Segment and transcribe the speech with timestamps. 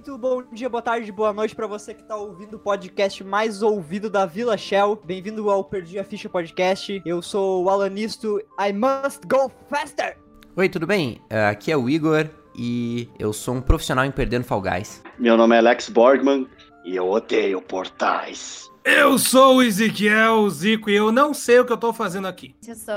[0.00, 3.60] muito bom dia, boa tarde, boa noite para você que tá ouvindo o podcast mais
[3.60, 4.98] ouvido da Vila Shell.
[5.04, 7.02] Bem-vindo ao Perdi a Ficha Podcast.
[7.04, 8.40] Eu sou o Alanisto.
[8.58, 10.16] I must go faster!
[10.56, 11.20] Oi, tudo bem?
[11.30, 15.02] Uh, aqui é o Igor e eu sou um profissional em perder no Fall Guys.
[15.18, 16.48] Meu nome é Alex Borgman
[16.82, 18.70] e eu odeio portais.
[18.82, 22.54] Eu sou o Ezequiel Zico e eu não sei o que eu tô fazendo aqui.
[22.66, 22.94] Eu sou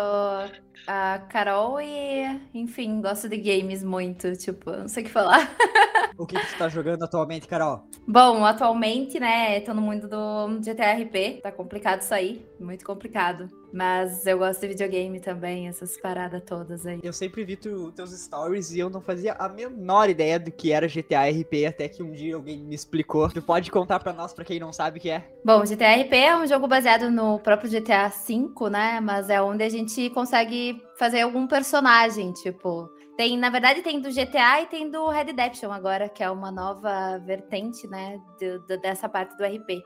[0.87, 5.49] a Carol e, enfim, gosto de games muito, tipo, não sei o que falar.
[6.17, 7.87] o que, que você tá jogando atualmente, Carol?
[8.07, 13.62] Bom, atualmente, né, tô no mundo do GTA RP, tá complicado isso aí, muito complicado.
[13.73, 16.99] Mas eu gosto de videogame também, essas paradas todas aí.
[17.01, 20.71] Eu sempre vi tu, teus stories e eu não fazia a menor ideia do que
[20.71, 23.27] era GTA RP, até que um dia alguém me explicou.
[23.29, 25.27] Tu pode contar pra nós, pra quem não sabe o que é?
[25.43, 28.99] Bom, GTA RP é um jogo baseado no próprio GTA V, né?
[29.01, 32.87] Mas é onde a gente consegue fazer algum personagem, tipo.
[33.17, 36.51] Tem, na verdade, tem do GTA e tem do Red Redemption agora, que é uma
[36.51, 39.83] nova vertente, né, de, de, dessa parte do RP.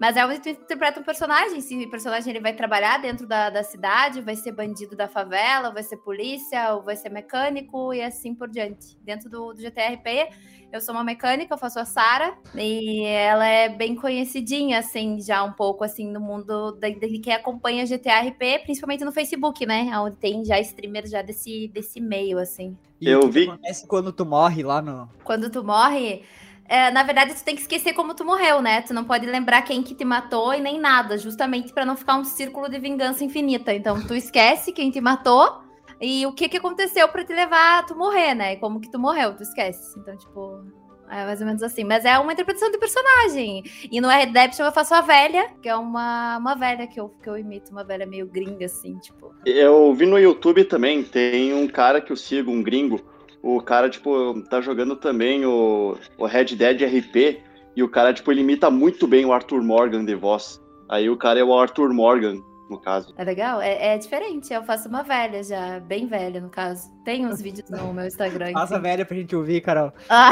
[0.00, 1.60] Mas é onde tu interpreta um personagem.
[1.60, 5.70] Se o personagem ele vai trabalhar dentro da, da cidade, vai ser bandido da favela,
[5.70, 8.96] vai ser polícia, ou vai ser mecânico e assim por diante.
[9.02, 10.30] Dentro do, do GTRP,
[10.72, 15.44] eu sou uma mecânica, eu faço a Sara e ela é bem conhecidinha, assim, já
[15.44, 19.90] um pouco assim no mundo de, de quem acompanha GTRP, principalmente no Facebook, né?
[20.00, 22.74] Onde tem já streamers já desse, desse meio, assim.
[22.98, 23.48] E eu vi.
[23.48, 25.10] acontece quando tu morre lá no.
[25.24, 26.22] Quando tu morre
[26.70, 28.80] é, na verdade, tu tem que esquecer como tu morreu, né?
[28.82, 32.16] Tu não pode lembrar quem que te matou e nem nada, justamente para não ficar
[32.16, 33.74] um círculo de vingança infinita.
[33.74, 35.62] Então, tu esquece quem te matou
[36.00, 38.52] e o que que aconteceu para te levar a tu morrer, né?
[38.52, 39.98] E como que tu morreu, tu esquece.
[39.98, 40.64] Então, tipo,
[41.10, 41.82] é mais ou menos assim.
[41.82, 43.64] Mas é uma interpretação de personagem.
[43.90, 47.28] E no Redemption eu faço a velha, que é uma, uma velha que eu, que
[47.28, 49.34] eu imito, uma velha meio gringa, assim, tipo.
[49.44, 53.00] Eu vi no YouTube também, tem um cara que eu sigo, um gringo
[53.42, 57.42] o cara, tipo, tá jogando também o, o Red Dead RP
[57.74, 60.60] e o cara, tipo, ele imita muito bem o Arthur Morgan de voz.
[60.88, 63.14] Aí o cara é o Arthur Morgan, no caso.
[63.16, 63.60] É legal?
[63.60, 64.52] É, é diferente.
[64.52, 66.90] Eu faço uma velha já, bem velha, no caso.
[67.04, 68.52] Tem uns vídeos no meu Instagram.
[68.52, 68.82] Faça assim.
[68.82, 69.92] velha pra gente ouvir, Carol.
[70.08, 70.30] Ah.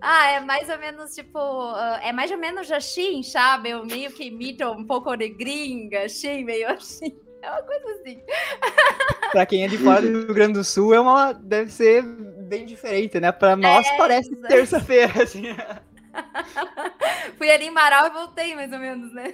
[0.00, 1.38] ah, é mais ou menos tipo.
[1.38, 3.70] Uh, é mais ou menos assim, sabe?
[3.70, 7.18] Eu meio que imito um pouco de gringa, assim, meio assim.
[7.42, 8.20] É uma coisa assim.
[9.30, 12.66] pra quem é de fora do Rio Grande do Sul, é uma, deve ser bem
[12.66, 13.30] diferente, né?
[13.32, 15.44] Pra nós é, parece terça-feira, assim.
[17.36, 19.32] Fui ali em Marau e voltei, mais ou menos, né?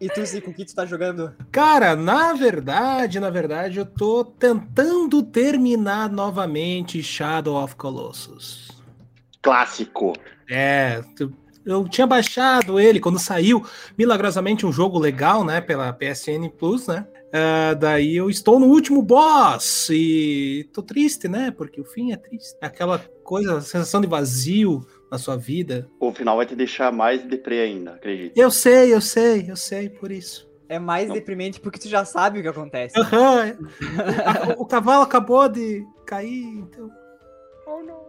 [0.00, 1.34] E tu, Zico, o que tu tá jogando?
[1.50, 8.70] Cara, na verdade, na verdade, eu tô tentando terminar novamente Shadow of Colossus.
[9.40, 10.12] Clássico.
[10.50, 11.02] É,
[11.64, 13.64] eu tinha baixado ele quando saiu,
[13.96, 17.06] milagrosamente, um jogo legal, né, pela PSN Plus, né?
[17.34, 21.50] Uh, daí eu estou no último boss e tô triste, né?
[21.50, 22.56] Porque o fim é triste.
[22.60, 25.90] Aquela coisa, sensação de vazio na sua vida.
[25.98, 28.38] O final vai te deixar mais deprê ainda, acredito.
[28.38, 30.48] Eu sei, eu sei, eu sei, por isso.
[30.68, 31.14] É mais Não.
[31.14, 32.96] deprimente porque tu já sabe o que acontece.
[32.98, 34.56] Uhum.
[34.58, 36.88] o, o cavalo acabou de cair, então.
[37.66, 38.03] Oh não.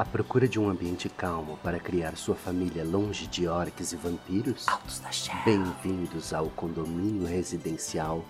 [0.00, 4.66] À procura de um ambiente calmo para criar sua família longe de orques e vampiros?
[4.66, 5.36] Altos da Shell.
[5.44, 8.24] Bem-vindos ao condomínio residencial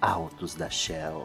[0.00, 1.24] Altos da Shell.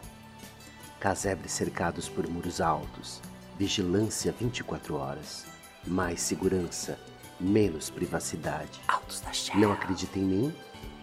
[1.00, 3.20] Casebres cercados por muros altos,
[3.58, 5.44] vigilância 24 horas,
[5.84, 6.96] mais segurança,
[7.40, 8.80] menos privacidade.
[8.86, 9.58] Altos da Shell.
[9.58, 10.54] Não acredita em mim?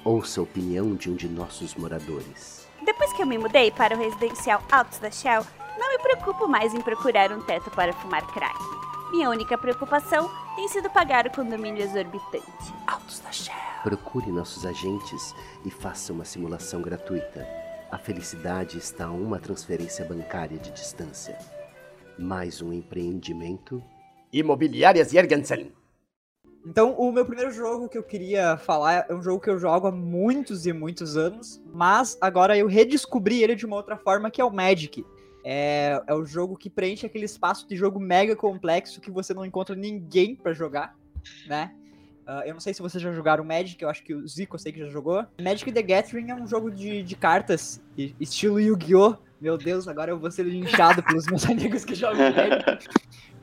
[0.06, 2.66] Ouça a opinião de um de nossos moradores.
[2.85, 5.45] Depois que eu me mudei para o residencial Altos da Shell,
[5.77, 8.84] não me preocupo mais em procurar um teto para fumar crack.
[9.16, 12.74] Minha única preocupação tem sido pagar o condomínio exorbitante.
[12.86, 13.56] Altos da Shell.
[13.81, 15.34] Procure nossos agentes
[15.64, 17.48] e faça uma simulação gratuita.
[17.90, 21.40] A felicidade está a uma transferência bancária de distância.
[22.20, 23.81] Mais um empreendimento.
[24.34, 25.72] Imobiliárias Jergensen.
[26.66, 29.88] Então, o meu primeiro jogo que eu queria falar é um jogo que eu jogo
[29.88, 34.42] há muitos e muitos anos, mas agora eu redescobri ele de uma outra forma, que
[34.42, 35.06] é o Magic.
[35.47, 39.45] É, é o jogo que preenche aquele espaço de jogo mega complexo que você não
[39.45, 40.97] encontra ninguém para jogar,
[41.45, 41.71] né?
[42.27, 44.59] Uh, eu não sei se vocês já jogaram Magic, eu acho que o Zico eu
[44.59, 45.24] sei que já jogou.
[45.39, 47.80] Magic the Gathering é um jogo de, de cartas,
[48.19, 49.18] estilo Yu-Gi-Oh!
[49.39, 52.89] Meu Deus, agora eu vou ser linchado pelos meus amigos que jogam Magic.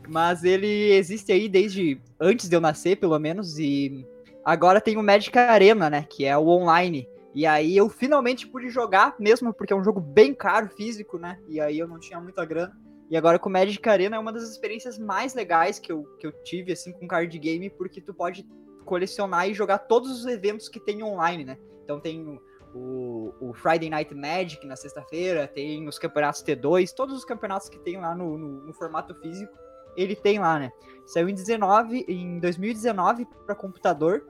[0.08, 4.04] Mas ele existe aí desde antes de eu nascer, pelo menos, e
[4.44, 6.04] agora tem o Magic Arena, né?
[6.10, 7.06] Que é o online.
[7.34, 11.38] E aí eu finalmente pude jogar, mesmo porque é um jogo bem caro, físico, né?
[11.48, 12.76] E aí eu não tinha muita grana.
[13.10, 16.32] E agora com Magic Arena é uma das experiências mais legais que eu, que eu
[16.44, 18.46] tive, assim, com card game, porque tu pode
[18.84, 21.58] colecionar e jogar todos os eventos que tem online, né?
[21.84, 22.40] Então tem
[22.74, 27.78] o, o Friday Night Magic na sexta-feira, tem os campeonatos T2, todos os campeonatos que
[27.78, 29.52] tem lá no, no, no formato físico,
[29.96, 30.72] ele tem lá, né?
[31.06, 34.24] Saiu em 19, em 2019 para computador,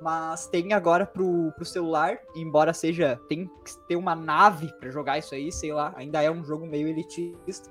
[0.00, 5.18] mas tem agora pro, pro celular, embora seja tem que ter uma nave para jogar
[5.18, 7.70] isso aí, sei lá, ainda é um jogo meio elitista,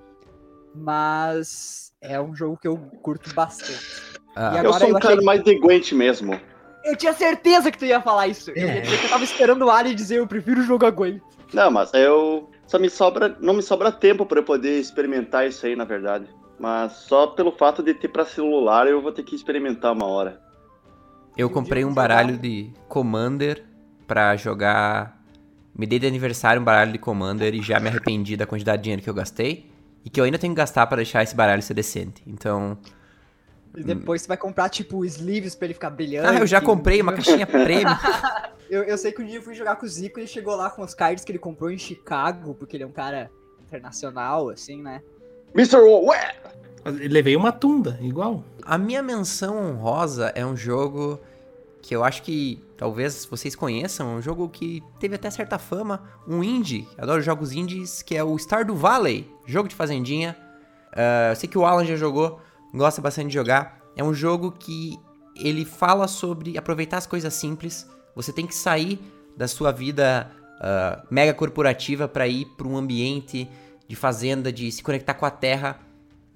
[0.75, 4.01] mas é um jogo que eu curto bastante.
[4.35, 6.39] Ah, E Eu sou um eu achei cara que- mais neguente mesmo.
[6.85, 8.51] Eu tinha certeza que tu ia falar isso.
[8.51, 8.81] Eu, É.
[8.81, 11.21] que eu tava esperando o Ali dizer eu prefiro o jogo aguento.
[11.53, 15.65] Não, mas eu só me sobra, não me sobra tempo para eu poder experimentar isso
[15.65, 16.27] aí, na verdade.
[16.59, 20.41] Mas só pelo fato de ter para celular, eu vou ter que experimentar uma hora.
[21.37, 23.63] Eu comprei um baralho de Commander
[24.07, 25.21] pra jogar.
[25.75, 28.83] Me dei de aniversário um baralho de Commander e já me arrependi da quantidade de
[28.85, 29.69] dinheiro que eu gastei.
[30.03, 32.23] E que eu ainda tenho que gastar pra deixar esse baralho ser decente.
[32.25, 32.77] Então.
[33.75, 36.27] E depois você vai comprar, tipo, sleeves pra ele ficar brilhante.
[36.27, 37.95] Ah, eu já comprei uma caixinha prêmio.
[38.69, 40.55] Eu, eu sei que um dia eu fui jogar com o Zico e ele chegou
[40.55, 43.29] lá com os cards que ele comprou em Chicago, porque ele é um cara
[43.61, 45.01] internacional, assim, né?
[45.53, 45.77] Mr.
[45.77, 46.35] Ué!
[46.91, 48.43] Levei uma tunda, igual.
[48.63, 51.19] A minha menção honrosa é um jogo
[51.81, 56.43] que eu acho que talvez vocês conheçam, um jogo que teve até certa fama, um
[56.43, 60.35] indie, adoro jogos indies, que é o Stardew Valley, jogo de fazendinha.
[60.93, 62.41] Ah, eu sei que o Alan já jogou,
[62.73, 63.79] gosta bastante de jogar.
[63.95, 64.99] É um jogo que
[65.35, 67.89] ele fala sobre aproveitar as coisas simples.
[68.15, 68.99] Você tem que sair
[69.35, 70.29] da sua vida
[70.59, 73.49] ah, mega corporativa para ir para um ambiente
[73.87, 75.86] de fazenda, de se conectar com a terra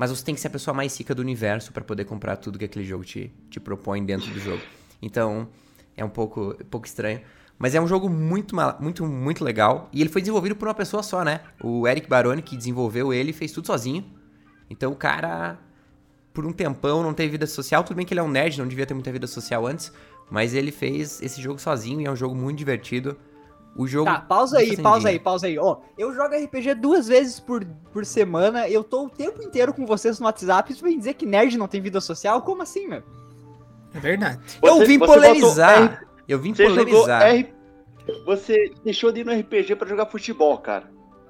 [0.01, 2.57] mas você tem que ser a pessoa mais rica do universo pra poder comprar tudo
[2.57, 4.59] que aquele jogo te, te propõe dentro do jogo.
[5.00, 5.48] Então,
[5.95, 7.21] é um pouco, um pouco estranho.
[7.56, 9.92] Mas é um jogo muito, muito, muito legal.
[9.94, 11.42] E ele foi desenvolvido por uma pessoa só, né?
[11.63, 14.03] O Eric Baroni, que desenvolveu ele, fez tudo sozinho.
[14.71, 15.59] Então o cara,
[16.33, 17.83] por um tempão, não teve vida social.
[17.83, 19.94] Tudo bem que ele é um nerd, não devia ter muita vida social antes.
[20.31, 23.15] Mas ele fez esse jogo sozinho e é um jogo muito divertido.
[23.75, 24.06] O jogo.
[24.06, 25.57] Tá, pausa aí, pausa aí, pausa aí.
[25.57, 29.85] Ó, eu jogo RPG duas vezes por, por semana, eu tô o tempo inteiro com
[29.85, 32.41] vocês no WhatsApp, isso vem dizer que nerd não tem vida social?
[32.41, 33.01] Como assim, meu?
[33.94, 34.39] É verdade.
[34.62, 35.97] Eu Você- vim você botou
[36.27, 37.21] Eu vim Você jogou polemizar.
[37.23, 37.53] R...
[38.25, 40.85] Você deixou de ir no RPG pra jogar futebol, cara.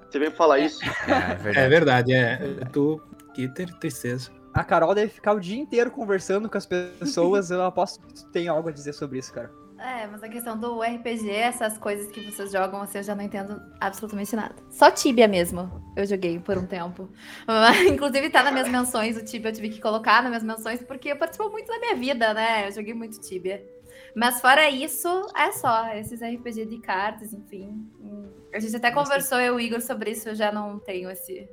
[0.09, 0.79] Você veio falar isso.
[1.07, 1.57] É, é verdade.
[1.57, 2.57] É verdade, é.
[2.61, 3.01] Eu tô.
[3.33, 4.29] Que tristeza.
[4.53, 8.29] A Carol deve ficar o dia inteiro conversando com as pessoas, eu aposto que tu
[8.29, 9.49] tem algo a dizer sobre isso, cara.
[9.83, 13.23] É, mas a questão do RPG, essas coisas que vocês jogam, assim, eu já não
[13.23, 14.53] entendo absolutamente nada.
[14.69, 17.09] Só Tibia mesmo, eu joguei por um tempo.
[17.91, 21.15] Inclusive tá nas minhas menções, o Tibia eu tive que colocar nas minhas menções, porque
[21.15, 22.67] participou muito da minha vida, né?
[22.67, 23.65] Eu joguei muito Tibia.
[24.15, 27.83] Mas fora isso, é só esses RPG de cartas, enfim.
[28.53, 31.49] A gente até conversou, eu e o Igor, sobre isso, eu já não tenho esse...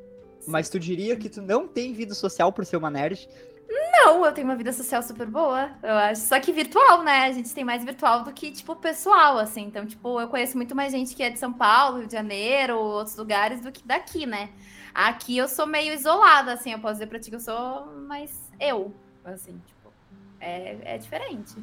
[0.46, 3.28] Mas tu diria que tu não tem vida social por ser uma nerd?
[3.68, 6.22] Não, eu tenho uma vida social super boa, eu acho.
[6.22, 7.26] Só que virtual, né?
[7.26, 9.64] A gente tem mais virtual do que, tipo, pessoal, assim.
[9.64, 12.78] Então, tipo, eu conheço muito mais gente que é de São Paulo, Rio de Janeiro,
[12.78, 14.48] outros lugares, do que daqui, né?
[14.94, 16.72] Aqui eu sou meio isolada, assim.
[16.72, 18.92] Eu posso dizer pra ti que eu sou mais eu,
[19.24, 19.92] assim, tipo.
[20.40, 21.56] É, é diferente.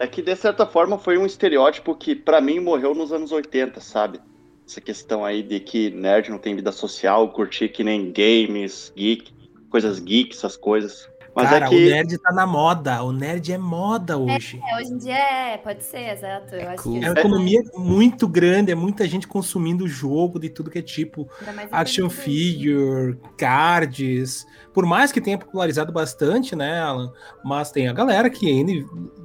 [0.00, 3.80] É que, de certa forma, foi um estereótipo que, pra mim, morreu nos anos 80,
[3.80, 4.20] sabe?
[4.66, 9.32] Essa questão aí de que nerd não tem vida social, curtir que nem games, geek,
[9.70, 11.08] coisas geek, essas coisas.
[11.34, 11.74] Mas Cara, é que.
[11.76, 13.02] o nerd tá na moda.
[13.02, 14.60] O nerd é moda hoje.
[14.70, 16.54] É, hoje em dia é, pode ser, exato.
[16.54, 16.98] Eu acho cool.
[17.00, 20.82] que É uma economia muito grande, é muita gente consumindo jogo de tudo que é
[20.82, 21.26] tipo
[21.70, 24.46] action figure, cards.
[24.74, 27.12] Por mais que tenha popularizado bastante, né, Alan?
[27.44, 28.72] Mas tem a galera que ainda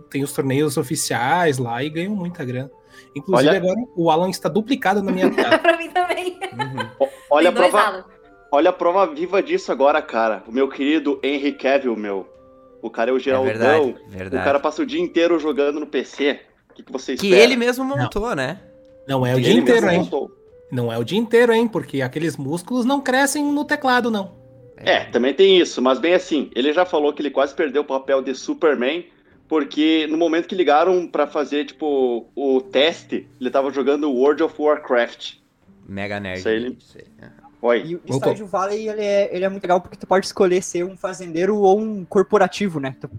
[0.10, 2.72] tem os torneios oficiais lá e ganham muita grana.
[3.16, 5.58] Inclusive, Olha- agora o Alan está duplicado na minha tela.
[5.60, 6.40] pra mim também.
[6.54, 7.08] Uhum.
[7.30, 8.06] Olha a, tem dois prova, Alan.
[8.52, 10.44] Olha a prova viva disso agora, cara.
[10.48, 12.28] O meu querido Henry Cavill, meu.
[12.82, 13.46] O cara é o É Geraldão.
[13.52, 14.44] verdade, o verdade.
[14.44, 16.40] cara passa o dia inteiro jogando no PC.
[16.70, 17.44] O que, que você Que espera?
[17.44, 18.60] ele mesmo montou, né?
[19.08, 20.00] Não é o Ele dia inteiro, hein?
[20.00, 20.32] montou.
[20.72, 21.68] Não é o dia inteiro, hein?
[21.68, 24.36] Porque aqueles músculos não crescem no teclado, não.
[24.76, 27.86] É, também tem isso, mas bem assim, ele já falou que ele quase perdeu o
[27.86, 29.08] papel de Superman,
[29.48, 34.54] porque no momento que ligaram pra fazer, tipo, o teste, ele tava jogando World of
[34.62, 35.36] Warcraft.
[35.88, 36.40] Mega nerd.
[36.40, 37.30] Isso aí, ele- Isso aí.
[37.68, 37.84] Oi.
[37.86, 38.02] E o.
[38.16, 41.58] Stardew Valley, ele é, ele é muito legal porque tu pode escolher ser um fazendeiro
[41.58, 42.96] ou um corporativo, né?
[43.00, 43.10] Tu-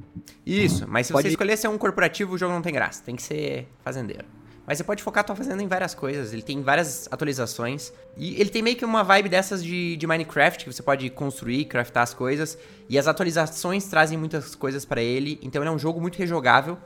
[0.46, 3.02] Isso, mas se Pode- você escolher ser um corporativo, o jogo não tem graça.
[3.04, 4.24] Tem que ser fazendeiro.
[4.66, 6.32] Mas você pode focar a tua fazenda em várias coisas.
[6.34, 7.90] Ele tem várias atualizações.
[8.18, 11.64] E ele tem meio que uma vibe dessas de, de Minecraft, que você pode construir,
[11.64, 12.58] craftar as coisas.
[12.86, 15.38] E as atualizações trazem muitas coisas pra ele.
[15.42, 16.76] Então ele é um jogo muito rejogável.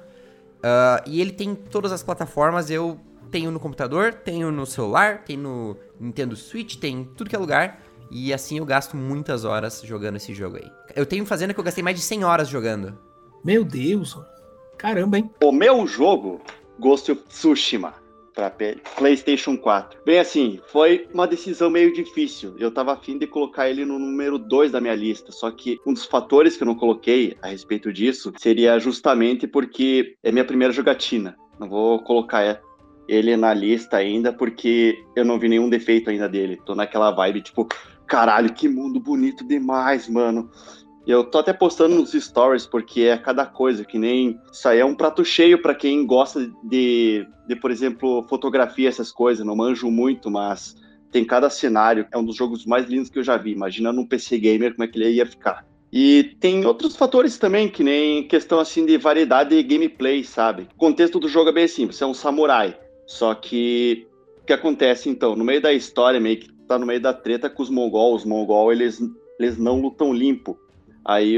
[0.62, 2.70] Ah, e ele tem todas as plataformas.
[2.70, 3.00] Eu
[3.32, 7.38] tenho no computador, tenho no celular, tenho no Nintendo Switch, tem em tudo que é
[7.38, 7.80] lugar.
[8.10, 10.70] E assim eu gasto muitas horas jogando esse jogo aí.
[10.94, 12.98] Eu tenho fazenda que eu gastei mais de 100 horas jogando.
[13.44, 14.18] Meu Deus.
[14.76, 15.30] Caramba, hein?
[15.42, 16.40] O meu jogo,
[16.78, 17.94] Ghost of Tsushima.
[18.34, 18.50] para
[18.96, 20.00] PlayStation 4.
[20.04, 22.54] Bem assim, foi uma decisão meio difícil.
[22.58, 25.92] Eu tava afim de colocar ele no número 2 da minha lista, só que um
[25.92, 30.72] dos fatores que eu não coloquei a respeito disso seria justamente porque é minha primeira
[30.72, 31.36] jogatina.
[31.58, 32.60] Não vou colocar
[33.08, 36.60] ele na lista ainda porque eu não vi nenhum defeito ainda dele.
[36.64, 37.68] Tô naquela vibe tipo,
[38.06, 40.50] caralho, que mundo bonito demais, mano.
[41.06, 44.84] Eu tô até postando nos stories porque é cada coisa, que nem isso aí é
[44.84, 49.44] um prato cheio para quem gosta de, de, por exemplo, fotografia, essas coisas.
[49.44, 50.76] Não manjo muito, mas
[51.10, 52.06] tem cada cenário.
[52.12, 53.50] É um dos jogos mais lindos que eu já vi.
[53.52, 55.66] Imagina num PC gamer como é que ele ia ficar.
[55.92, 60.68] E tem outros fatores também, que nem questão assim de variedade de gameplay, sabe?
[60.74, 62.78] O contexto do jogo é bem simples, é um samurai.
[63.12, 64.08] Só que
[64.40, 65.36] o que acontece então?
[65.36, 68.14] No meio da história, meio que tá no meio da treta com os mongol.
[68.14, 69.02] Os mongol, eles,
[69.38, 70.58] eles não lutam limpo.
[71.04, 71.36] Aí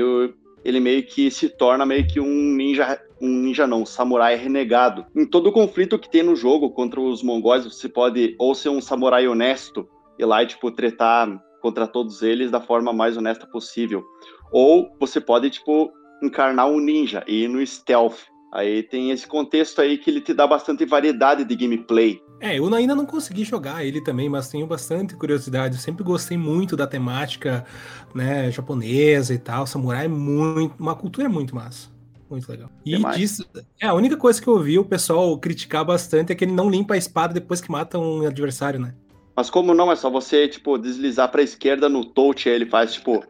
[0.64, 5.04] ele meio que se torna meio que um ninja, um ninja não, um samurai renegado.
[5.16, 8.68] Em todo o conflito que tem no jogo contra os mongóis, você pode ou ser
[8.68, 14.04] um samurai honesto e lá, tipo, tretar contra todos eles da forma mais honesta possível.
[14.52, 18.32] Ou você pode, tipo, encarnar um ninja e ir no stealth.
[18.54, 22.22] Aí tem esse contexto aí que ele te dá bastante variedade de gameplay.
[22.38, 25.74] É, eu ainda não consegui jogar ele também, mas tenho bastante curiosidade.
[25.74, 27.66] Eu sempre gostei muito da temática,
[28.14, 29.66] né, japonesa e tal.
[29.66, 31.92] Samurai é muito, uma cultura muito massa.
[32.30, 32.70] Muito legal.
[32.86, 33.44] E disso,
[33.80, 36.70] é, a única coisa que eu ouvi o pessoal criticar bastante é que ele não
[36.70, 38.94] limpa a espada depois que mata um adversário, né?
[39.34, 42.94] Mas como não, é só você, tipo, deslizar pra esquerda no touch, aí ele faz,
[42.94, 43.24] tipo,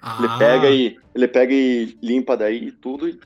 [0.00, 0.18] ah.
[0.20, 3.18] ele pega e ele pega e limpa daí tudo e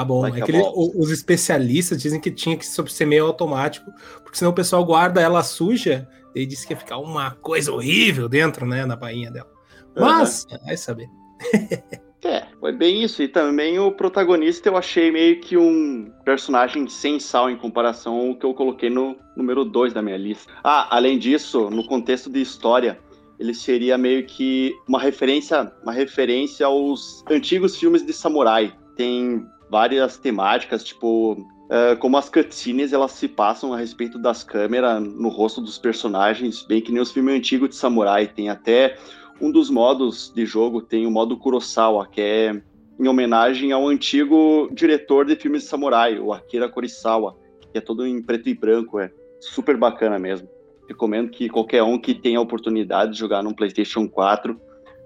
[0.00, 0.26] ah, bom.
[0.26, 3.88] é que ele, os especialistas dizem que tinha que ser meio automático,
[4.24, 8.28] porque senão o pessoal guarda ela suja e disse que ia ficar uma coisa horrível
[8.28, 9.48] dentro, né, na bainha dela.
[9.96, 10.58] Mas, uhum.
[10.66, 11.08] vai saber.
[12.24, 13.22] é, foi bem isso.
[13.22, 18.36] E também o protagonista eu achei meio que um personagem sem sal em comparação ao
[18.36, 20.52] que eu coloquei no número 2 da minha lista.
[20.64, 22.98] Ah, além disso, no contexto de história,
[23.38, 28.74] ele seria meio que uma referência, uma referência aos antigos filmes de samurai.
[28.96, 29.44] Tem
[29.74, 35.28] várias temáticas, tipo, uh, como as cutscenes elas se passam a respeito das câmeras no
[35.28, 38.28] rosto dos personagens, bem que nem os filmes antigos de samurai.
[38.28, 38.96] Tem até
[39.40, 42.62] um dos modos de jogo, tem o modo Kurosawa, que é
[43.00, 47.36] em homenagem ao antigo diretor de filmes de samurai, o Akira Kurosawa,
[47.72, 50.48] que é todo em preto e branco, é super bacana mesmo.
[50.88, 54.56] Recomendo que qualquer um que tenha a oportunidade de jogar no PlayStation 4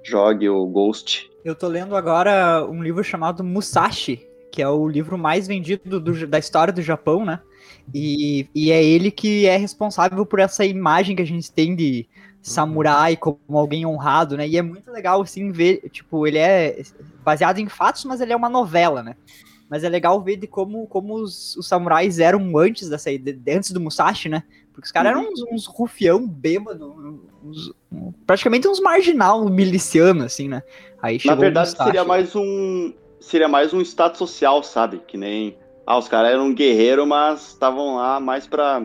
[0.02, 1.30] jogue o Ghost.
[1.42, 6.26] Eu tô lendo agora um livro chamado Musashi, que é o livro mais vendido do,
[6.26, 7.40] da história do Japão, né?
[7.94, 12.06] E, e é ele que é responsável por essa imagem que a gente tem de
[12.42, 14.46] samurai como alguém honrado, né?
[14.46, 16.82] E é muito legal, assim, ver, tipo, ele é
[17.24, 19.16] baseado em fatos, mas ele é uma novela, né?
[19.68, 23.70] Mas é legal ver de como, como os, os samurais eram antes dessa de, antes
[23.70, 24.42] do Musashi, né?
[24.72, 27.72] Porque os caras eram uns, uns rufião bêbado, uns,
[28.26, 30.62] praticamente uns marginal miliciano, assim, né?
[31.02, 34.98] Aí Na verdade, seria mais um, seria mais um status social, sabe?
[35.06, 35.56] Que nem.
[35.86, 38.84] Ah, os caras eram um guerreiro, mas estavam lá mais pra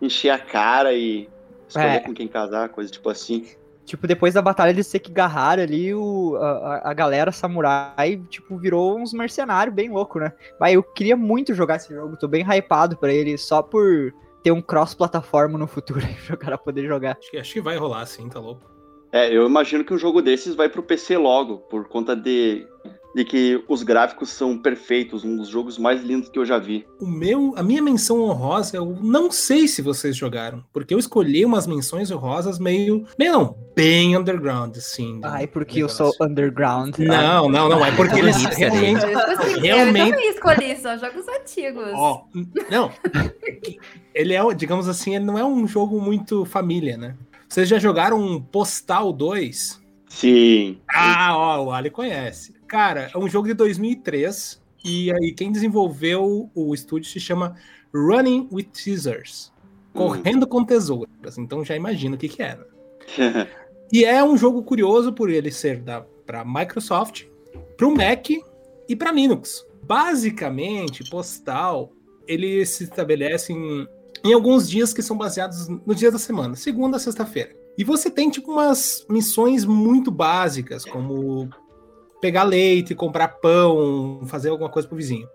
[0.00, 1.28] encher a cara e
[1.68, 2.00] escolher é.
[2.00, 3.46] com quem casar, coisa tipo assim.
[3.84, 9.12] Tipo, depois da batalha de Sekigahara ali, o, a, a galera samurai, tipo, virou uns
[9.12, 10.32] mercenários bem louco, né?
[10.58, 14.50] Mas eu queria muito jogar esse jogo, tô bem hypado pra ele, só por ter
[14.50, 17.16] um cross-plataforma no futuro aí pro cara poder jogar.
[17.16, 18.75] Acho que, acho que vai rolar sim, tá louco.
[19.12, 22.66] É, eu imagino que um jogo desses vai pro PC logo, por conta de
[23.16, 26.86] de que os gráficos são perfeitos, um dos jogos mais lindos que eu já vi.
[27.00, 31.42] O meu, a minha menção honrosa, eu não sei se vocês jogaram, porque eu escolhi
[31.42, 35.18] umas menções honrosas meio, meio não, bem underground, assim.
[35.22, 36.04] Ai, porque negócio.
[36.04, 36.98] eu sou underground.
[36.98, 39.06] Não, não, não, é porque eles realmente,
[39.62, 40.22] realmente.
[40.22, 41.92] Eu escolhi só jogos antigos.
[41.94, 42.20] Oh,
[42.70, 42.92] não,
[44.14, 47.16] ele é, digamos assim, ele não é um jogo muito família, né?
[47.48, 49.80] Vocês já jogaram Postal 2?
[50.08, 50.80] Sim.
[50.88, 52.54] Ah, ó, o Ali conhece.
[52.66, 57.56] Cara, é um jogo de 2003 e aí quem desenvolveu o estúdio se chama
[57.94, 59.52] Running with Scissors.
[59.92, 60.48] Correndo hum.
[60.48, 61.38] com tesouras.
[61.38, 62.66] Então já imagina o que que era.
[63.92, 67.24] e é um jogo curioso por ele ser da para Microsoft,
[67.76, 68.30] para o Mac
[68.88, 69.64] e para Linux.
[69.82, 71.92] Basicamente, Postal,
[72.26, 73.86] ele se estabelece em,
[74.26, 77.54] em alguns dias que são baseados nos dias da semana, segunda a sexta-feira.
[77.78, 81.48] E você tem tipo umas missões muito básicas, como
[82.20, 85.28] pegar leite, comprar pão, fazer alguma coisa pro vizinho.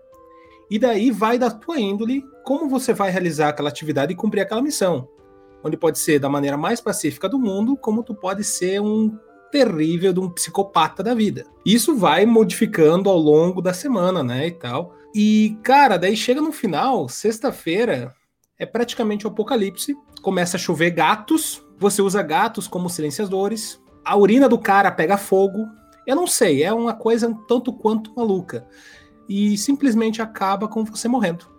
[0.70, 4.62] E daí vai da tua índole como você vai realizar aquela atividade e cumprir aquela
[4.62, 5.08] missão.
[5.62, 9.16] Onde pode ser da maneira mais pacífica do mundo, como tu pode ser um
[9.52, 11.44] terrível de um psicopata da vida.
[11.64, 14.94] Isso vai modificando ao longo da semana, né, e tal.
[15.14, 18.14] E, cara, daí chega no final, sexta-feira,
[18.62, 19.96] é praticamente o apocalipse.
[20.22, 25.66] Começa a chover gatos, você usa gatos como silenciadores, a urina do cara pega fogo.
[26.06, 28.64] Eu não sei, é uma coisa um tanto quanto maluca.
[29.28, 31.51] E simplesmente acaba com você morrendo.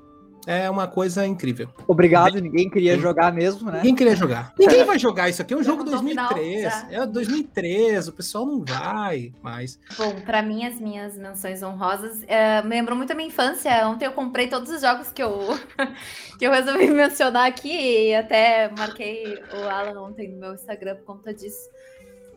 [0.45, 1.69] É uma coisa incrível.
[1.87, 3.77] Obrigado, ninguém queria jogar mesmo, né?
[3.77, 4.53] Ninguém queria jogar.
[4.59, 5.53] Ninguém vai jogar isso aqui.
[5.53, 6.61] É um jogo não tô final, 2003.
[6.63, 6.87] já.
[6.91, 8.07] É 2003.
[8.09, 9.79] O pessoal não vai mais.
[9.97, 13.87] Bom, pra mim, as minhas menções honrosas é, me lembrou muito a minha infância.
[13.87, 15.57] Ontem eu comprei todos os jogos que eu,
[16.37, 21.05] que eu resolvi mencionar aqui e até marquei o Alan ontem no meu Instagram por
[21.05, 21.69] conta disso.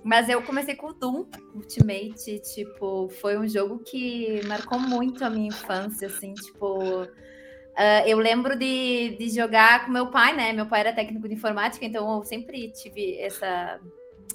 [0.05, 5.31] Mas eu comecei com o Doom Ultimate, tipo, foi um jogo que marcou muito a
[5.31, 7.09] minha infância, assim, tipo.
[7.77, 10.51] Ah, eu lembro de, de jogar com meu pai, né?
[10.53, 13.79] Meu pai era técnico de informática, então eu sempre tive essa,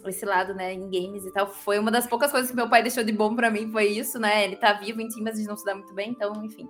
[0.05, 1.47] esse lado, né, em games e tal.
[1.47, 4.19] Foi uma das poucas coisas que meu pai deixou de bom pra mim, foi isso,
[4.19, 4.43] né?
[4.43, 6.69] Ele tá vivo em ti, mas a gente não se dá muito bem, então, enfim.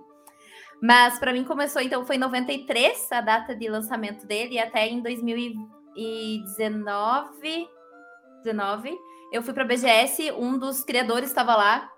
[0.80, 4.88] Mas pra mim começou, então, foi em 93 a data de lançamento dele, e até
[4.88, 7.68] em 2019,
[8.42, 8.98] 19,
[9.30, 11.92] eu fui pra BGS, um dos criadores estava lá.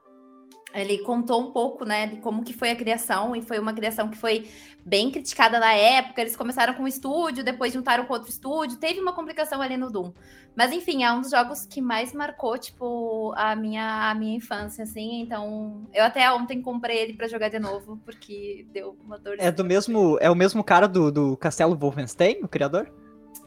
[0.75, 4.09] Ele contou um pouco, né, de como que foi a criação, e foi uma criação
[4.09, 4.49] que foi
[4.85, 6.21] bem criticada na época.
[6.21, 9.91] Eles começaram com um estúdio, depois juntaram com outro estúdio, teve uma complicação ali no
[9.91, 10.13] Doom.
[10.57, 14.85] Mas enfim, é um dos jogos que mais marcou, tipo, a minha, a minha infância,
[14.85, 15.21] assim.
[15.23, 19.37] Então, eu até ontem comprei ele pra jogar de novo, porque deu uma dor.
[19.39, 20.17] É do mesmo.
[20.21, 22.89] É o mesmo cara do, do Castelo Wolfenstein, o criador?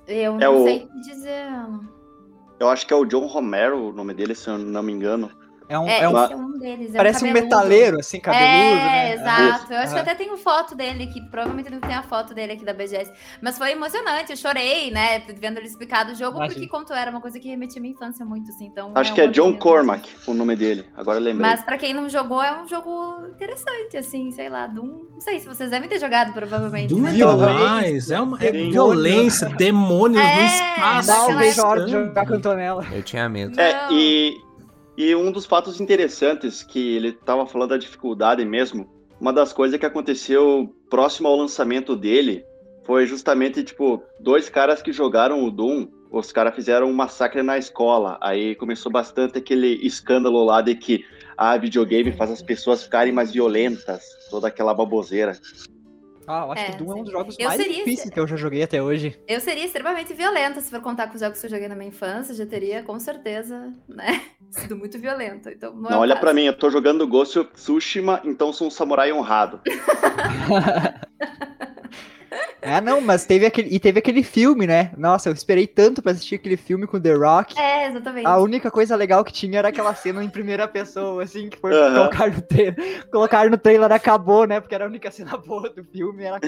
[0.06, 1.46] Eu É não o- sei dizer.
[2.60, 5.32] Eu acho que é o John Romero, o nome dele, se eu não me engano.
[5.70, 5.88] É um.
[5.88, 6.94] É, é um- esse é um deles.
[6.96, 7.44] é parece um cabeludo.
[7.56, 9.14] metaleiro, assim, cabeludo, é, né?
[9.16, 9.74] exato.
[9.74, 11.22] Eu acho que até tenho foto dele aqui.
[11.30, 13.12] Provavelmente não tem a foto dele aqui da BGS.
[13.42, 14.32] Mas foi emocionante.
[14.32, 15.20] Eu chorei, né?
[15.40, 16.56] Vendo ele explicar do jogo, Imagino.
[16.62, 18.66] porque conto era uma coisa que remetia à minha infância muito, assim.
[18.66, 20.86] Então, Acho que é uma John minhas- Cormack o nome dele.
[20.96, 21.50] Agora eu lembrei.
[21.52, 24.68] Mas pra quem não jogou, é um jogo interessante, assim, sei lá.
[24.68, 26.90] Doom, não sei se vocês devem ter jogado, provavelmente.
[26.94, 28.12] Doom mas- demais.
[28.12, 31.10] É, uma, é violência, demônios no É, espaço.
[31.12, 32.08] Não, Aquela vejo a hora de Caramba.
[32.10, 32.86] jogar com a Antonella.
[32.92, 33.60] Eu tinha medo.
[33.60, 34.38] É, e,
[34.98, 38.90] e um dos fatos interessantes que ele tava falando da dificuldade mesmo,
[39.22, 42.44] uma das coisas que aconteceu próximo ao lançamento dele
[42.84, 47.58] foi justamente, tipo, dois caras que jogaram o Doom, os caras fizeram um massacre na
[47.58, 48.18] escola.
[48.22, 51.06] Aí começou bastante aquele escândalo lá de que
[51.38, 55.38] a videogame faz as pessoas ficarem mais violentas, toda aquela baboseira.
[56.28, 58.20] Ah, eu acho É, que Doom é um dos jogos Eu mais seria- difíceis que
[58.20, 59.18] eu já joguei até hoje.
[59.28, 61.88] Eu seria extremamente violenta se for contar com os jogos que eu joguei na minha
[61.88, 62.36] infância.
[62.36, 64.22] Já teria, com certeza, né?
[64.52, 65.52] Sido muito violenta.
[65.52, 68.68] Então, não, é Não, olha pra mim, eu tô jogando Ghost of Tsushima, então sou
[68.68, 69.62] um samurai honrado.
[72.68, 73.74] É, não, mas teve aquele.
[73.74, 74.92] E teve aquele filme, né?
[74.98, 77.58] Nossa, eu esperei tanto pra assistir aquele filme com The Rock.
[77.58, 78.28] É, exatamente.
[78.28, 81.74] A única coisa legal que tinha era aquela cena em primeira pessoa, assim, que foi
[81.74, 81.96] Aham.
[81.96, 83.08] colocar no trailer.
[83.10, 84.60] Colocar no trailer acabou, né?
[84.60, 86.24] Porque era a única cena boa do filme.
[86.24, 86.40] Era.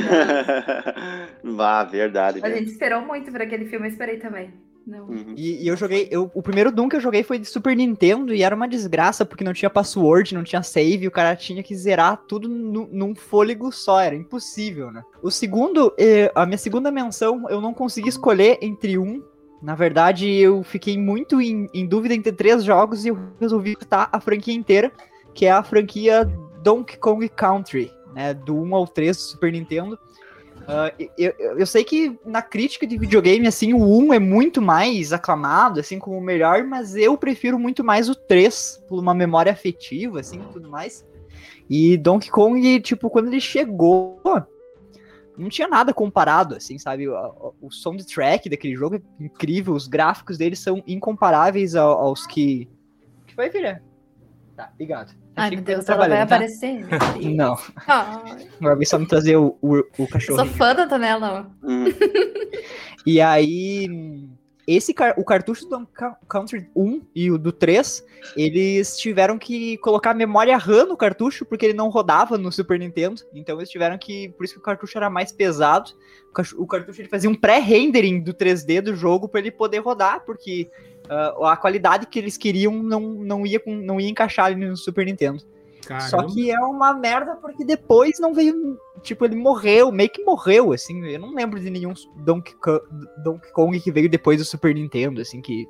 [1.44, 2.40] Vá, verdade.
[2.40, 2.58] A velho.
[2.58, 4.54] gente esperou muito por aquele filme, eu esperei também.
[4.98, 5.34] Uhum.
[5.36, 6.08] E, e eu joguei.
[6.10, 9.26] Eu, o primeiro Doom que eu joguei foi de Super Nintendo e era uma desgraça,
[9.26, 13.14] porque não tinha password, não tinha save, o cara tinha que zerar tudo nu- num
[13.16, 15.04] fôlego só, era impossível, né?
[15.22, 19.24] O segundo, eh, a minha segunda menção, eu não consegui escolher entre um.
[19.62, 24.08] Na verdade, eu fiquei muito em, em dúvida entre três jogos e eu resolvi estar
[24.12, 24.92] a franquia inteira,
[25.34, 26.24] que é a franquia
[26.64, 28.34] Donkey Kong Country, né?
[28.34, 30.00] Do 1 ao 3 do Super Nintendo.
[30.72, 35.12] Ah, eu, eu- sei que na crítica de videogame, assim, o 1 é muito mais
[35.12, 39.52] aclamado, assim, como o melhor, mas eu prefiro muito mais o 3, por uma memória
[39.52, 41.04] afetiva, assim, tudo mais.
[41.68, 44.22] E Donkey Kong, tipo, quando ele chegou,
[45.36, 47.08] não tinha nada comparado, assim, sabe?
[47.10, 52.28] O, o- o soundtrack daquele jogo é incrível, os gráficos dele são incomparáveis ao- aos
[52.28, 52.70] que...
[53.24, 53.82] O que foi, filha?
[54.60, 55.14] Tá, obrigado.
[55.38, 56.24] Ai, meu Deus, ela vai tá?
[56.24, 56.86] aparecer.
[57.34, 60.46] Não, Ai, agora vem só me trazer o, o, o eu sou cachorro.
[60.48, 61.50] fã da Antonella.
[61.64, 61.86] Uhum.
[63.06, 63.88] E aí,
[64.68, 65.88] esse o cartucho do
[66.28, 71.66] Country 1 e o do 3, eles tiveram que colocar memória RAM no cartucho, porque
[71.66, 73.22] ele não rodava no Super Nintendo.
[73.34, 74.30] Então eles tiveram que.
[74.30, 75.92] Por isso que o cartucho era mais pesado.
[76.58, 80.70] O cartucho ele fazia um pré-rendering do 3D do jogo para ele poder rodar, porque
[81.10, 84.78] ah, a qualidade que eles queriam não, não, ia, com- não ia encaixar ali no
[84.78, 85.42] Super Nintendo.
[86.08, 86.34] Só Caramba.
[86.34, 88.78] que é uma merda porque depois não veio.
[89.02, 91.04] Tipo, ele morreu, meio que morreu, assim.
[91.08, 92.84] Eu não lembro de nenhum Donkey, Co-
[93.24, 95.68] Donkey Kong que veio depois do Super Nintendo, assim, que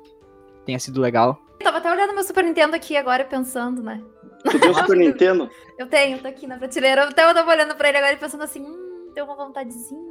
[0.66, 1.40] tenha sido legal.
[1.58, 4.02] Eu tava até olhando meu Super Nintendo aqui agora pensando, né?
[4.50, 5.48] Tu tem o Super Nintendo?
[5.78, 7.04] Eu tenho, tô aqui na prateleira.
[7.08, 10.10] Até eu tava olhando pra ele agora e pensando assim, hum, deu uma vontadezinha.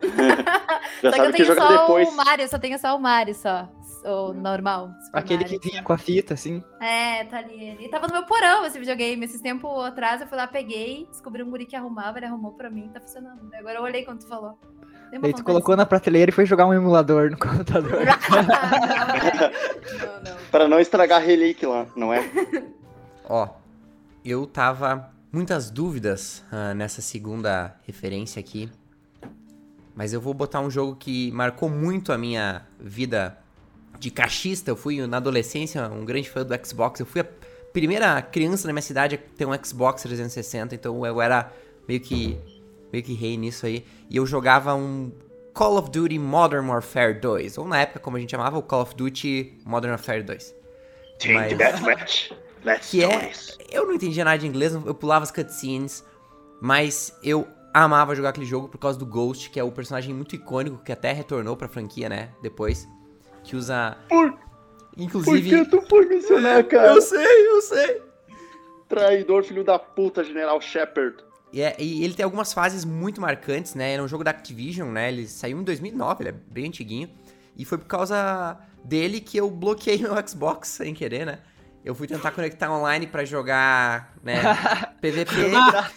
[1.02, 2.08] Só que eu que tenho joga só depois.
[2.08, 3.68] o Mario, só tenho só o Mario só.
[4.04, 4.90] O normal.
[5.04, 5.60] Super Aquele Mario.
[5.60, 6.62] que vinha com a fita, assim.
[6.80, 7.62] É, tá ali.
[7.62, 9.24] Ele tava no meu porão esse videogame.
[9.24, 12.70] Esses tempos atrás eu fui lá, peguei, descobri um guri que arrumava, ele arrumou pra
[12.70, 13.52] mim, tá funcionando.
[13.54, 14.58] Agora eu olhei quando tu falou.
[15.20, 18.00] Daí tu colocou na prateleira e foi jogar um emulador no computador.
[20.00, 20.40] não, não.
[20.50, 22.28] Pra não estragar a relíquia lá, não é?
[23.28, 23.48] Ó,
[24.24, 28.70] eu tava muitas dúvidas ah, nessa segunda referência aqui.
[29.94, 33.36] Mas eu vou botar um jogo que marcou muito a minha vida
[34.00, 34.70] de cachista.
[34.70, 36.98] Eu fui na adolescência um grande fã do Xbox.
[36.98, 37.26] Eu fui a
[37.72, 41.52] primeira criança na minha cidade a ter um Xbox 360, então eu era
[41.86, 42.36] meio que
[42.92, 43.84] meio que rei nisso aí.
[44.08, 45.12] E eu jogava um
[45.54, 48.82] Call of Duty Modern Warfare 2, ou na época como a gente chamava, o Call
[48.82, 50.54] of Duty Modern Warfare 2.
[51.20, 52.32] Team Mas- Deathmatch.
[52.64, 53.30] Let's Que é.
[53.70, 56.04] Eu não entendia nada de inglês, eu pulava as cutscenes,
[56.60, 60.34] mas eu amava jogar aquele jogo por causa do Ghost, que é o personagem muito
[60.34, 62.30] icônico que até retornou pra franquia, né?
[62.42, 62.88] Depois.
[63.44, 63.96] Que usa.
[64.08, 65.48] Por- Por Inclusive.
[65.50, 66.88] que tu foi mencionar, cara?
[66.94, 68.02] Eu sei, eu sei.
[68.88, 71.16] Traidor, filho da puta, General Shepard.
[71.52, 73.92] E, é- e ele tem algumas fases muito marcantes, né?
[73.92, 75.08] Ele é um jogo da Activision, né?
[75.08, 77.10] Ele saiu em 2009, ele é bem antiguinho.
[77.56, 81.38] E foi por causa dele que eu bloqueei meu Xbox sem querer, né?
[81.84, 84.34] Eu fui tentar conectar online pra jogar, né,
[85.00, 85.34] PVP.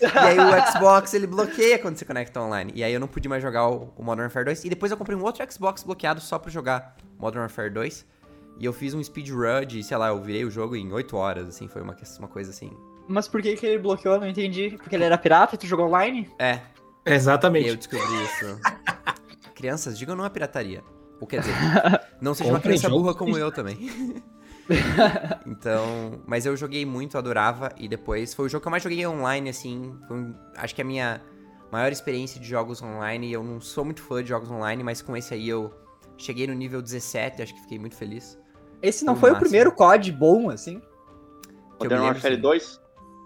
[0.02, 2.72] e aí o Xbox, ele bloqueia quando você conecta online.
[2.74, 4.64] E aí eu não pude mais jogar o, o Modern Warfare 2.
[4.64, 8.06] E depois eu comprei um outro Xbox bloqueado só pra jogar Modern Warfare 2.
[8.60, 11.48] E eu fiz um speedrun de, sei lá, eu virei o jogo em 8 horas,
[11.50, 11.68] assim.
[11.68, 12.72] Foi uma, uma coisa assim...
[13.08, 14.16] Mas por que, que ele bloqueou?
[14.16, 14.76] Eu Não entendi.
[14.78, 16.30] Porque ele era pirata e tu jogou online?
[16.40, 16.62] É,
[17.06, 17.68] Exatamente.
[17.68, 18.60] Eu descobri isso.
[19.56, 20.84] Crianças, digam não a pirataria.
[21.20, 21.54] Ou quer dizer,
[22.20, 23.78] não seja uma criança burra como eu também.
[25.46, 29.06] então, mas eu joguei muito, adorava, e depois foi o jogo que eu mais joguei
[29.06, 29.96] online, assim.
[30.08, 31.22] foi um- acho que a minha
[31.72, 33.32] maior experiência de jogos online.
[33.34, 35.74] Eu não sou muito fã de jogos online, mas com esse aí eu
[36.18, 38.40] cheguei no nível 17, acho que fiquei muito feliz.
[38.82, 40.82] Esse não No foi o primeiro COD bom, assim?
[41.80, 42.42] Modern Warfare sim.
[42.42, 42.80] 2?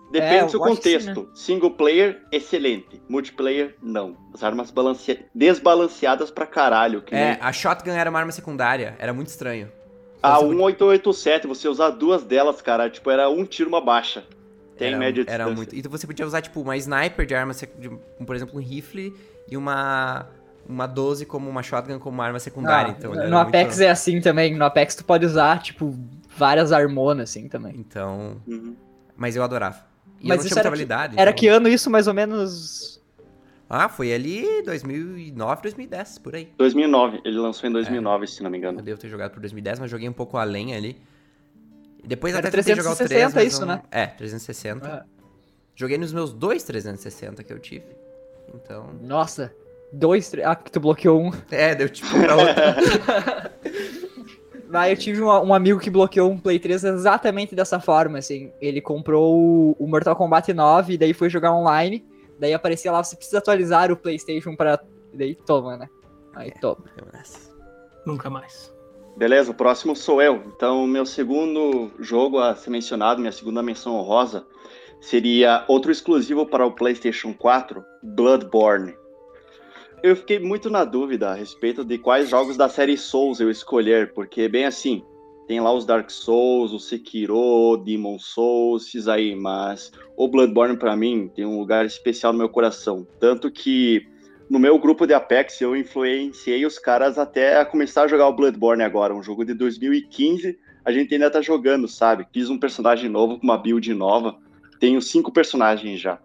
[0.07, 1.29] É, Depende eu do seu que sim, contexto.
[1.35, 3.01] Single player, excelente.
[3.09, 4.15] Multiplayer, não.
[4.33, 5.19] As armas balance...
[5.35, 7.01] desbalanceadas pra caralho.
[7.01, 9.69] Que É, nem a shotgun era uma arma secundária, era muito estranho.
[10.21, 14.23] A Você- 1887, você usar duas delas, cara, tipo, era um tiro, uma baixa.
[14.77, 15.55] Tem era, média era distância.
[15.55, 15.75] muito.
[15.75, 17.89] Então você podia usar, tipo, uma sniper de arma, de,
[18.25, 19.13] por exemplo, um rifle
[19.49, 20.27] e uma.
[20.69, 22.91] Uma 12 como uma shotgun como uma arma secundária.
[22.91, 23.87] Ah, então, era no Apex muito...
[23.87, 24.53] é assim também.
[24.53, 25.97] No Apex tu pode usar, tipo,
[26.35, 27.73] várias armonas, assim, também.
[27.77, 28.41] Então.
[28.45, 28.75] Uhum.
[29.15, 29.77] Mas eu adorava.
[30.19, 31.03] E Mas eu não isso tinha muita era.
[31.15, 32.96] Era então- que ano isso, mais ou menos...
[33.69, 36.49] Ah, foi ali 2009, 2010, por aí.
[36.57, 38.81] 2009, ele lançou em 2009, se não me Eu engano.
[38.81, 40.97] devo ter jogado por 2010, mas joguei um pouco além ali.
[42.03, 43.81] E depois Era até tentei jogar o 3, 360 mas isso, não- né?
[43.91, 44.87] É, 360.
[44.87, 45.05] Ah,
[45.75, 47.85] Joguei nos meus dois 360 que eu tive.
[48.55, 48.89] Então.
[49.01, 49.53] nossa,
[49.93, 50.47] dois, três...
[50.47, 51.31] Ah, que tu bloqueou um.
[51.51, 52.75] É, deu tipo pra outra.
[54.69, 58.51] Lá eu tive um, um amigo que bloqueou um Play 3 exatamente dessa forma, assim.
[58.59, 62.03] Ele comprou o, o Mortal Kombat 9 e daí foi jogar online.
[62.39, 64.79] Daí aparecia lá, você precisa atualizar o PlayStation pra...
[65.13, 65.89] E daí toma, né?
[66.35, 66.83] Aí toma.
[66.97, 67.55] Vamos nessa.
[68.05, 68.73] Nunca mais.
[69.17, 70.43] Beleza, o próximo sou eu.
[70.45, 74.45] Então, meu segundo jogo a ser mencionado, minha segunda menção honrosa,
[75.01, 78.95] seria outro exclusivo para o PlayStation 4, Bloodborne.
[80.03, 84.13] Eu fiquei muito na dúvida a respeito de quais jogos da série Souls eu escolher,
[84.13, 85.03] porque, bem assim,
[85.47, 90.95] tem lá os Dark Souls, o Sekiro, Demon Souls, esses aí, mas o Bloodborne, para
[90.95, 93.07] mim, tem um lugar especial no meu coração.
[93.17, 94.05] Tanto que
[94.49, 98.33] no meu grupo de Apex, eu influenciei os caras até a começar a jogar o
[98.33, 100.59] Bloodborne agora, um jogo de 2015.
[100.83, 102.27] A gente ainda tá jogando, sabe?
[102.33, 104.37] Fiz um personagem novo com uma build nova.
[104.79, 106.19] Tenho cinco personagens já.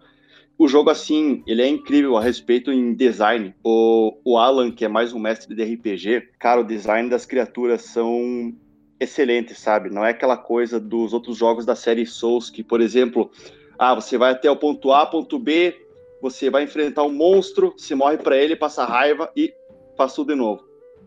[0.57, 3.55] O jogo, assim, ele é incrível a respeito em design.
[3.63, 7.81] O, o Alan, que é mais um mestre de RPG, cara, o design das criaturas
[7.81, 8.53] são
[8.99, 9.89] excelentes, sabe?
[9.89, 13.31] Não é aquela coisa dos outros jogos da série Souls, que, por exemplo,
[13.77, 15.75] ah, você vai até o ponto A, ponto B,
[16.21, 19.53] você vai enfrentar um monstro, você morre pra ele, passa raiva e
[19.97, 20.63] faz tudo de novo.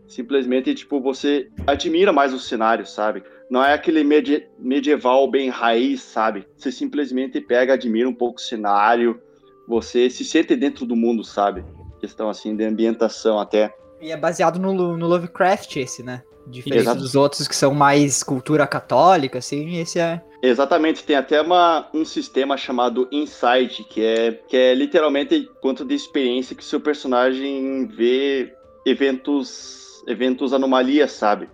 [0.07, 3.23] Simplesmente, tipo, você admira mais o cenário, sabe?
[3.49, 6.47] Não é aquele medi- medieval bem raiz, sabe?
[6.55, 9.19] Você simplesmente pega, admira um pouco o cenário,
[9.67, 11.65] você se sente dentro do mundo, sabe?
[11.99, 13.73] Questão, assim, de ambientação até.
[13.99, 16.21] E é baseado no, no Lovecraft esse, né?
[16.49, 17.01] Diferente Exato.
[17.01, 20.21] dos outros que são mais cultura católica, assim, esse é...
[20.41, 25.95] Exatamente, tem até uma, um sistema chamado Insight, que é, que é literalmente quanto de
[25.95, 28.53] experiência que seu personagem vê
[28.85, 31.49] eventos, eventos anomalias, sabe?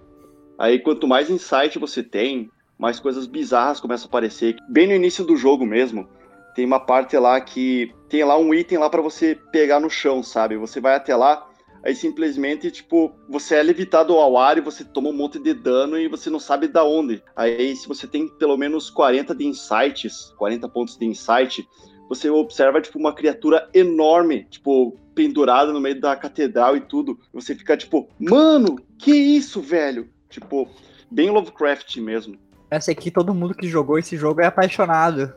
[0.60, 4.56] Aí quanto mais insight você tem, mais coisas bizarras começam a aparecer.
[4.70, 6.08] Bem no início do jogo mesmo,
[6.54, 10.22] tem uma parte lá que tem lá um item lá para você pegar no chão,
[10.22, 10.56] sabe?
[10.58, 11.48] Você vai até lá,
[11.84, 15.98] aí simplesmente, tipo, você é levitado ao ar e você toma um monte de dano
[15.98, 17.22] e você não sabe da onde.
[17.36, 21.68] Aí, se você tem pelo menos 40 de insights, 40 pontos de insight,
[22.08, 27.20] você observa, tipo, uma criatura enorme, tipo, pendurada no meio da catedral e tudo.
[27.34, 30.10] Você fica, tipo, mano, que isso, velho?
[30.30, 30.68] Tipo,
[31.12, 32.38] bem Lovecraft mesmo.
[32.72, 35.34] Essa aqui, todo mundo que jogou esse jogo é apaixonado.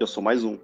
[0.00, 0.58] Eu sou mais um.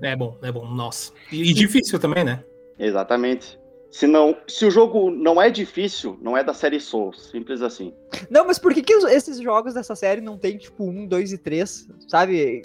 [0.00, 1.12] É bom, é bom, nossa.
[1.30, 2.42] E, e difícil também, né?
[2.78, 3.57] Exatamente.
[3.90, 7.30] Se, não, se o jogo não é difícil, não é da série Souls.
[7.30, 7.92] Simples assim.
[8.30, 11.38] Não, mas por que, que esses jogos dessa série não tem, tipo, um, dois e
[11.38, 12.62] três, sabe?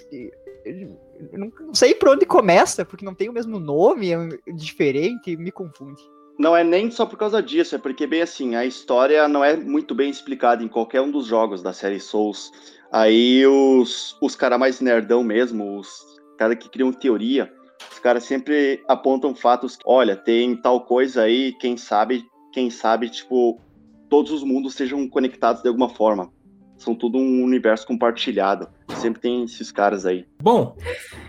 [0.66, 5.52] Eu não sei por onde começa, porque não tem o mesmo nome, é diferente, me
[5.52, 6.02] confunde.
[6.38, 9.56] Não é nem só por causa disso, é porque, bem assim, a história não é
[9.56, 12.52] muito bem explicada em qualquer um dos jogos da série Souls.
[12.92, 16.04] Aí os, os caras mais nerdão mesmo, os
[16.38, 17.54] caras que criam teoria,
[18.04, 19.80] caras sempre apontam fatos.
[19.86, 23.60] Olha, tem tal coisa aí, quem sabe, quem sabe, tipo,
[24.10, 26.30] todos os mundos sejam conectados de alguma forma.
[26.78, 28.68] São tudo um universo compartilhado.
[28.98, 30.26] Sempre tem esses caras aí.
[30.42, 30.76] Bom,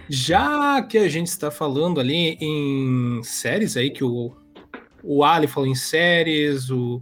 [0.08, 4.32] já que a gente está falando ali em séries aí, que o,
[5.02, 7.00] o Ali falou em séries, o,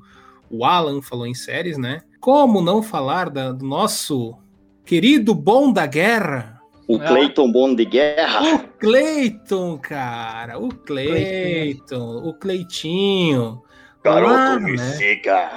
[0.51, 2.03] o Alan falou em séries, né?
[2.21, 4.37] Como não falar da- do nosso
[4.85, 6.61] querido bom da guerra?
[6.93, 7.07] O Ah.
[7.09, 8.55] Clayton Bond de Guerra.
[8.55, 10.59] O Cleiton, cara!
[10.59, 13.63] O Cleiton, o Cleitinho.
[14.05, 14.77] Lá, né?
[14.77, 15.51] siga.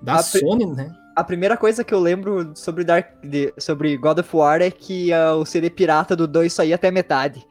[0.00, 0.90] Da A Sony, né?
[1.16, 5.12] A primeira coisa que eu lembro sobre, Dark, de- sobre God of War é que
[5.12, 7.44] ah, o CD pirata do 2 só ia até metade.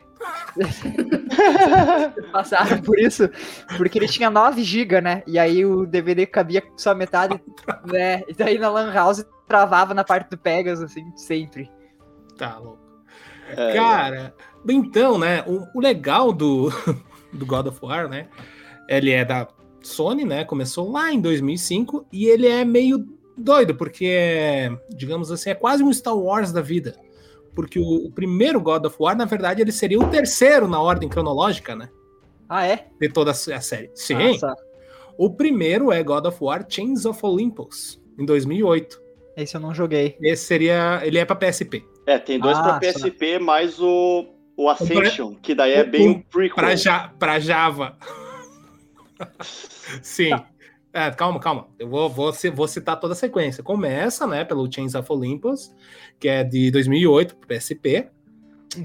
[2.31, 3.29] Passaram por isso,
[3.77, 5.23] porque ele tinha 9 GB, né?
[5.27, 7.39] E aí o DVD cabia só metade,
[7.85, 8.21] né?
[8.27, 11.69] E daí na Lan House travava na parte do Pegasus, assim, sempre.
[12.37, 12.82] Tá louco.
[13.57, 14.33] É, Cara,
[14.67, 15.43] então, né?
[15.47, 16.69] O, o legal do,
[17.33, 18.27] do God of War, né?
[18.87, 19.47] Ele é da
[19.81, 20.43] Sony, né?
[20.45, 23.05] Começou lá em 2005 e ele é meio
[23.37, 26.95] doido, porque é, digamos assim, é quase um Star Wars da vida.
[27.55, 31.07] Porque o, o primeiro God of War, na verdade, ele seria o terceiro na ordem
[31.07, 31.89] cronológica, né?
[32.49, 32.87] Ah, é?
[32.99, 33.91] De toda a série.
[33.95, 34.15] Sim.
[34.15, 34.55] Nossa,
[35.17, 39.01] O primeiro é God of War Chains of Olympus, em 2008.
[39.37, 40.17] esse eu não joguei.
[40.21, 41.01] Esse seria.
[41.03, 41.85] Ele é pra PSP.
[42.05, 44.25] É, tem dois Ah, pra PSP, mais o,
[44.57, 46.55] o Ascension, que daí é bem o- um prequel.
[46.55, 47.97] Pra, ja, pra Java.
[50.01, 50.31] Sim.
[50.91, 51.67] É, calma, calma.
[51.79, 53.63] Eu vou, vou, vou citar toda a sequência.
[53.63, 55.73] Começa, né, pelo Chains of Olympus,
[56.19, 58.09] que é de 2008 pro PSP.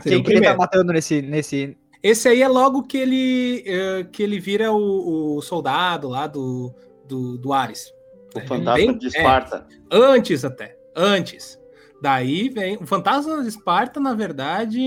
[0.03, 1.77] Quem o que ele tá matando nesse, nesse...
[2.03, 6.73] Esse aí é logo que ele, eh, que ele vira o, o soldado lá do,
[7.07, 7.93] do, do Ares.
[8.35, 9.67] O É, Fantasma bem- de é, Esparta.
[9.91, 10.77] antes até.
[10.95, 11.58] Antes.
[12.01, 12.77] Daí vem.
[12.77, 14.81] O Fantasma de Esparta, na verdade.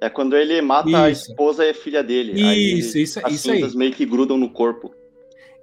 [0.00, 0.10] É.
[0.10, 1.30] quando ele mata a Isso.
[1.30, 2.32] esposa e a filha dele.
[2.42, 3.76] Aí Isso, isso, as isso aí.
[3.76, 4.94] meio que grudam no corpo.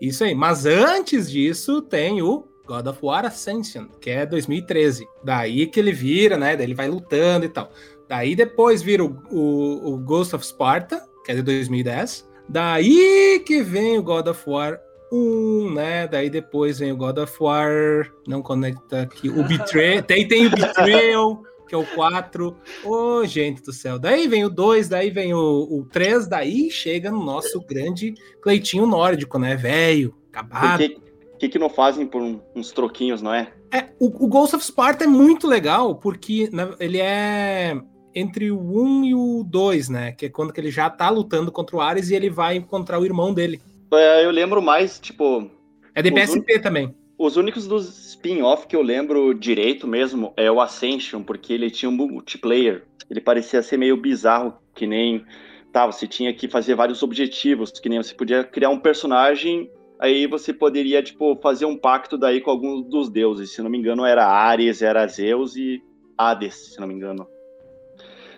[0.01, 0.33] Isso aí.
[0.33, 5.07] Mas antes disso, tem o God of War Ascension, que é 2013.
[5.23, 6.55] Daí que ele vira, né?
[6.55, 7.71] Daí ele vai lutando e tal.
[8.07, 12.27] Daí depois vira o, o, o Ghost of Sparta, que é de 2010.
[12.49, 14.79] Daí que vem o God of War
[15.15, 16.08] 1, né?
[16.08, 18.12] Daí depois vem o God of War.
[18.28, 19.30] Não conecta aqui.
[19.30, 20.04] O Betrayal.
[20.04, 22.56] Tem, tem o Betrayal, que é o 4.
[22.84, 23.99] Ô, gente do céu.
[23.99, 28.86] Daí vem o 2, daí vem o, o 3, daí chega no nosso grande Cleitinho
[28.86, 29.56] nórdico, né?
[29.56, 30.80] Velho, acabado.
[30.80, 30.97] que,
[31.39, 33.52] que, que não fazem por um- uns troquinhos, não é?
[33.71, 37.76] É, o, o Ghost of Sparta é muito legal, porque na- ele é
[38.15, 40.12] entre o 1 e o 2, né?
[40.12, 42.99] Que é quando que ele já tá lutando contra o Ares e ele vai encontrar
[42.99, 43.60] o irmão dele.
[43.97, 45.49] É, Eu lembro mais, tipo,
[45.93, 46.93] É de PSP também.
[47.17, 51.89] os únicos dos spin-off que eu lembro direito mesmo é o Ascension, porque ele tinha
[51.89, 52.84] um multiplayer.
[53.10, 55.25] Ele parecia ser meio bizarro, que nem.
[55.71, 60.27] Tá, você tinha que fazer vários objetivos, que nem você podia criar um personagem, aí
[60.27, 63.51] você poderia, tipo, fazer um pacto daí com alguns dos deuses.
[63.51, 65.82] Se não me engano, era Ares, era Zeus e
[66.15, 67.27] Hades, se não me engano.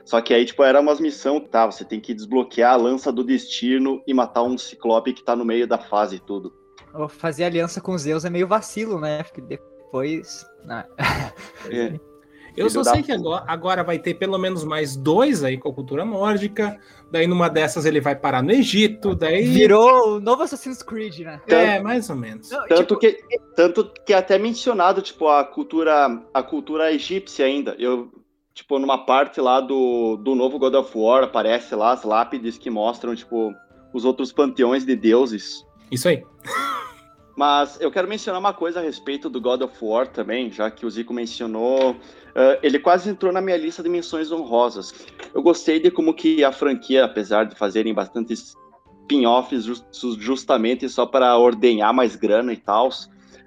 [0.05, 1.65] Só que aí, tipo, era umas missões, tá?
[1.65, 5.43] Você tem que desbloquear a lança do destino e matar um ciclope que tá no
[5.43, 6.53] meio da fase e tudo.
[7.09, 9.23] Fazer aliança com Zeus é meio vacilo, né?
[9.23, 10.45] Porque depois...
[10.63, 10.85] né?
[11.69, 11.99] É.
[12.55, 15.73] Eu só sei que agora, agora vai ter pelo menos mais dois aí com a
[15.73, 16.79] cultura nórdica.
[17.11, 19.13] Daí numa dessas ele vai parar no Egito.
[19.13, 19.43] Daí.
[19.43, 21.41] Virou o novo Assassin's Creed, né?
[21.47, 22.49] É, mais ou menos.
[22.49, 23.19] Não, Tanto tipo, que,
[23.55, 27.75] tanto que é até mencionado, tipo, a cultura, a cultura egípcia ainda.
[27.77, 28.09] Eu,
[28.55, 32.71] tipo, numa parte lá do, do novo God of War, aparece lá as lápides que
[32.71, 33.53] mostram, tipo,
[33.93, 35.63] os outros panteões de deuses.
[35.91, 36.23] Isso aí.
[37.37, 40.85] Mas eu quero mencionar uma coisa a respeito do God of War também, já que
[40.85, 41.93] o Zico mencionou.
[42.33, 44.93] eh, ele quase entrou na minha lista de menções honrosas.
[45.33, 48.55] Eu gostei de como que a franquia, apesar de fazerem bastantes
[49.01, 49.85] spin-offs jus-
[50.17, 52.89] justamente só para ordenhar mais grana e tal,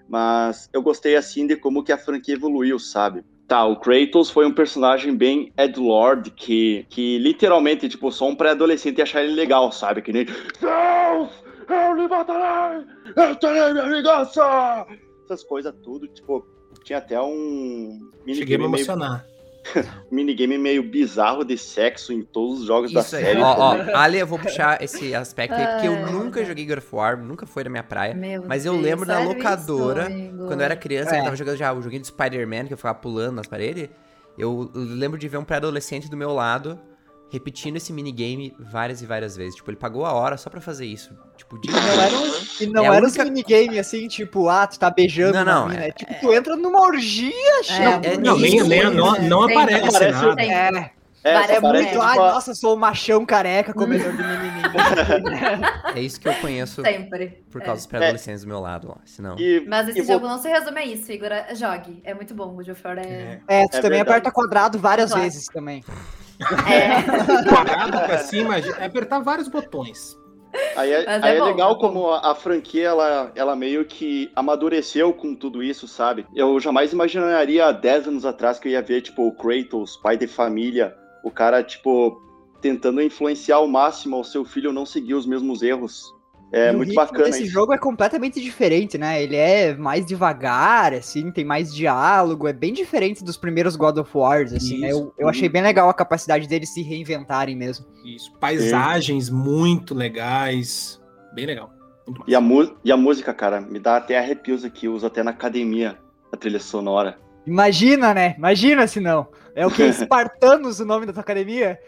[0.06, 3.24] mas eu gostei assim de como que a franquia evoluiu, sabe?
[3.48, 8.98] Tá, o Kratos foi um personagem bem Edlord, que, que literalmente, tipo, só um pré-adolescente
[8.98, 10.02] ia achar ele legal, sabe?
[10.02, 10.26] Que nem.
[10.26, 11.30] Deus!
[11.66, 12.84] Eu lhe matarei!
[13.16, 14.86] Eu terei minha vingança!
[15.24, 16.46] Essas coisas tudo, tipo,
[16.84, 17.98] tinha até um.
[18.26, 19.24] Cheguei a me minigame meio, emocionar.
[19.76, 19.82] Um
[20.14, 23.24] minigame meio bizarro de sexo em todos os jogos da Isso aí.
[23.24, 23.40] série.
[23.40, 23.96] Ó, ó.
[23.96, 27.46] Ali, eu vou puxar esse aspecto aí, porque eu nunca joguei God of War, nunca
[27.46, 28.14] foi da minha praia.
[28.14, 30.36] Meu Mas eu Deus, lembro da locadora, isso?
[30.46, 31.20] Quando eu era criança, É.
[31.20, 33.88] eu tava jogando já o joguinho do Spider-Man, que eu ficava pulando nas paredes.
[34.38, 36.78] Eu lembro de ver um pré-adolescente do meu lado
[37.30, 39.54] repetindo esse minigame várias e várias vezes.
[39.56, 41.10] Tipo, ele pagou a hora só pra fazer isso.
[41.36, 44.66] Tipo, de não era, um, e não É era única- uns minigame assim, tipo, ah,
[44.66, 45.84] tu tá beijando Não, não, mina.
[45.84, 47.32] é- É, tipo, tu entra numa orgia,
[48.02, 50.42] É, é Não, nem, isso, nem, não, não aparece aparece nada.
[51.24, 54.22] É, É, só parece, muito, tipo, ai, a- nossa, sou um machão careca comedor de
[54.22, 54.70] menininho.
[55.94, 57.44] É isso que eu conheço Sempre.
[57.50, 57.64] por É.
[57.64, 58.96] causa dos pré-adolescentes do meu lado, ó.
[59.04, 59.36] Senão.
[59.38, 61.30] e, Mas esse e vou- jogo não se resume a isso, Igor.
[61.54, 62.00] Jogue.
[62.04, 62.46] É muito bom.
[62.52, 63.40] O War é.
[63.48, 64.00] É, tu É também verdade.
[64.02, 65.24] aperta quadrado várias Claro.
[65.24, 65.84] vezes também.
[66.40, 67.48] É.
[67.48, 70.16] Quadrado pra cima, é apertar vários botões.
[70.76, 75.12] Aí é, aí é é legal como a, a franquia ela, ela meio que amadureceu
[75.12, 76.26] com tudo isso, sabe?
[76.34, 80.16] Eu jamais imaginaria há 10 anos atrás que eu ia ver, tipo, o Kratos, pai
[80.16, 82.20] de família, o cara, tipo,
[82.60, 86.02] tentando influenciar ao máximo ao seu filho não seguir os mesmos erros.
[86.50, 87.52] É E o muito ritmo bacana Esse isso.
[87.52, 89.22] jogo é completamente diferente, né?
[89.22, 94.10] Ele é mais devagar, assim, tem mais diálogo, é bem diferente dos primeiros God of
[94.16, 94.90] Wars, assim, né?
[94.90, 97.84] Eu, eu achei bem legal a capacidade deles se reinventarem mesmo.
[98.04, 98.32] Isso.
[98.38, 100.98] Paisagens muito legais.
[101.34, 101.70] Bem legal.
[102.06, 105.22] Muito E a, mu- e a música, cara, me dá até arrepios aqui, uso até
[105.22, 105.98] na academia
[106.32, 107.18] a trilha sonora.
[107.46, 108.34] Imagina, né?
[108.38, 109.26] Imagina se não.
[109.54, 109.82] É o que?
[109.84, 111.78] Espartanos o nome da tua academia?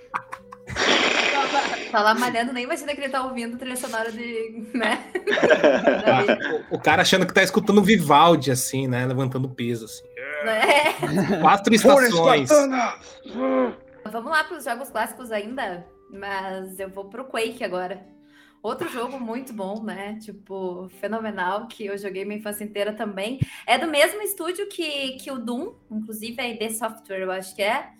[1.90, 4.68] Tá lá malhando, nem imagina que ele tá ouvindo trilha sonora de.
[4.74, 5.04] né?
[6.70, 9.06] O, o cara achando que tá escutando Vivaldi, assim, né?
[9.06, 10.04] Levantando peso, assim.
[10.46, 11.40] É.
[11.40, 12.48] Quatro estações.
[14.10, 18.06] Vamos lá para os jogos clássicos ainda, mas eu vou pro Quake agora.
[18.62, 20.18] Outro jogo muito bom, né?
[20.20, 23.40] Tipo, fenomenal, que eu joguei minha infância inteira também.
[23.66, 27.62] É do mesmo estúdio que, que o Doom, inclusive a ID Software, eu acho que
[27.62, 27.90] é.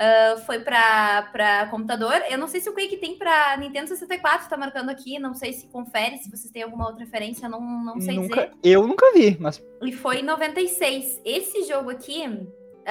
[0.00, 2.14] Ah, foi para computador.
[2.30, 5.18] Eu não sei se o Quake tem para Nintendo 64, tá marcando aqui.
[5.18, 8.22] Não sei se confere, se vocês têm alguma outra referência, não, não sei dizer.
[8.22, 11.20] Nunca, eu nunca vi, mas E foi em 96.
[11.22, 12.22] Esse jogo aqui,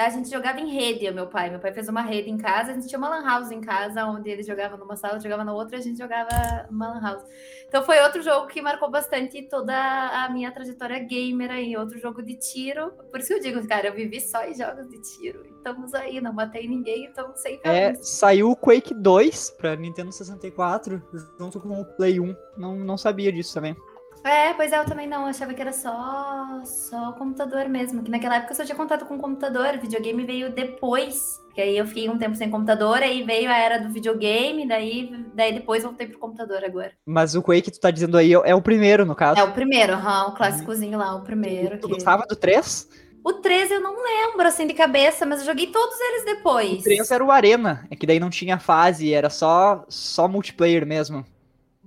[0.06, 1.50] a gente jogava em rede, eu meu pai.
[1.50, 4.04] Meu pai fez uma rede em casa, a gente tinha uma lan house em casa,
[4.06, 7.24] onde ele jogava numa sala, jogava na outra, a gente jogava numa lan house.
[7.68, 11.76] Então foi outro jogo que marcou bastante toda a minha trajetória gamer aí.
[11.76, 12.90] Outro jogo de tiro.
[13.10, 15.44] Por isso que eu digo, cara, eu vivi só em jogos de tiro.
[15.56, 21.02] Estamos aí, não matei ninguém, então sem é, saiu o Quake 2 pra Nintendo 64,
[21.38, 22.34] junto com o Play 1.
[22.56, 23.76] Não, não sabia disso também.
[24.22, 25.22] É, pois é, eu também não.
[25.22, 28.02] Eu achava que era só, só computador mesmo.
[28.02, 29.78] Que naquela época eu só tinha contato com computador.
[29.78, 31.38] Videogame veio depois.
[31.54, 35.10] Que aí eu fiquei um tempo sem computador, aí veio a era do videogame, daí,
[35.34, 36.92] daí depois voltei pro computador agora.
[37.04, 39.40] Mas o Quake que tu tá dizendo aí é o primeiro, no caso.
[39.40, 41.76] É o primeiro, aham, o clássicozinho lá, o primeiro.
[41.78, 42.88] tu que- gostava do 3?
[43.24, 46.80] O 13 eu não lembro assim de cabeça, mas eu joguei todos eles depois.
[46.80, 50.86] O 3 era o Arena, é que daí não tinha fase, era só, só multiplayer
[50.86, 51.26] mesmo.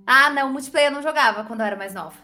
[0.06, 2.14] Ah, não, multiplayer eu não jogava quando eu era mais nova.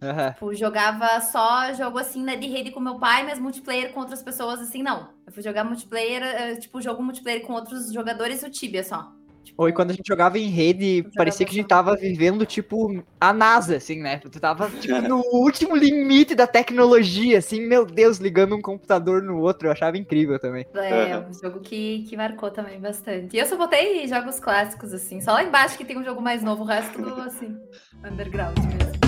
[0.00, 0.32] Aham.
[0.32, 4.22] Tipo, jogava só jogo assim, né, de rede com meu pai, mas multiplayer com outras
[4.22, 5.08] pessoas, assim, não.
[5.26, 9.12] Eu fui jogar multiplayer, eh, tipo, jogo multiplayer com outros jogadores, o Tibia só.
[9.44, 12.44] Tipo, Ou e quando a gente jogava em rede, parecia que a gente tava vivendo,
[12.44, 14.18] tipo, a NASA, assim, né?
[14.18, 19.40] Tu tava, tipo, no último limite da tecnologia, assim, meu Deus, ligando um computador no
[19.40, 20.66] outro, eu achava incrível também.
[20.74, 21.26] É, Aham.
[21.28, 23.36] um jogo que, que marcou também bastante.
[23.36, 25.20] E eu só botei jogos clássicos, assim.
[25.20, 27.56] Só lá embaixo que tem um jogo mais novo, o resto tudo, assim,
[28.04, 29.07] underground mesmo.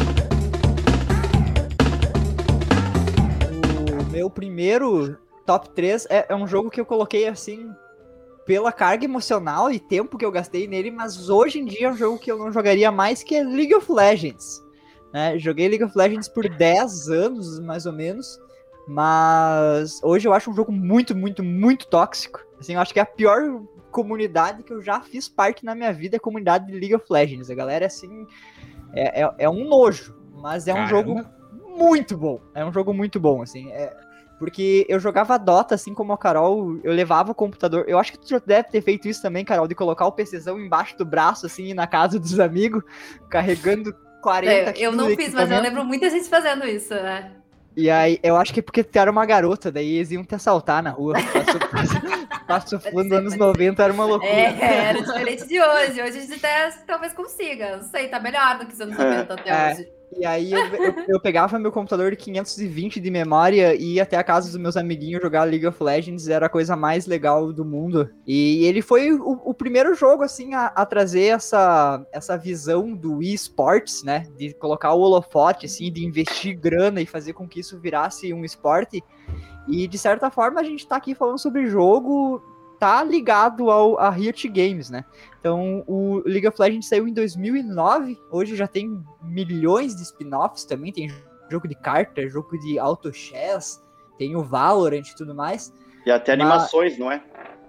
[4.10, 7.70] Meu primeiro top 3 é, é um jogo que eu coloquei, assim,
[8.44, 11.96] pela carga emocional e tempo que eu gastei nele, mas hoje em dia é um
[11.96, 14.60] jogo que eu não jogaria mais, que é League of Legends.
[15.12, 15.38] né?
[15.38, 18.38] Joguei League of Legends por 10 anos, mais ou menos,
[18.88, 22.40] mas hoje eu acho um jogo muito, muito, muito tóxico.
[22.58, 25.92] Assim, eu acho que é a pior comunidade que eu já fiz parte na minha
[25.92, 27.50] vida é a comunidade de League of Legends.
[27.50, 28.26] A galera, assim,
[28.92, 31.39] é, é, é um nojo, mas é um jogo Caramba.
[31.76, 32.40] Muito bom.
[32.54, 33.70] É um jogo muito bom, assim.
[33.72, 33.94] É,
[34.38, 37.84] porque eu jogava Dota, assim como a Carol, eu levava o computador.
[37.86, 40.58] Eu acho que tu já deve ter feito isso também, Carol, de colocar o PCzão
[40.58, 42.82] embaixo do braço, assim, na casa dos amigos,
[43.28, 47.32] carregando 40 É, eu não fiz, mas eu lembro muita gente fazendo isso, né?
[47.76, 50.34] E aí, eu acho que é porque tu era uma garota, daí eles iam te
[50.34, 51.14] assaltar na rua.
[52.46, 54.32] Pode fundo anos pode 90, era uma loucura.
[54.32, 56.02] É, era diferente de hoje.
[56.02, 57.76] Hoje a gente até talvez consiga.
[57.76, 59.72] Não sei, tá melhor do que os anos 90 até É.
[59.72, 59.99] hoje.
[60.16, 64.16] E aí eu, eu, eu pegava meu computador de 520 de memória e ia até
[64.16, 67.64] a casa dos meus amiguinhos jogar League of Legends, era a coisa mais legal do
[67.64, 68.10] mundo.
[68.26, 73.22] E ele foi o, o primeiro jogo, assim, a, a, trazer essa, essa visão do
[73.22, 74.26] eSports, né?
[74.36, 78.44] De colocar o holofote, assim, de investir grana e fazer com que isso virasse um
[78.44, 79.02] esporte.
[79.68, 82.42] E de certa forma a gente tá aqui falando sobre jogo
[82.80, 85.04] tá ligado ao, a Riot Games, né?
[85.38, 90.90] Então, o League of Legends saiu em 2009, hoje já tem milhões de spin-offs também,
[90.90, 91.12] tem
[91.50, 93.84] jogo de carta, jogo de auto chess,
[94.18, 95.72] tem o Valorant e tudo mais.
[96.06, 96.40] E até mas...
[96.40, 97.22] animações, não é?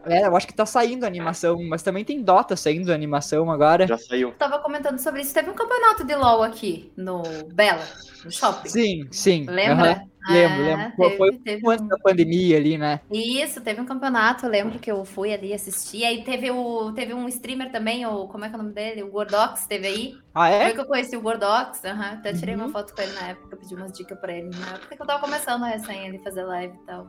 [0.05, 3.85] É, eu acho que tá saindo animação, mas também tem Dota saindo animação agora.
[3.85, 4.29] Já saiu.
[4.29, 5.31] Eu tava comentando sobre isso.
[5.31, 7.21] Teve um campeonato de LoL aqui no
[7.53, 7.83] Bela,
[8.25, 8.67] no shopping.
[8.69, 9.45] Sim, sim.
[9.47, 9.99] Lembra?
[9.99, 10.10] Uhum.
[10.29, 10.81] Lembro, lembro.
[10.81, 11.87] É, teve, foi teve antes um...
[11.87, 13.01] da pandemia ali, né?
[13.11, 16.03] Isso, teve um campeonato, eu lembro que eu fui ali assistir.
[16.03, 19.03] Aí teve, o, teve um streamer também, o, como é que é o nome dele?
[19.03, 20.13] O Gordox, teve aí.
[20.33, 20.65] Ah, é?
[20.65, 22.01] Foi que eu conheci o Gordox, uhum.
[22.01, 22.65] até tirei uhum.
[22.65, 24.49] uma foto com ele na época, pedi umas dicas pra ele.
[24.57, 27.07] Na época que eu tava começando a recém ali fazer live e tal.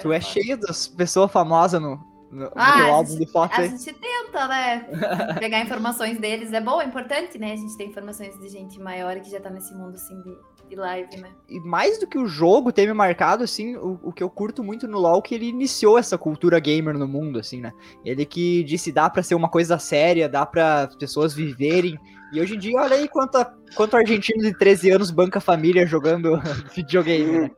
[0.00, 1.98] Tu é cheio das pessoas famosas no,
[2.34, 3.60] no, ah, no álbum de foto.
[3.60, 4.86] A gente tenta, né?
[5.38, 7.52] Pegar informações deles é bom, é importante, né?
[7.52, 10.36] A gente tem informações de gente maior que já tá nesse mundo assim de,
[10.68, 11.30] de live, né?
[11.48, 14.62] E mais do que o jogo ter me marcado, assim, o, o que eu curto
[14.62, 17.72] muito no LoL é que ele iniciou essa cultura gamer no mundo, assim, né?
[18.04, 21.98] Ele que disse dá pra ser uma coisa séria, dá pra pessoas viverem.
[22.32, 23.44] E hoje em dia, olha aí quanto,
[23.74, 26.40] quanto argentino de 13 anos banca família jogando
[26.74, 27.50] videogame, né?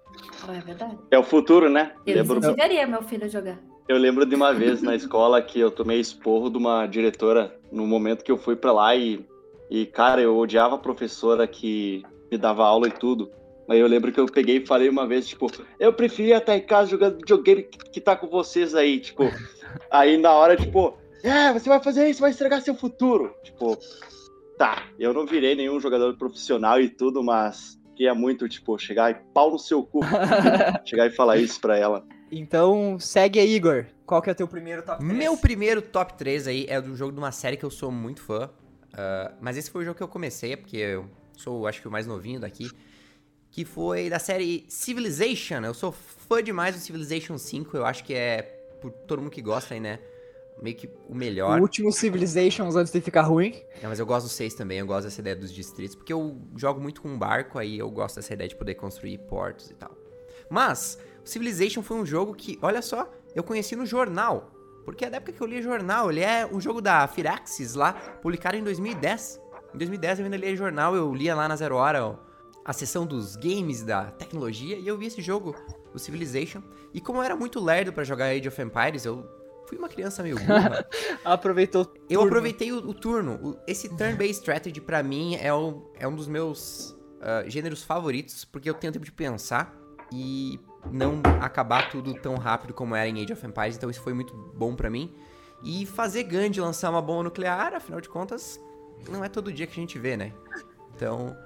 [0.48, 0.98] É verdade.
[1.10, 1.92] É o futuro, né?
[2.06, 3.58] Eu incentivaria meu filho a jogar.
[3.88, 7.86] Eu lembro de uma vez na escola que eu tomei esporro de uma diretora no
[7.86, 9.24] momento que eu fui para lá e,
[9.70, 13.30] e, cara, eu odiava a professora que me dava aula e tudo.
[13.68, 16.60] Aí eu lembro que eu peguei e falei uma vez, tipo, eu preferia estar em
[16.60, 19.24] casa jogando videogame que, que tá com vocês aí, tipo.
[19.90, 23.34] aí na hora, tipo, é, você vai fazer isso, vai estragar seu futuro.
[23.42, 23.76] Tipo,
[24.56, 29.14] tá, eu não virei nenhum jogador profissional e tudo, mas queria muito, tipo, chegar e
[29.34, 30.00] pau no seu cu.
[30.86, 32.04] chegar e falar isso pra ela.
[32.30, 33.86] Então, segue aí, Igor.
[34.04, 35.18] Qual que é o teu primeiro top 3?
[35.18, 38.22] Meu primeiro top 3 aí é do jogo de uma série que eu sou muito
[38.22, 38.48] fã.
[38.92, 41.06] Uh, mas esse foi o jogo que eu comecei, porque eu
[41.36, 42.70] sou, acho que, o mais novinho daqui.
[43.50, 45.64] Que foi da série Civilization.
[45.64, 47.76] Eu sou fã demais do Civilization 5.
[47.76, 48.42] Eu acho que é,
[48.80, 49.98] por todo mundo que gosta aí, né?
[50.60, 51.58] Meio que o melhor.
[51.58, 53.54] O último Civilization antes de ficar ruim.
[53.82, 54.78] É, mas eu gosto do 6 também.
[54.78, 55.94] Eu gosto dessa ideia dos distritos.
[55.94, 59.18] Porque eu jogo muito com um barco, aí eu gosto dessa ideia de poder construir
[59.18, 59.96] portos e tal.
[60.50, 64.52] Mas, Civilization foi um jogo que, olha só, eu conheci no jornal.
[64.86, 67.92] Porque é da época que eu lia jornal, ele é um jogo da Firaxis lá,
[67.92, 69.40] publicado em 2010.
[69.76, 72.18] Em 2010 eu ainda lia jornal, eu lia lá na Zero Hora
[72.64, 75.54] a sessão dos games da tecnologia e eu vi esse jogo,
[75.92, 76.62] o Civilization.
[76.94, 79.28] E como eu era muito lerdo para jogar Age of Empires, eu
[79.68, 80.88] fui uma criança meio burra.
[81.22, 83.58] Aproveitou Eu aproveitei o, o turno.
[83.66, 88.70] esse turn-based strategy para mim é, o, é um dos meus uh, gêneros favoritos, porque
[88.70, 89.76] eu tenho tempo de pensar
[90.10, 90.58] e
[90.90, 94.34] não acabar tudo tão rápido como era em Age of Empires, então isso foi muito
[94.56, 95.14] bom para mim.
[95.62, 98.58] E fazer Gandhi lançar uma bomba nuclear, afinal de contas,
[99.08, 100.32] não é todo dia que a gente vê, né?
[100.94, 101.36] Então,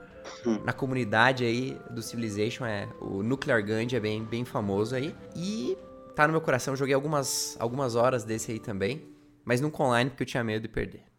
[0.65, 5.15] na comunidade aí do Civilization, é, o Nuclear Gandhi é bem, bem famoso aí.
[5.35, 5.77] E
[6.15, 9.03] tá no meu coração, joguei algumas, algumas horas desse aí também,
[9.45, 11.11] mas nunca online porque eu tinha medo de perder.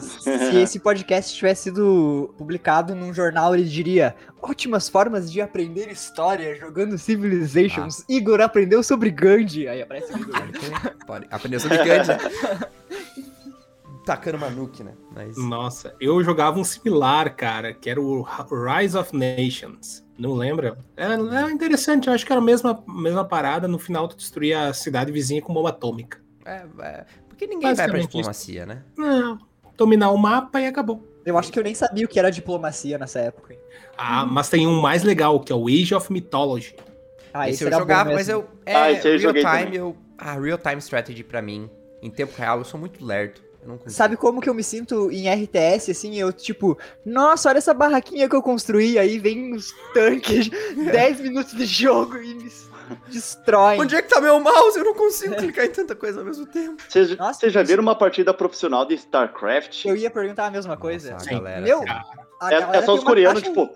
[0.00, 6.56] Se esse podcast tivesse sido publicado num jornal, ele diria: ótimas formas de aprender história
[6.56, 8.00] jogando Civilizations.
[8.00, 8.04] Ah.
[8.08, 9.68] Igor aprendeu sobre Gandhi.
[9.68, 10.34] Aí aparece o Igor.
[11.06, 11.26] Pode.
[11.30, 12.10] Aprendeu sobre Gandhi.
[14.10, 14.92] Tacando uma nuke, né?
[15.14, 15.36] Mas...
[15.36, 20.04] Nossa, eu jogava um similar, cara, que era o Rise of Nations.
[20.18, 20.76] Não lembra?
[20.96, 23.68] Era, era interessante, eu acho que era a mesma, mesma parada.
[23.68, 26.20] No final, tu destruía a cidade vizinha com bomba atômica.
[26.44, 28.82] É, é porque ninguém vai pra diplomacia, né?
[28.98, 29.38] Não,
[29.76, 31.06] dominar o mapa e acabou.
[31.24, 33.56] Eu acho que eu nem sabia o que era diplomacia nessa época.
[33.96, 36.74] Ah, mas tem um mais legal, que é o Age of Mythology.
[37.32, 38.44] Ah, esse, esse eu jogava, mas eu.
[38.66, 39.96] É, ah, esse real time, eu.
[40.18, 41.70] Ah, real time strategy pra mim,
[42.02, 43.49] em tempo real, eu sou muito lerdo.
[43.86, 46.18] Sabe como que eu me sinto em RTS, assim?
[46.18, 48.98] Eu, tipo, nossa, olha essa barraquinha que eu construí.
[48.98, 52.50] Aí vem os tanques, 10 minutos de jogo e me
[53.08, 53.80] destroem.
[53.80, 54.78] Onde é que tá meu mouse?
[54.78, 56.82] Eu não consigo clicar em tanta coisa ao mesmo tempo.
[56.88, 59.84] Vocês já viram uma partida profissional de StarCraft?
[59.84, 61.12] Eu ia perguntar a mesma coisa.
[61.12, 63.68] Nossa, galera, meu, é, é, só os coreanos, tipo,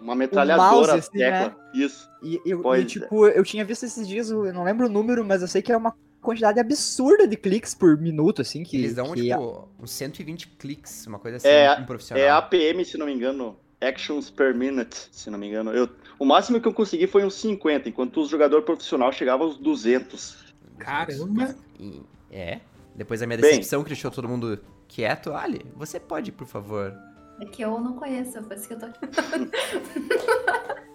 [0.00, 1.48] uma metralhadora, mouse, assim, tecla.
[1.48, 1.54] Né?
[1.74, 2.10] Isso.
[2.22, 5.40] E, eu, e, tipo, eu tinha visto esses dias, eu não lembro o número, mas
[5.40, 8.62] eu sei que é uma quantidade absurda de cliques por minuto, assim.
[8.62, 12.22] Que, Eles dão, que tipo, uns 120 cliques, uma coisa assim, é, um profissional.
[12.22, 15.72] É APM, se não me engano, actions per minute, se não me engano.
[15.72, 19.58] Eu, o máximo que eu consegui foi uns 50, enquanto os jogadores profissionais chegavam aos
[19.58, 20.54] 200.
[20.78, 21.54] Caramba!
[22.30, 22.60] É,
[22.94, 26.94] depois da minha decepção Bem, que deixou todo mundo quieto, Ali, você pode, por favor,
[27.40, 28.86] É que eu não conheço, por isso que eu tô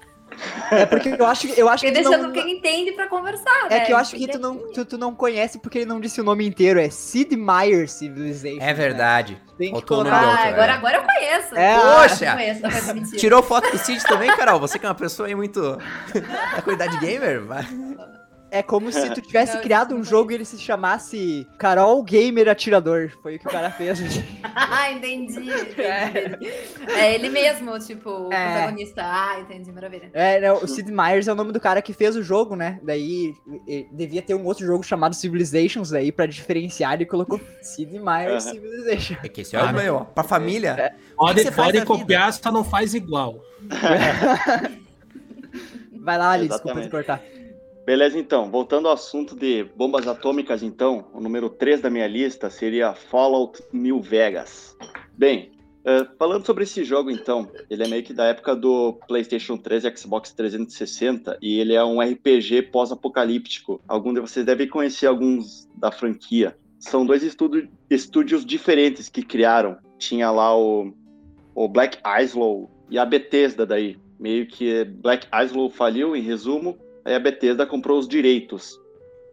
[0.72, 3.80] É porque eu acho, eu acho que deixando não, quem entende pra conversar, É né?
[3.82, 4.74] que eu acho que tu não, quietinha.
[4.74, 6.80] tu, tu não conhece porque ele não disse o nome inteiro.
[6.80, 8.58] É Sid Meier Civilization.
[8.62, 8.74] É né?
[8.74, 9.42] verdade.
[9.58, 10.76] Tem que colocar- Ah, agora, é.
[10.76, 11.56] agora eu conheço.
[11.56, 12.26] É, Poxa!
[12.26, 13.18] Eu conheço.
[13.18, 14.60] Tirou foto do Cid também, Carol?
[14.60, 15.62] Você que é uma pessoa aí muito.
[16.56, 17.42] da qualidade gamer?
[17.46, 17.66] Vai.
[18.56, 22.02] É como se tu tivesse Não, criado não um jogo e ele se chamasse Carol
[22.04, 23.12] Gamer Atirador.
[23.22, 24.00] Foi o que o cara fez.
[24.58, 25.40] Ah, entendi.
[25.40, 26.48] entendi.
[26.96, 28.54] É ele mesmo, tipo, o É.
[28.54, 29.02] protagonista.
[29.04, 30.10] Ah, entendi, maravilha.
[30.14, 32.80] É, né, o Sid Meier's é o nome do cara que fez o jogo, né?
[32.82, 33.34] Daí
[33.92, 38.54] devia ter um outro jogo chamado Civilizations daí pra diferenciar ele colocou Sid Meier's Aham.
[38.54, 39.18] Civilization.
[39.24, 40.00] É que esse é o meu, ó.
[40.06, 40.96] Pra família.
[41.18, 42.00] Pode, que você faz pode na vida?
[42.00, 43.42] copiar, só não faz igual.
[46.00, 47.22] Vai lá, Ali, desculpa te cortar.
[47.86, 48.50] Beleza, então.
[48.50, 53.62] Voltando ao assunto de bombas atômicas, então, o número 3 da minha lista seria Fallout
[53.72, 54.76] New Vegas.
[55.16, 55.52] Bem,
[55.86, 59.86] eh, falando sobre esse jogo, então, ele é meio que da época do PlayStation 3
[59.86, 63.80] e Xbox 360, e ele é um RPG pós-apocalíptico.
[63.88, 66.58] Alguns de vocês devem conhecer alguns da franquia.
[66.80, 69.78] São dois estudo- estúdios diferentes que criaram.
[70.00, 70.92] Tinha lá o,
[71.54, 73.96] o Black Islow e a Bethesda daí.
[74.20, 78.82] Meio que Black Islow faliu, em resumo, Aí a Bethesda comprou os direitos.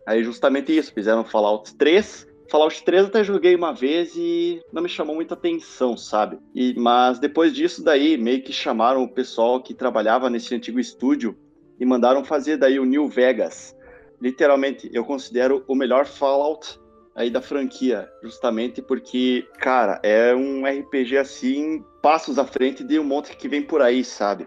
[0.07, 2.29] Aí justamente isso, fizeram Fallout 3.
[2.51, 6.39] Fallout 3 até joguei uma vez e não me chamou muita atenção, sabe?
[6.55, 11.35] E, mas depois disso daí, meio que chamaram o pessoal que trabalhava nesse antigo estúdio
[11.81, 13.75] e mandaram fazer daí o New Vegas.
[14.21, 16.79] Literalmente, eu considero o melhor Fallout
[17.15, 23.05] aí da franquia, justamente porque, cara, é um RPG assim, passos à frente de um
[23.05, 24.47] monte que vem por aí, sabe?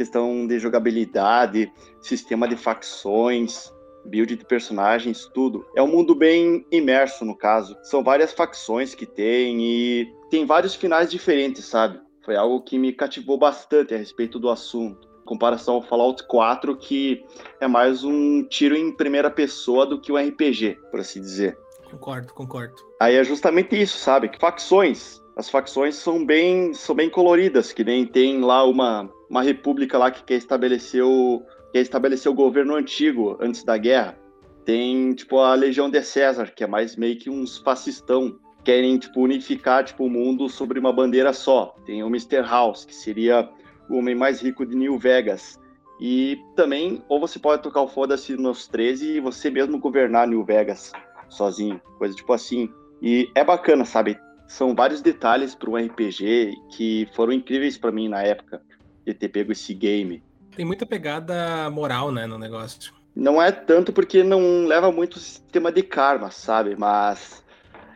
[0.00, 1.70] Questão de jogabilidade,
[2.00, 3.70] sistema de facções,
[4.06, 5.66] build de personagens, tudo.
[5.76, 7.76] É um mundo bem imerso, no caso.
[7.82, 12.00] São várias facções que tem e tem vários finais diferentes, sabe?
[12.24, 15.06] Foi algo que me cativou bastante a respeito do assunto.
[15.20, 17.22] Em comparação ao Fallout 4, que
[17.60, 21.58] é mais um tiro em primeira pessoa do que um RPG, por assim dizer.
[21.90, 22.76] Concordo, concordo.
[22.98, 24.30] Aí é justamente isso, sabe?
[24.40, 25.19] Facções.
[25.36, 30.10] As facções são bem, são bem coloridas, que nem tem lá uma, uma república lá
[30.10, 34.18] que quer estabelecer o, quer estabelecer o governo antigo antes da guerra.
[34.64, 38.38] Tem, tipo, a Legião de César, que é mais meio que uns fascistão.
[38.62, 41.74] Querem, tipo, unificar, tipo, o mundo sobre uma bandeira só.
[41.86, 42.42] Tem o Mr.
[42.42, 43.48] House, que seria
[43.88, 45.58] o homem mais rico de New Vegas.
[45.98, 50.44] E também, ou você pode tocar o foda-se nos 13 e você mesmo governar New
[50.44, 50.92] Vegas
[51.28, 51.80] sozinho.
[51.98, 52.70] Coisa tipo assim.
[53.00, 54.18] E é bacana, sabe?
[54.50, 58.60] São vários detalhes para um RPG que foram incríveis para mim na época
[59.06, 60.24] de ter pego esse game.
[60.56, 62.92] Tem muita pegada moral, né, no negócio.
[63.14, 66.74] Não é tanto porque não leva muito o sistema de karma, sabe?
[66.76, 67.44] Mas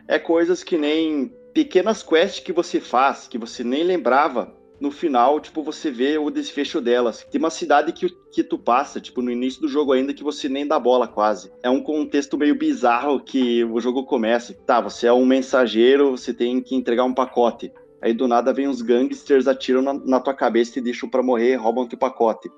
[0.07, 4.55] é coisas que nem pequenas quests que você faz, que você nem lembrava.
[4.79, 7.25] No final, tipo, você vê o desfecho delas.
[7.31, 10.49] Tem uma cidade que, que tu passa, tipo, no início do jogo ainda, que você
[10.49, 11.51] nem dá bola quase.
[11.63, 14.53] É um contexto meio bizarro que o jogo começa.
[14.65, 17.71] Tá, você é um mensageiro, você tem que entregar um pacote.
[18.01, 21.55] Aí do nada vem uns gangsters, atiram na, na tua cabeça, te deixam pra morrer,
[21.55, 22.51] roubam teu pacote.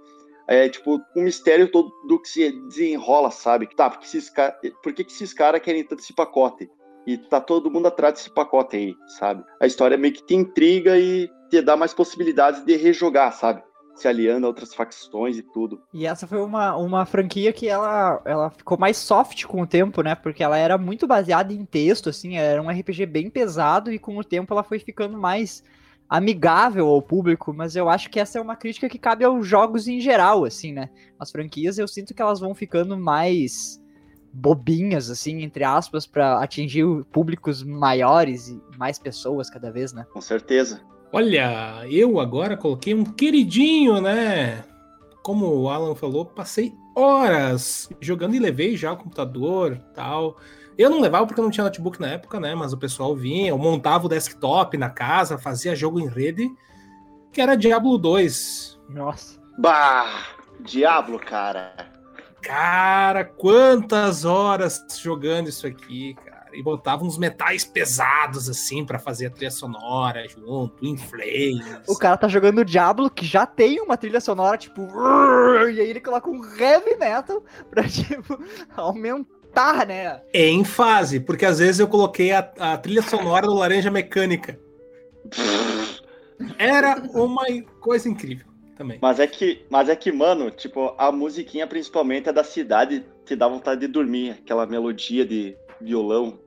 [0.47, 3.68] É tipo um mistério todo do que se desenrola, sabe?
[3.76, 4.32] Tá, por que esses,
[4.82, 6.70] por que, que esses caras querem tanto esse pacote?
[7.07, 9.41] E tá todo mundo atrás desse pacote aí, sabe?
[9.61, 13.63] A história meio que te intriga e te dá mais possibilidades de rejogar, sabe?
[13.95, 15.81] Se aliando a outras facções e tudo.
[15.93, 20.01] E essa foi uma, uma franquia que ela, ela ficou mais soft com o tempo,
[20.01, 20.15] né?
[20.15, 24.17] Porque ela era muito baseada em texto, assim, era um RPG bem pesado e com
[24.17, 25.63] o tempo ela foi ficando mais
[26.09, 29.87] amigável ao público, mas eu acho que essa é uma crítica que cabe aos jogos
[29.87, 30.89] em geral, assim, né?
[31.17, 33.81] As franquias eu sinto que elas vão ficando mais
[34.38, 40.05] bobinhas, assim, entre aspas, para atingir públicos maiores e mais pessoas cada vez, né?
[40.13, 40.81] Com certeza.
[41.11, 44.63] Olha, eu agora coloquei um queridinho, né?
[45.23, 50.38] Como o Alan falou, passei horas jogando e levei já o computador tal.
[50.77, 52.53] Eu não levava porque eu não tinha notebook na época, né?
[52.53, 56.47] Mas o pessoal vinha, eu montava o desktop na casa, fazia jogo em rede,
[57.31, 58.79] que era Diablo 2.
[58.89, 59.39] Nossa.
[59.57, 60.38] Bah!
[60.59, 61.73] Diablo, cara.
[62.47, 66.47] Cara, quantas horas jogando isso aqui, cara.
[66.53, 71.83] E botava uns metais pesados, assim, pra fazer a trilha sonora junto, em flames.
[71.85, 74.87] O cara tá jogando Diablo, que já tem uma trilha sonora, tipo.
[75.67, 78.41] E aí ele coloca um heavy metal pra, tipo,
[78.77, 80.21] aumentar, né?
[80.33, 84.57] Em fase, porque às vezes eu coloquei a, a trilha sonora do Laranja Mecânica.
[86.57, 87.43] Era uma
[87.81, 88.99] coisa incrível também.
[89.01, 93.36] Mas é que, mas é que, mano, tipo, a musiquinha principalmente é da cidade, te
[93.36, 96.39] dá vontade de dormir, aquela melodia de violão.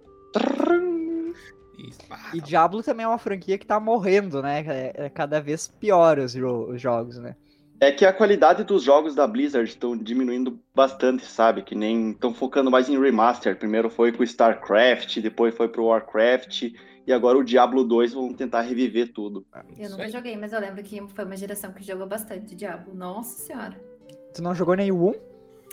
[2.11, 4.65] Ah, E Diablo também é uma franquia que tá morrendo, né?
[4.67, 7.35] É, é cada vez pior os, jo- os jogos, né?
[7.83, 11.63] É que a qualidade dos jogos da Blizzard estão diminuindo bastante, sabe?
[11.63, 13.57] Que nem estão focando mais em remaster.
[13.57, 16.65] Primeiro foi pro StarCraft, depois foi pro Warcraft,
[17.11, 19.45] e agora o Diablo 2 vão tentar reviver tudo.
[19.77, 22.95] Eu Isso nunca joguei, mas eu lembro que foi uma geração que jogou bastante Diablo.
[22.95, 23.77] Nossa senhora.
[24.33, 25.15] Tu não jogou nem o 1?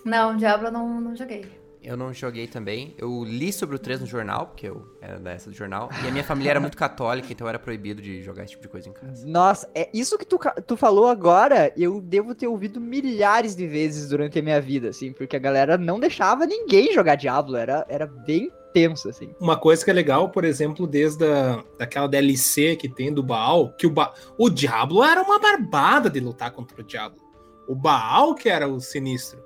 [0.04, 1.46] Não, Diablo eu não, não joguei.
[1.84, 2.96] Eu não joguei também.
[2.98, 5.90] Eu li sobre o 3 no jornal, porque eu era dessa do jornal.
[6.04, 8.70] E a minha família era muito católica, então era proibido de jogar esse tipo de
[8.70, 9.28] coisa em casa.
[9.28, 14.10] Nossa, é isso que tu, tu falou agora, eu devo ter ouvido milhares de vezes
[14.10, 18.08] durante a minha vida, assim, porque a galera não deixava ninguém jogar Diablo, era, era
[18.08, 19.34] bem tenso, assim.
[19.40, 23.74] Uma coisa que é legal, por exemplo, desde a, daquela DLC que tem do Baal,
[23.78, 27.20] que o, ba, o Diablo era uma barbada de lutar contra o Diablo.
[27.68, 29.40] O Baal que era o sinistro.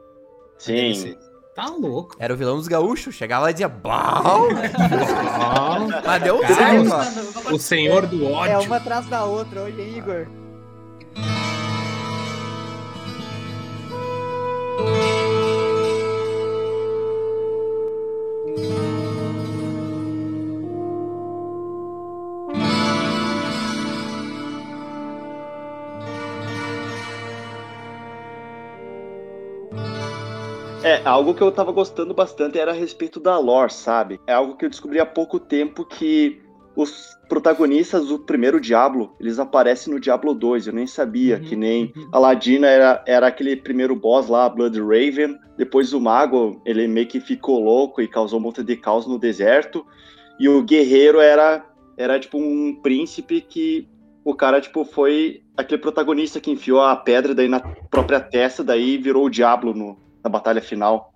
[0.57, 1.15] Sim.
[1.55, 2.15] Tá louco.
[2.19, 3.15] Era o vilão dos gaúchos.
[3.15, 4.47] Chegava lá e dizia, Blau!
[5.37, 7.53] Baal, Mas deu Cara, certo.
[7.53, 8.67] o senhor do É ódio.
[8.67, 10.27] uma atrás da outra, hoje, hein, Igor?
[31.03, 34.19] É, algo que eu tava gostando bastante era a respeito da lore, sabe?
[34.27, 36.39] É algo que eu descobri há pouco tempo que
[36.75, 41.55] os protagonistas do primeiro Diablo, eles aparecem no Diablo 2, eu nem sabia, Uhum, que
[41.55, 42.09] nem uhum.
[42.11, 47.07] a Ladina era, era aquele primeiro boss lá, Blood Raven, depois o Mago, ele meio
[47.07, 49.85] que ficou louco e causou um monte de caos no deserto,
[50.39, 51.65] e o Guerreiro era,
[51.97, 53.87] era tipo um príncipe que
[54.23, 58.97] o cara, tipo, foi aquele protagonista que enfiou a pedra daí na própria testa, daí
[58.97, 61.13] virou o Diablo no, na batalha final.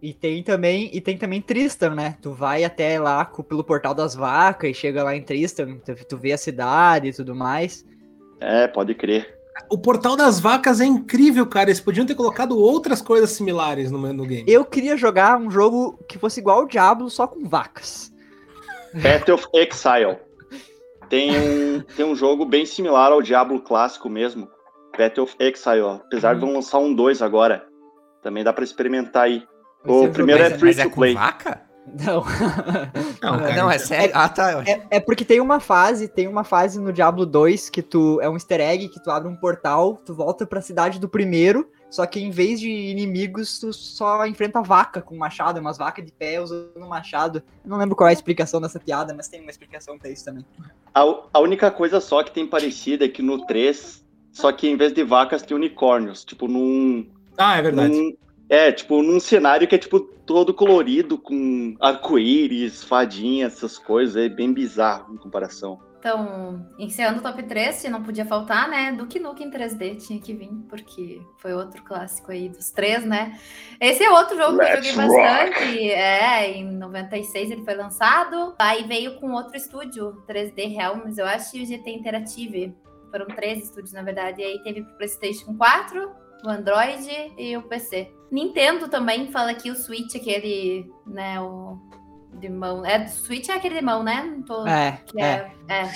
[0.00, 2.16] E tem também, e tem também Tristan, né?
[2.20, 5.78] Tu vai até lá pelo portal das vacas e chega lá em Tristan,
[6.08, 7.84] tu, vê a cidade e tudo mais.
[8.40, 9.34] É, pode crer.
[9.70, 11.70] O Portal das Vacas é incrível, cara.
[11.70, 14.44] Eles podiam ter colocado outras coisas similares no, no game.
[14.46, 18.12] Eu queria jogar um jogo que fosse igual ao Diablo, só com vacas.
[19.02, 20.18] Path of Exile.
[21.08, 24.46] Tem um, tem um jogo bem similar ao Diablo clássico mesmo.
[24.96, 25.94] Path of Exile, ó.
[25.94, 27.66] apesar de vão lançar um 2 agora.
[28.26, 29.46] Também dá pra experimentar aí.
[29.86, 31.14] O um primeiro é free Mas é to com play.
[31.14, 31.62] vaca?
[31.86, 32.24] Não.
[33.22, 34.10] Não, cara, não, é sério.
[34.12, 34.64] Ah, tá.
[34.66, 38.28] É, é porque tem uma fase, tem uma fase no Diablo 2 que tu é
[38.28, 42.04] um easter egg que tu abre um portal, tu volta pra cidade do primeiro, só
[42.04, 46.40] que em vez de inimigos, tu só enfrenta vaca com machado, umas vacas de pé
[46.40, 47.40] usando machado.
[47.64, 50.24] Eu não lembro qual é a explicação dessa piada, mas tem uma explicação pra isso
[50.24, 50.44] também.
[50.92, 51.02] A,
[51.32, 54.04] a única coisa só que tem parecida é que no 3,
[54.36, 56.22] só que em vez de vacas tem unicórnios.
[56.22, 57.08] Tipo, num.
[57.38, 57.94] Ah, é verdade.
[57.94, 58.16] num-
[58.48, 64.16] é, tipo, num cenário que é tipo todo colorido, com arco-íris, fadinhas, essas coisas.
[64.16, 65.80] É bem bizarro em comparação.
[65.98, 68.92] Então, encerrando o top 3, se não podia faltar, né?
[68.92, 73.36] Duke Nukem em 3D tinha que vir, porque foi outro clássico aí dos três, né?
[73.80, 75.90] Esse é outro jogo que eu Let's joguei bastante.
[75.90, 78.54] É, em 96 ele foi lançado.
[78.60, 82.72] Aí veio com outro estúdio, 3D Realms, eu acho, e o GT Interactive.
[83.10, 84.42] Foram três estúdios, na verdade.
[84.42, 86.08] E aí teve pro PlayStation 4,
[86.44, 88.10] o Android e o PC.
[88.30, 91.78] Nintendo também fala aqui o Switch, aquele, né, o
[92.34, 92.84] de mão.
[92.84, 94.22] É, o Switch é aquele de mão, né?
[94.22, 94.66] Não tô...
[94.66, 95.50] É, Que é.
[95.68, 95.92] é, é.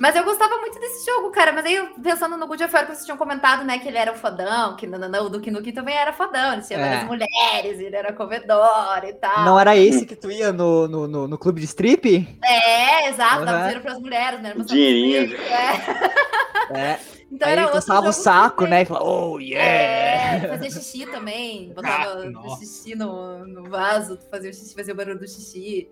[0.00, 1.52] Mas eu gostava muito desse jogo, cara.
[1.52, 3.80] Mas aí, pensando no God of War, que vocês tinham comentado, né?
[3.80, 6.52] Que ele era o fodão, que não, não, não, o Duke Nukem também era fodão.
[6.52, 6.82] Ele tinha É.
[6.88, 9.44] várias mulheres, ele era comedor e tal.
[9.44, 12.28] Não era esse que tu ia no, no, no, no clube de strip?
[12.44, 13.58] É, exato, dava Uhum.
[13.64, 14.54] dinheiro pras mulheres, né?
[14.64, 15.36] Dinheirinho.
[15.36, 16.78] É.
[16.92, 16.98] É.
[17.30, 18.82] Então Aí era outro coçava o jogo saco, né?
[18.82, 20.46] E falava, oh, yeah!
[20.46, 21.72] É, fazia xixi também.
[21.76, 25.88] Botava Ah, xixi no, no vaso, fazia o xixi, fazia o barulho do xixi.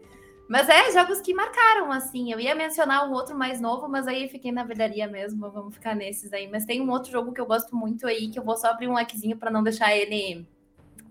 [0.48, 2.32] Mas é, jogos que marcaram, assim.
[2.32, 5.50] Eu ia mencionar um outro mais novo, mas aí fiquei na verdaria mesmo.
[5.50, 6.48] Vamos ficar nesses aí.
[6.48, 8.88] Mas tem um outro jogo que eu gosto muito aí, que eu vou só abrir
[8.88, 10.46] um lequezinho pra não deixar ele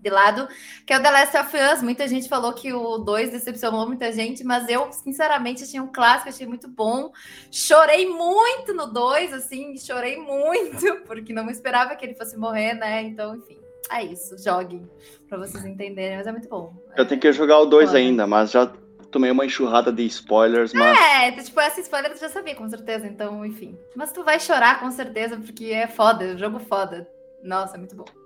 [0.06, 0.48] de lado,
[0.86, 1.82] que é o The Last of Us.
[1.82, 6.28] Muita gente falou que o 2 decepcionou muita gente, mas eu, sinceramente, achei um clássico,
[6.28, 7.10] achei muito bom.
[7.50, 13.02] Chorei muito no 2, assim, chorei muito, porque não esperava que ele fosse morrer, né?
[13.02, 13.58] Então, enfim,
[13.90, 14.36] é isso.
[14.42, 14.88] Joguem,
[15.28, 16.72] pra vocês entenderem, mas é muito bom.
[16.96, 17.98] Eu tenho que jogar o 2 Olha.
[17.98, 18.70] ainda, mas já
[19.10, 20.98] tomei uma enxurrada de spoilers, mas.
[20.98, 23.76] É, tipo, essa spoiler tu já sabia, com certeza, então, enfim.
[23.96, 27.08] Mas tu vai chorar, com certeza, porque é foda, é um jogo foda.
[27.42, 28.25] Nossa, é muito bom.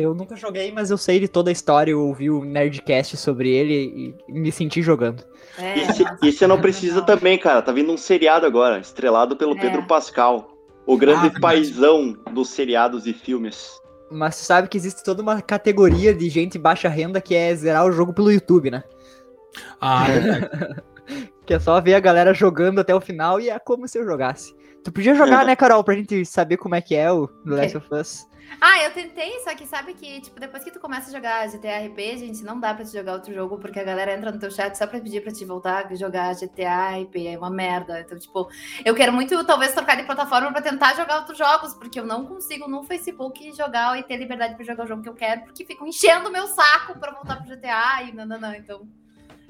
[0.00, 3.50] Eu nunca joguei, mas eu sei de toda a história, eu ouvi o Nerdcast sobre
[3.50, 5.24] ele e me senti jogando.
[5.58, 7.06] É, E, se- nossa, e você não precisa legal.
[7.16, 7.62] também, cara.
[7.62, 9.60] Tá vindo um seriado agora, estrelado pelo É.
[9.60, 10.50] Pedro Pascal.
[10.86, 13.70] O grande Ah, paizão dos seriados e filmes.
[14.10, 17.84] Mas tu sabe que existe toda uma categoria de gente baixa renda que é zerar
[17.86, 18.82] o jogo pelo YouTube, né?
[19.80, 20.82] Ah, é.
[21.46, 24.04] Que é só ver a galera jogando até o final e é como se eu
[24.04, 24.54] jogasse.
[24.84, 27.76] Tu podia jogar, né, Carol, pra gente saber como é que é o The Last
[27.78, 28.27] of Us.
[28.60, 31.86] Ah, eu tentei, só que sabe que, tipo, depois que tu começa a jogar GTA
[31.86, 34.50] RP, gente, não dá pra te jogar outro jogo, porque a galera entra no teu
[34.50, 38.00] chat só pra pedir pra te voltar a jogar GTA RP, é uma merda.
[38.00, 38.48] Então, tipo,
[38.84, 42.26] eu quero muito, talvez, trocar de plataforma pra tentar jogar outros jogos, porque eu não
[42.26, 45.64] consigo no Facebook jogar e ter liberdade pra jogar o jogo que eu quero, porque
[45.64, 48.54] ficam enchendo o meu saco pra voltar pro GTA e não.
[48.54, 48.88] Então,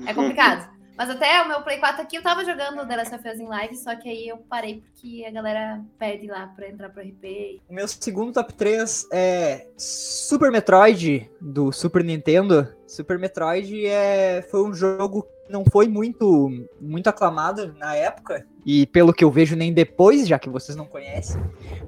[0.07, 0.69] é complicado.
[0.99, 3.47] Mas até o meu Play 4 aqui, eu tava jogando The Last of Us em
[3.47, 7.61] live, só que aí eu parei porque a galera pede lá pra entrar pro RP.
[7.69, 12.67] O meu segundo top 3 é Super Metroid, do Super Nintendo.
[12.85, 18.85] Super Metroid é, foi um jogo que não foi muito, muito aclamado na época, e
[18.89, 21.41] pelo que eu vejo nem depois, já que vocês não conhecem.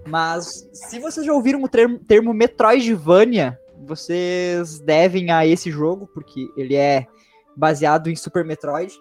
[0.06, 6.46] Mas se vocês já ouviram o termo, termo Metroidvania, vocês devem a esse jogo, porque
[6.56, 7.08] ele é
[7.57, 8.92] baseado em Super Metroid.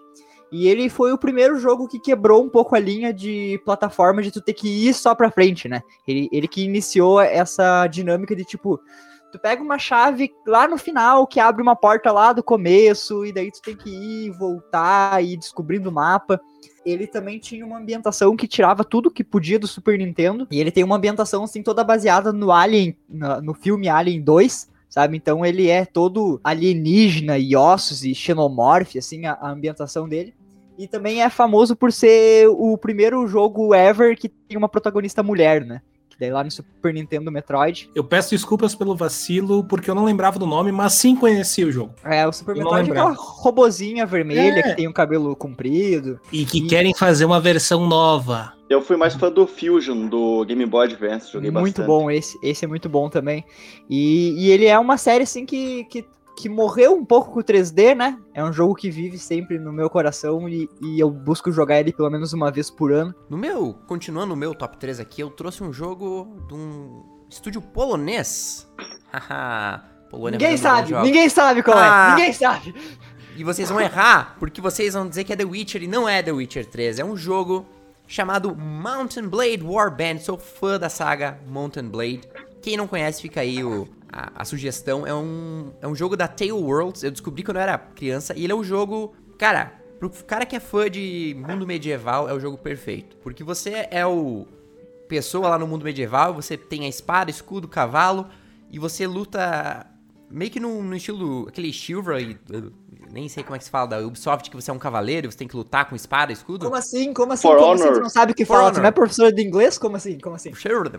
[0.52, 4.32] E ele foi o primeiro jogo que quebrou um pouco a linha de plataforma de
[4.32, 5.80] tu ter que ir só pra frente, né?
[6.06, 8.80] Ele, ele que iniciou essa dinâmica de tipo,
[9.30, 13.32] tu pega uma chave lá no final que abre uma porta lá do começo, e
[13.32, 16.40] daí tu tem que ir, voltar e ir descobrindo o mapa.
[16.84, 20.48] Ele também tinha uma ambientação que tirava tudo que podia do Super Nintendo.
[20.50, 24.69] E ele tem uma ambientação assim toda baseada no Alien, no, no filme Alien 2
[24.90, 25.16] sabe?
[25.16, 30.34] Então ele é todo alienígena e ossos e xenomorfe, assim, a, a, ambientação dele.
[30.76, 35.64] E também é famoso por ser o primeiro jogo ever que tem uma protagonista mulher,
[35.64, 35.80] né?
[36.20, 37.90] Daí lá no Super Nintendo Metroid.
[37.94, 41.72] Eu peço desculpas pelo vacilo, porque eu não lembrava do nome, mas sim conhecia o
[41.72, 41.94] jogo.
[42.04, 44.62] É, o Super eu Metroid é aquela robozinha vermelha é.
[44.62, 46.20] que tem o um cabelo comprido.
[46.30, 46.66] E que e...
[46.66, 48.52] querem fazer uma versão nova.
[48.68, 51.86] Eu fui mais fã do Fusion, do Game Boy Advance, joguei muito bastante.
[51.86, 53.44] bom, esse, esse é muito bom também.
[53.88, 56.04] E, e ele é uma série, assim, que, que,
[56.40, 58.18] que morreu um pouco com o 3D, né?
[58.32, 61.92] É um jogo que vive sempre no meu coração e, e eu busco jogar ele
[61.92, 63.14] pelo menos uma vez por ano.
[63.28, 67.60] No meu, continuando no meu top 3 aqui, eu trouxe um jogo de um estúdio
[67.60, 68.66] polonês.
[69.12, 72.08] Haha, Polônia Ninguém sabe, ninguém sabe qual é, ah.
[72.12, 72.74] é, ninguém sabe.
[73.36, 76.22] E vocês vão errar, porque vocês vão dizer que é The Witcher e não é
[76.22, 76.98] The Witcher 3.
[76.98, 77.66] É um jogo
[78.06, 80.18] chamado Mountain Blade Warband.
[80.20, 82.22] Sou fã da saga Mountain Blade.
[82.62, 85.06] Quem não conhece, fica aí o, a, a, sugestão.
[85.06, 87.02] É um, é um jogo da Tale Worlds.
[87.02, 88.34] Eu descobri quando eu era criança.
[88.36, 89.14] E ele é um jogo.
[89.38, 93.16] Cara, pro cara que é fã de mundo medieval, é o jogo perfeito.
[93.18, 94.46] Porque você é o.
[95.08, 98.28] Pessoa lá no mundo medieval, você tem a espada, escudo, cavalo,
[98.70, 99.84] e você luta
[100.30, 101.48] meio que no, no estilo.
[101.48, 102.38] aquele chivalry
[103.12, 105.38] nem sei como é que se fala, da Ubisoft, que você é um cavaleiro, você
[105.38, 106.64] tem que lutar com espada, escudo?
[106.64, 107.12] Como assim?
[107.12, 107.42] Como assim?
[107.42, 107.92] For como assim?
[107.92, 108.62] Tu não sabe o que For fala?
[108.66, 108.74] Honor.
[108.74, 109.78] Você não é professor de inglês?
[109.78, 110.18] Como assim?
[110.18, 110.52] Como assim?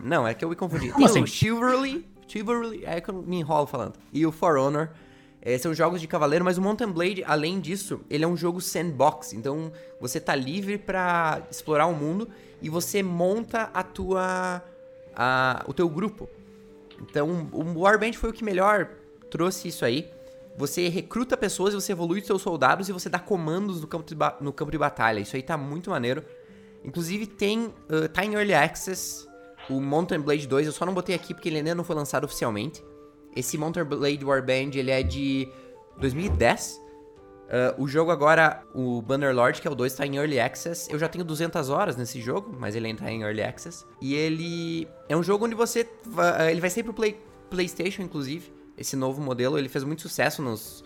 [0.04, 0.90] Não, é que eu me confundi.
[0.90, 1.26] Como assim?
[1.26, 3.94] Chivalry, Chivalry, é que eu me enrolo falando.
[4.14, 4.90] E o For Honor,
[5.42, 8.62] é, são jogos de cavaleiro, mas o Mountain Blade, além disso, ele é um jogo
[8.62, 9.34] sandbox.
[9.34, 12.30] Então, você tá livre para explorar o mundo
[12.62, 14.64] e você monta a tua...
[15.14, 16.30] A, o teu grupo.
[17.02, 18.90] Então, o Warband foi o que melhor
[19.30, 20.10] trouxe isso aí.
[20.58, 24.54] Você recruta pessoas, você evolui seus soldados e você dá comandos no campo de, no
[24.54, 25.20] campo de batalha.
[25.20, 26.24] Isso aí tá muito maneiro.
[26.86, 29.28] Inclusive tem, uh, tá em Early Access
[29.72, 30.68] o Mountain Blade 2.
[30.68, 32.84] Eu só não botei aqui porque ele ainda não foi lançado oficialmente.
[33.36, 35.48] Esse Mountain Blade Warband, ele é de
[35.98, 36.82] 2010.
[37.52, 40.92] Uh, o jogo agora, o Bannerlord, que é o 2, tá em Early Access.
[40.92, 43.86] Eu já tenho 200 horas nesse jogo, mas ele ainda em Early Access.
[44.02, 45.82] E ele é um jogo onde você...
[45.82, 47.20] Uh, ele vai sair pro Play,
[47.50, 50.82] PlayStation, inclusive esse novo modelo, ele fez muito sucesso nos,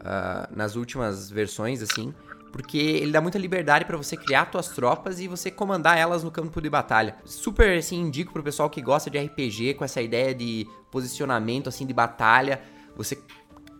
[0.00, 2.14] uh, nas últimas versões, assim,
[2.52, 6.30] porque ele dá muita liberdade para você criar suas tropas e você comandar elas no
[6.30, 7.16] campo de batalha.
[7.24, 11.86] Super, assim, indico pro pessoal que gosta de RPG, com essa ideia de posicionamento, assim,
[11.86, 12.60] de batalha.
[12.96, 13.18] Você,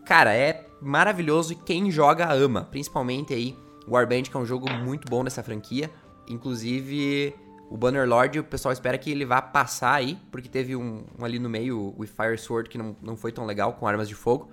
[0.05, 3.57] cara, é maravilhoso e quem joga ama, principalmente aí
[3.87, 5.91] Warband, que é um jogo muito bom dessa franquia.
[6.27, 7.35] Inclusive,
[7.69, 11.39] o Bannerlord, o pessoal espera que ele vá passar aí, porque teve um, um, ali
[11.39, 14.49] no meio, o Fire Sword, que não, não foi tão legal com armas de fogo.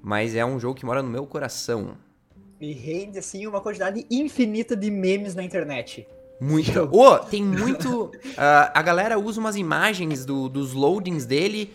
[0.00, 1.96] Mas é um jogo que mora no meu coração.
[2.62, 6.06] E rende, assim, uma quantidade infinita de memes na internet.
[6.40, 6.88] Muito.
[6.92, 8.04] Oh, tem muito.
[8.04, 8.10] Uh,
[8.72, 11.72] a galera usa umas imagens do, dos loadings dele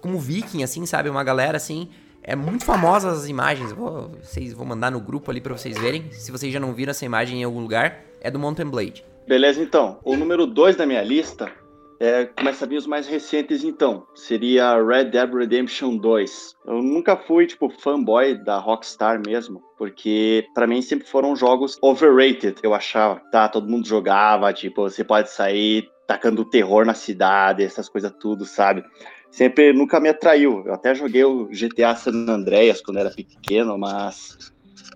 [0.00, 1.10] como viking, assim, sabe?
[1.10, 1.90] Uma galera assim.
[2.22, 3.70] É muito famosa as imagens.
[3.72, 6.10] Vou, vocês vou mandar no grupo ali para vocês verem.
[6.10, 9.04] Se vocês já não viram essa imagem em algum lugar, é do Mountain Blade.
[9.28, 9.98] Beleza, então.
[10.02, 11.52] O número 2 da minha lista
[12.00, 14.06] é, começa a vir os mais recentes, então.
[14.14, 16.56] Seria Red Dead Redemption 2.
[16.66, 22.56] Eu nunca fui, tipo, fanboy da Rockstar mesmo, porque para mim sempre foram jogos overrated,
[22.62, 23.20] eu achava.
[23.30, 28.46] Tá, todo mundo jogava, tipo, você pode sair tacando terror na cidade, essas coisas tudo,
[28.46, 28.82] sabe?
[29.30, 30.64] Sempre nunca me atraiu.
[30.64, 34.52] Eu até joguei o GTA San Andreas quando era pequeno, mas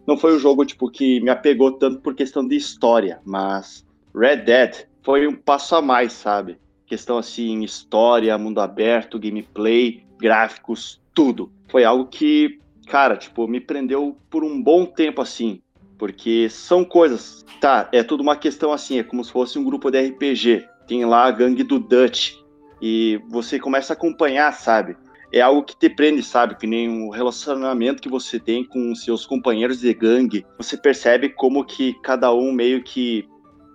[0.07, 3.87] não foi um jogo tipo que me apegou tanto por questão de história, mas
[4.17, 6.59] Red Dead foi um passo a mais, sabe?
[6.95, 11.51] Questão assim, história, mundo aberto, gameplay, gráficos, tudo.
[11.69, 15.61] Foi algo que, cara, tipo, me prendeu por um bom tempo assim,
[15.99, 19.91] porque são coisas, tá, é tudo uma questão assim, é como se fosse um grupo
[19.91, 20.69] de RPG.
[20.87, 22.35] Tem lá a gangue do Dutch
[22.81, 24.97] e você começa a acompanhar, sabe?
[25.33, 26.55] é algo que te prende, sabe?
[26.55, 30.47] Que nem um relacionamento que você tem com seus companheiros de gangue.
[30.59, 33.29] Você percebe como que cada um meio que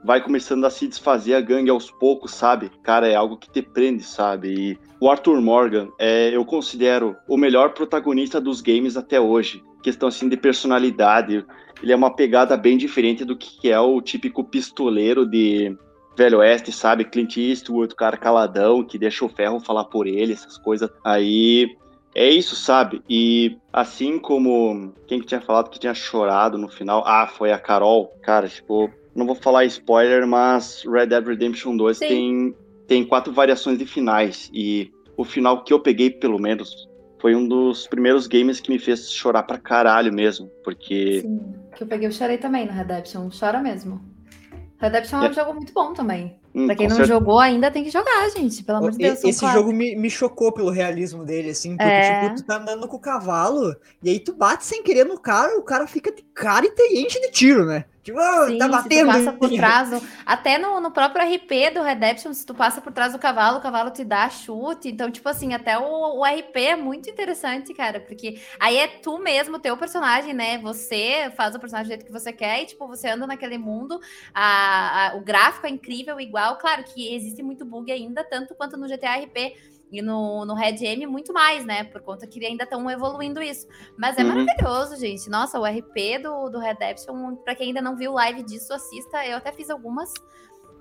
[0.03, 2.71] vai começando a se desfazer a gangue aos poucos, sabe?
[2.83, 4.47] Cara, é algo que te prende, sabe?
[4.49, 9.63] E o Arthur Morgan, é, eu considero o melhor protagonista dos games até hoje.
[9.81, 11.45] Questão assim de personalidade,
[11.81, 15.75] ele é uma pegada bem diferente do que é o típico pistoleiro de
[16.17, 17.05] Velho Oeste, sabe?
[17.05, 20.89] Clint Eastwood, cara caladão, que deixa o ferro falar por ele, essas coisas.
[21.03, 21.77] Aí
[22.13, 23.01] é isso, sabe?
[23.09, 27.59] E assim como quem que tinha falado que tinha chorado no final, ah, foi a
[27.59, 28.07] Carol.
[28.21, 32.55] Cara, tipo, não vou falar spoiler, mas Red Dead Redemption 2 tem,
[32.87, 34.49] tem quatro variações de finais.
[34.53, 36.87] E o final que eu peguei, pelo menos,
[37.19, 40.49] foi um dos primeiros games que me fez chorar pra caralho mesmo.
[40.63, 41.21] Porque.
[41.21, 43.29] Sim, que eu peguei, eu chorei também no Redemption.
[43.37, 44.01] Chora mesmo.
[44.79, 46.39] Redemption é, é um jogo muito bom também.
[46.55, 47.19] Hum, pra quem não certeza.
[47.19, 48.63] jogou ainda tem que jogar, gente.
[48.63, 49.23] Pelo amor de Deus.
[49.23, 51.75] Esse jogo me, me chocou pelo realismo dele, assim.
[51.75, 52.23] Porque, é...
[52.23, 55.59] tipo, tu tá andando com o cavalo e aí tu bate sem querer no cara,
[55.59, 57.85] o cara fica de cara e te enche de tiro, né?
[58.09, 59.11] Tipo, oh, Sim, tá batendo.
[59.11, 60.07] Se tu passa por trás, do...
[60.25, 63.61] até no, no próprio RP do Redemption, se tu passa por trás do cavalo, o
[63.61, 64.89] cavalo te dá chute.
[64.89, 69.19] Então, tipo assim, até o, o RP é muito interessante, cara, porque aí é tu
[69.19, 70.57] mesmo, teu personagem, né?
[70.57, 73.99] Você faz o personagem do jeito que você quer e, tipo, você anda naquele mundo.
[74.33, 76.57] A, a, o gráfico é incrível, igual.
[76.57, 79.53] Claro que existe muito bug ainda, tanto quanto no GTA RP
[79.91, 81.83] e no, no Red M muito mais, né?
[81.83, 83.67] Por conta que ainda estão evoluindo isso.
[83.97, 84.29] Mas é uhum.
[84.29, 85.29] maravilhoso, gente.
[85.29, 89.25] Nossa, o RP do, do Redemption, para quem ainda não viu live disso, assista.
[89.25, 90.13] Eu até fiz algumas.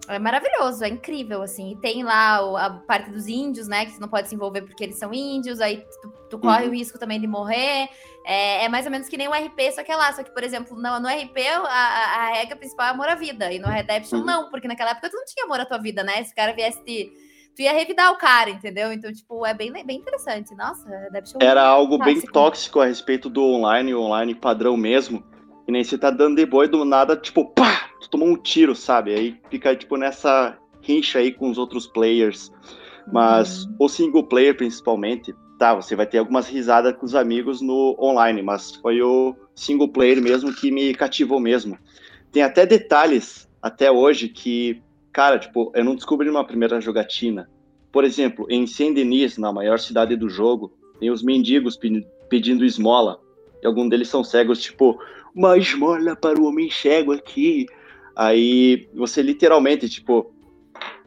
[0.09, 1.73] É maravilhoso, é incrível, assim.
[1.73, 3.85] E tem lá a parte dos índios, né?
[3.85, 6.71] Que você não pode se envolver porque eles são índios, aí tu, tu corre uhum.
[6.71, 7.89] o risco também de morrer.
[8.25, 10.13] É, é, mais ou menos que nem o RP, só que é lá.
[10.13, 13.51] Só que, por exemplo, no, no RP, a, a regra principal é amor à vida.
[13.53, 14.25] E no Redemption, uhum.
[14.25, 16.23] não, porque naquela época tu não tinha amor à tua vida, né?
[16.25, 17.28] Se o cara viesse te
[17.59, 18.93] tu ia revidar o cara, entendeu?
[18.93, 20.55] Então, tipo, é bem, bem interessante.
[20.55, 24.77] Nossa, deve ser um Era algo bem tóxico a respeito do online, o online padrão
[24.77, 25.25] mesmo.
[25.67, 27.91] E nem você tá dando de boi do nada, tipo, pá!
[28.01, 29.13] Tu tomou um tiro, sabe?
[29.13, 32.53] Aí fica, tipo, nessa rincha aí com os outros players.
[33.13, 33.75] Mas uhum.
[33.81, 38.41] o single player, principalmente, tá, você vai ter algumas risadas com os amigos no online,
[38.41, 41.77] mas foi o single player mesmo que me cativou mesmo.
[42.31, 44.81] Tem até detalhes até hoje que
[45.13, 47.49] cara, tipo, eu não descobri uma primeira jogatina.
[47.91, 51.79] Por exemplo, em Saint-Denis, na maior cidade do jogo, tem os mendigos
[52.29, 53.21] pedindo esmola.
[53.63, 55.01] E alguns deles são cegos, tipo,
[55.35, 57.67] uma esmola para o homem cego aqui.
[58.15, 60.33] Aí você literalmente, tipo,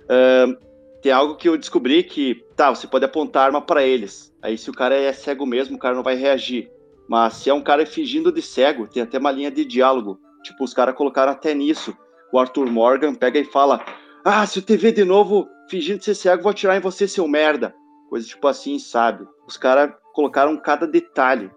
[0.03, 0.57] uh,
[1.01, 4.33] tem algo que eu descobri que, tá, você pode apontar arma para eles.
[4.41, 6.69] Aí se o cara é cego mesmo, o cara não vai reagir.
[7.07, 10.19] Mas se é um cara fingindo de cego, tem até uma linha de diálogo.
[10.43, 11.95] Tipo, os caras colocaram até nisso.
[12.31, 13.83] O Arthur Morgan pega e fala:
[14.23, 17.27] ah, se eu te ver de novo fingindo ser cego, vou atirar em você, seu
[17.27, 17.73] merda.
[18.09, 19.25] Coisa tipo assim, sabe?
[19.47, 21.49] Os caras colocaram cada detalhe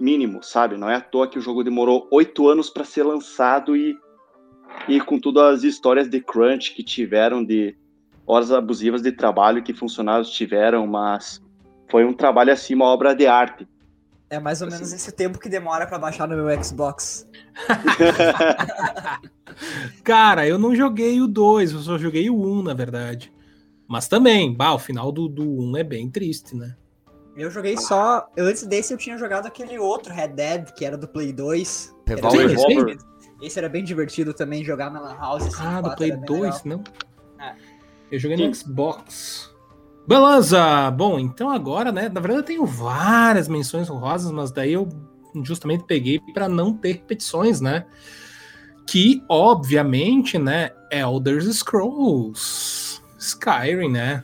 [0.00, 0.76] mínimo, sabe?
[0.76, 3.96] Não é à toa que o jogo demorou oito anos para ser lançado e,
[4.88, 7.76] e com todas as histórias de crunch que tiveram, de
[8.26, 11.42] horas abusivas de trabalho que funcionários tiveram, mas
[11.90, 13.68] foi um trabalho assim, uma obra de arte.
[14.34, 17.26] É mais ou menos esse tempo que demora para baixar no meu Xbox.
[20.02, 23.32] Cara, eu não joguei o 2, eu só joguei o 1, na verdade.
[23.86, 26.74] Mas também, bah, o final do, do 1 é bem triste, né?
[27.36, 28.28] Eu joguei só.
[28.36, 31.94] Antes desse eu tinha jogado aquele outro Red Dead, que era do Play 2.
[32.06, 32.50] Revolver.
[32.50, 32.98] Esse,
[33.40, 35.46] esse era bem divertido também, jogar na Lan House.
[35.46, 36.82] Assim, ah, do Play 2, não?
[37.38, 37.54] É.
[38.10, 38.48] Eu joguei Sim.
[38.48, 39.53] no Xbox.
[40.06, 40.90] Beleza!
[40.90, 42.08] Bom, então agora, né?
[42.08, 44.88] Na verdade, eu tenho várias menções honrosas, mas daí eu
[45.42, 47.86] justamente peguei para não ter repetições, né?
[48.86, 50.70] Que, obviamente, né?
[50.90, 54.22] É Elder Scrolls Skyrim, né?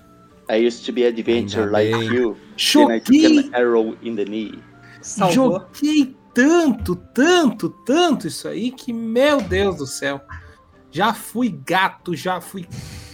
[0.51, 2.37] I used to be adventure like you.
[2.57, 3.51] Joguei...
[3.55, 4.59] arrow in the knee.
[5.01, 5.61] Salvou.
[5.61, 10.21] Joguei tanto, tanto, tanto isso aí que, meu Deus do céu.
[10.91, 12.67] Já fui gato, já fui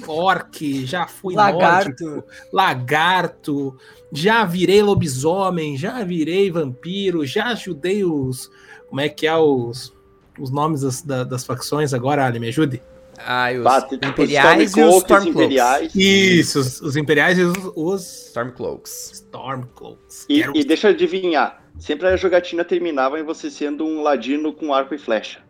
[0.06, 3.76] orc, já fui lagarto, nórdico, lagarto,
[4.12, 8.50] já virei lobisomem, já virei vampiro, já ajudei os.
[8.88, 9.92] Como é que é os,
[10.38, 12.38] os nomes das, das facções agora, Ali?
[12.38, 12.80] Me ajude.
[13.18, 15.94] Ah, os Bah, tem- Imperiais e os Stormcloaks.
[15.94, 19.10] Isso, os, os Imperiais e os, os Stormcloaks.
[19.14, 20.26] Stormcloaks.
[20.28, 21.62] E, Quero- e deixa eu adivinhar.
[21.78, 25.40] Sempre a jogatina terminava em você sendo um ladino com arco e flecha.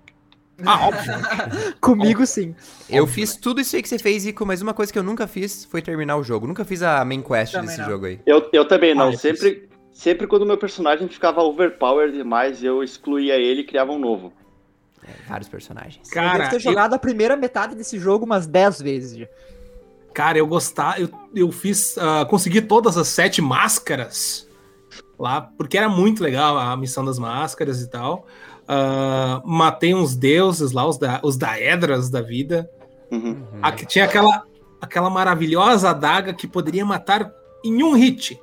[0.65, 1.13] Ah, óbvio.
[1.81, 2.55] Comigo, sim.
[2.89, 5.27] Eu fiz tudo isso aí que você fez, Ico, mas uma coisa que eu nunca
[5.27, 6.47] fiz foi terminar o jogo.
[6.47, 7.89] Nunca fiz a main quest Também desse não.
[7.91, 8.21] jogo aí.
[8.25, 9.09] Eu, eu também não.
[9.09, 13.65] Ah, eu sempre, sempre quando o meu personagem ficava overpowered demais, eu excluía ele e
[13.65, 14.33] criava um novo.
[15.07, 16.09] É, vários personagens.
[16.09, 19.27] eu Cara, devo ter eu- jogado a primeira metade desse jogo umas 10 vezes.
[20.15, 24.49] Cara, eu gostar, eu, eu fiz, ah, consegui todas as sete máscaras
[25.19, 28.27] lá, porque era muito legal a missão das máscaras e tal.
[28.69, 32.69] Ah, matei uns deuses lá, os, da, os daedras da vida.
[33.11, 33.21] Uhum.
[33.53, 33.59] Uhum.
[33.63, 34.43] Aqui tinha aquela,
[34.81, 37.31] aquela maravilhosa adaga que poderia matar
[37.65, 38.41] em um hit.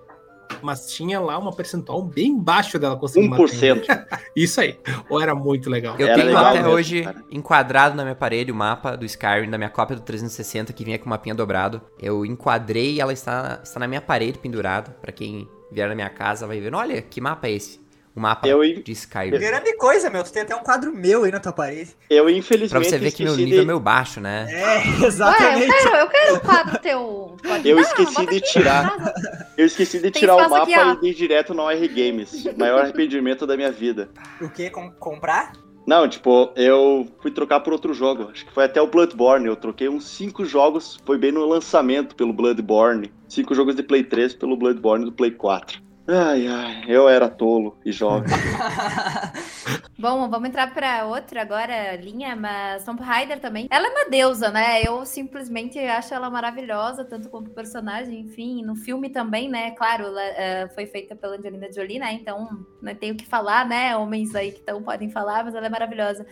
[0.61, 3.41] Mas tinha lá uma percentual bem baixo dela conseguir matar.
[3.41, 3.76] em um 1%.
[3.76, 3.88] hit.
[4.36, 4.80] Isso aí.
[5.09, 5.95] Ou era muito legal.
[5.99, 7.24] Eu Era tenho legal até mesmo, hoje cara.
[7.30, 10.97] enquadrado na minha parede o mapa do Skyrim, da minha cópia do 360, que vinha
[10.97, 11.82] com o mapinha dobrado.
[11.99, 14.95] Eu enquadrei e ela está, está na minha parede pendurada.
[15.01, 16.74] Pra quem vier na minha casa vai ver.
[16.74, 17.83] Olha, que mapa é esse?
[18.16, 19.39] O mapa Eu de Skyrim.
[19.39, 20.24] Grande coisa, meu.
[20.24, 21.95] Tu tem até um quadro meu aí na tua parede.
[22.09, 24.45] Eu, Pra infelizmente, você ver que meu nível é de, meio baixo, né?
[24.49, 25.68] É, Ué, eu exatamente.
[25.84, 27.38] quero, eu quero o quadro teu.
[27.41, 29.14] Pode Eu dar, esqueci de tirar.
[29.57, 32.43] eu esqueci de Tem tirar o mapa aqui, e ir direto no R Games.
[32.55, 34.09] Maior arrependimento da minha vida.
[34.39, 34.70] O que?
[34.70, 35.53] comprar?
[35.86, 38.30] Não, tipo, eu fui trocar por outro jogo.
[38.32, 39.47] Acho que foi até o Bloodborne.
[39.47, 40.97] Eu troquei uns cinco jogos.
[41.05, 43.11] Foi bem no lançamento pelo Bloodborne.
[43.28, 45.82] Cinco jogos de Play 3 pelo Bloodborne do Play 4.
[46.08, 48.30] Ai, ai, eu era tolo e jovem.
[49.97, 53.68] Bom, vamos entrar pra outra agora, linha, mas Tomb Raider também.
[53.72, 54.82] Ela é uma deusa, né?
[54.82, 59.72] Eu simplesmente acho ela maravilhosa, tanto como personagem, enfim, no filme também, né?
[59.72, 62.14] Claro, ela eh, foi feita pela Angelina Jolie, né?
[62.14, 63.95] Então, não tem o que falar, né?
[63.95, 66.26] Homens aí que tão, podem falar, mas ela é maravilhosa.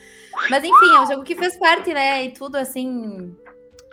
[0.49, 2.25] Mas enfim, é um jogo que fez parte, né?
[2.25, 3.35] E tudo assim.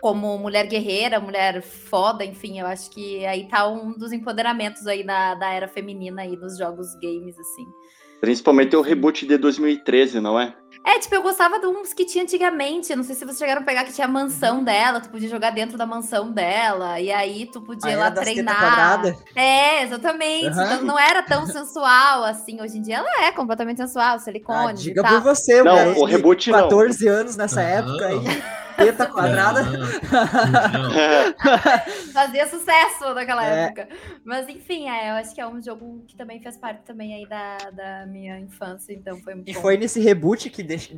[0.01, 5.03] Como mulher guerreira, mulher foda, enfim, eu acho que aí tá um dos empoderamentos aí
[5.03, 7.65] da, da era feminina aí nos jogos games, assim.
[8.21, 10.53] Principalmente o reboot de 2013, não é?
[10.85, 12.95] É, tipo, eu gostava de uns que tinha antigamente.
[12.95, 15.51] Não sei se vocês chegaram a pegar que tinha a mansão dela, tu podia jogar
[15.51, 19.01] dentro da mansão dela, e aí tu podia ir lá treinar.
[19.35, 20.47] É, exatamente.
[20.47, 20.65] Aham.
[20.65, 22.61] Então, não era tão sensual assim.
[22.61, 25.13] Hoje em dia ela é completamente sensual, silicone Ah, e diga tal.
[25.13, 26.59] por você, Não, o de reboot não.
[26.61, 27.69] 14 anos nessa Aham.
[27.69, 28.19] época aí.
[28.79, 29.61] Teta quadrada.
[29.63, 29.89] Não, não.
[32.13, 33.65] Fazia sucesso naquela É.
[33.65, 33.87] época.
[34.25, 37.27] Mas enfim, é, eu acho que é um jogo que também fez parte também aí
[37.27, 39.61] da, da minha infância, então foi muito E bom.
[39.61, 40.91] foi nesse reboot que deix-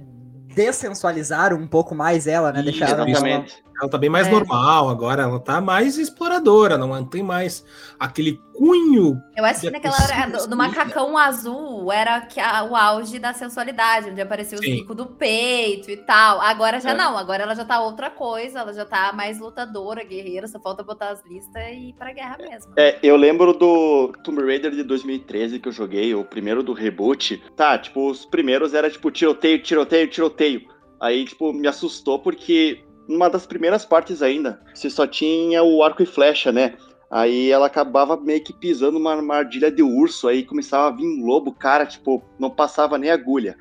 [0.54, 2.62] dessensualizaram um pouco mais ela, né?
[2.62, 3.54] Deixaram Exatamente.
[3.64, 4.32] Ela tá bem mais É.
[4.32, 7.66] normal agora, ela tá mais exploradora, não tem mais
[8.00, 9.20] aquele cunho.
[9.36, 13.18] Eu acho que naquela é hora, do, do macacão azul, era que a- o auge
[13.20, 16.40] da sensualidade, onde aparecia o bico do peito e tal.
[16.42, 16.94] Agora já É.
[16.94, 20.84] não, agora ela já tá outra coisa, ela já tá mais lutadora, guerreira, só falta
[20.84, 22.72] botar as listas e ir pra guerra mesmo.
[22.78, 27.42] É, eu lembro do Tomb Raider de 2013 que eu joguei, o primeiro do reboot.
[27.56, 30.62] Tá, tipo, os primeiros era tipo tiroteio, tiroteio, tiroteio.
[31.00, 36.02] Aí, tipo, me assustou porque numa das primeiras partes ainda, você só tinha o arco
[36.04, 36.76] e flecha, né?
[37.10, 41.26] Aí ela acabava meio que pisando numa armadilha de urso, aí começava a vir um
[41.26, 43.58] lobo, cara, tipo, não passava nem agulha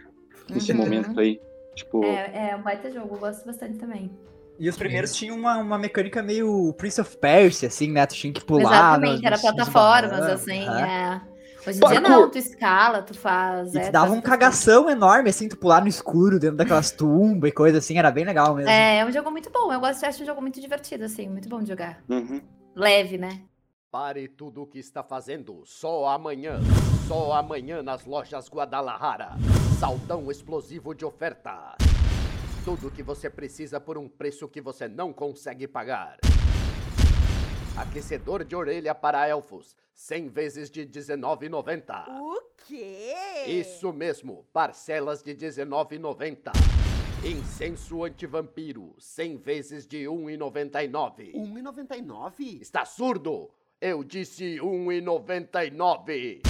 [0.49, 0.78] nesse Uhum.
[0.78, 1.41] momento aí.
[1.74, 4.11] Tipo, É, é um baita jogo, eu gosto bastante também.
[4.59, 8.07] E os primeiros tinham uma, uma mecânica meio Prince of Persia, assim, né?
[8.07, 8.61] Tu tinha que pular.
[8.74, 11.20] Exatamente, nos- era plataformas, assim, é.
[11.67, 12.01] Hoje em Parkour.
[12.01, 13.75] dia não, tu escala, tu faz.
[13.75, 17.51] E é, te dava um cagação enorme, assim, tu pular no escuro dentro daquelas tumbas
[17.51, 18.71] e coisa assim, era bem legal mesmo.
[18.71, 19.73] É, é um jogo muito bom.
[19.73, 22.03] Eu gosto, acho um jogo muito divertido, assim, muito bom de jogar.
[22.09, 22.41] uhum.
[22.75, 23.43] Leve, né?
[23.91, 25.63] Pare tudo o que está fazendo.
[25.65, 26.61] Só amanhã.
[27.09, 29.31] Só amanhã nas lojas Guadalajara.
[29.81, 31.77] Saldão explosivo de oferta.
[32.65, 36.19] Tudo o que você precisa por um preço que você não consegue pagar.
[37.81, 39.74] Aquecedor de orelha para elfos.
[39.95, 42.11] 100 vezes de R$19,90.
[42.11, 43.14] O quê?
[43.47, 46.53] Isso mesmo, parcelas de R$19,90.
[47.24, 51.33] Incenso antivampiro, 100 vezes de R$1,99.
[51.33, 52.61] 1,99?
[52.61, 53.51] Está surdo?
[53.81, 56.43] Eu disse 1,99.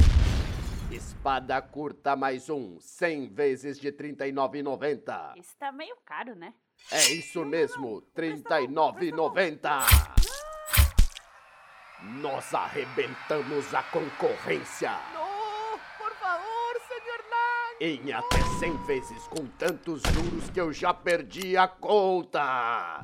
[0.90, 5.36] Espada curta mais um, 100 vezes de 39,90.
[5.36, 6.52] Isso tá meio caro, né?
[6.90, 10.29] É isso mesmo, 39,90.
[12.02, 17.76] Nós arrebentamos a concorrência Não, por favor, senhor Lang.
[17.80, 23.02] em até 100 vezes com tantos juros que eu já perdi a conta.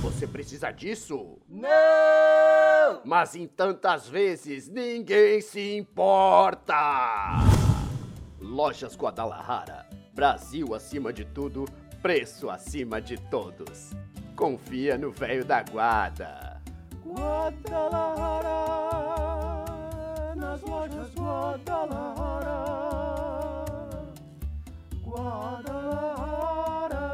[0.00, 1.38] Você precisa disso?
[1.48, 3.02] Não!
[3.04, 6.74] Mas em tantas vezes ninguém se importa.
[8.40, 9.86] Lojas Guadalajara.
[10.14, 11.66] Brasil acima de tudo,
[12.00, 13.90] preço acima de todos.
[14.34, 16.57] Confia no velho da guarda.
[17.04, 18.64] Guadalajara,
[20.36, 22.58] nas lojas Guadalajara.
[25.04, 27.04] Guadalajara,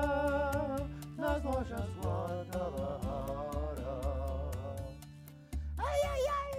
[1.16, 4.00] nas lojas Guadalajara.
[5.78, 6.52] Ai, ai, ai.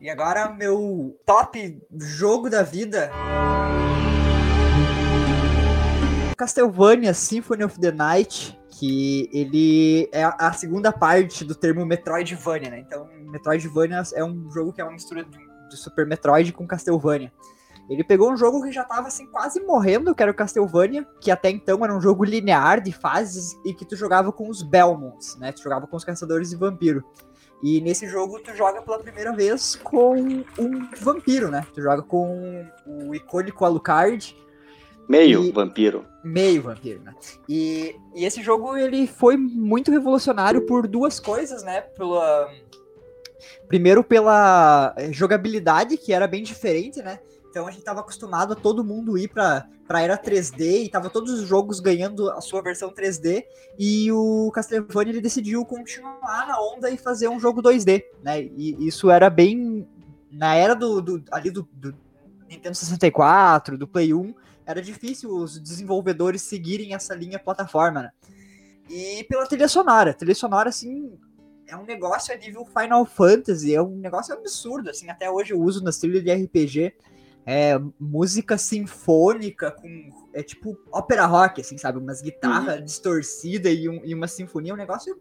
[0.00, 3.10] E agora, meu top jogo da vida.
[6.38, 12.78] Castlevania Symphony of the Night, que ele é a segunda parte do termo Metroidvania, né?
[12.78, 17.32] Então, Metroidvania é um jogo que é uma mistura de, Super Metroid com Castlevania.
[17.90, 21.30] Ele pegou um jogo que já tava assim quase morrendo, que era o Castlevania, que
[21.30, 25.36] até então era um jogo linear de fases e que tu jogava com os Belmonts,
[25.36, 25.50] né?
[25.52, 27.04] Tu jogava com os caçadores de vampiro.
[27.62, 31.66] E nesse jogo tu joga pela primeira vez com um vampiro, né?
[31.74, 34.36] Tu joga com o icônico Alucard,
[35.08, 36.04] Meio E- vampiro.
[36.22, 37.14] meio vampiro, né?
[37.48, 41.80] E, e esse jogo ele foi muito revolucionário por duas coisas, né?
[41.80, 42.50] Pela
[43.68, 47.20] primeiro pela jogabilidade que era bem diferente, né?
[47.50, 51.08] Então a gente tava acostumado a todo mundo ir pra, pra era 3D e tava
[51.08, 53.44] todos os jogos ganhando a sua versão 3D
[53.78, 58.42] e o Castlevania ele decidiu continuar na onda e fazer um jogo 2D, né?
[58.42, 59.88] E isso era bem
[60.30, 61.94] na era do, do ali do, do
[62.48, 64.34] Nintendo 64, do Play 1,
[64.68, 68.10] era difícil os desenvolvedores seguirem essa linha plataforma, né?
[68.90, 71.18] E pela trilha sonora, a trilha sonora assim
[71.66, 75.60] é um negócio a nível Final Fantasy, é um negócio absurdo, assim, até hoje eu
[75.60, 76.94] uso nas trilhas de RPG.
[77.46, 81.98] É música sinfônica com é tipo ópera rock, assim, sabe?
[81.98, 85.18] Umas guitarras distorcidas e, um- e uma sinfonia, um negócio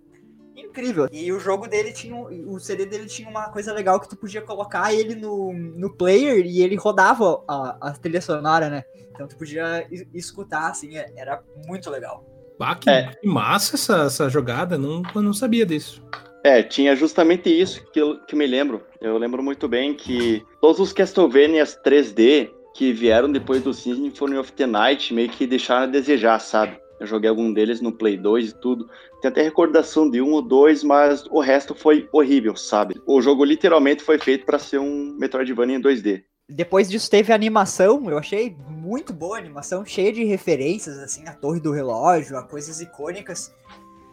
[0.57, 1.07] incrível.
[1.11, 2.15] E o jogo dele tinha.
[2.15, 6.45] O CD dele tinha uma coisa legal que tu podia colocar ele no, no player
[6.45, 8.83] e ele rodava a, a trilha sonora, né?
[9.11, 12.25] Então tu podia es- escutar, assim, é- era muito legal.
[12.59, 13.13] Ah, que, É.
[13.21, 16.03] que massa essa, essa jogada, não, eu não sabia disso.
[16.43, 18.81] É, tinha justamente isso que eu que me lembro.
[19.01, 24.51] Eu lembro muito bem que todos os Castlevanias 3D que vieram depois do Symphony of
[24.53, 26.79] the Night meio que deixaram a desejar, sabe?
[26.99, 28.87] Eu joguei algum deles no Play 2 e tudo.
[29.21, 33.01] Tem até recordação de um ou dois, mas o resto foi horrível, sabe?
[33.05, 36.23] O jogo literalmente foi feito para ser um Metroidvania em 2D.
[36.49, 41.27] Depois disso teve a animação, eu achei muito boa a animação, cheia de referências, assim,
[41.27, 43.53] a Torre do Relógio, a coisas icônicas.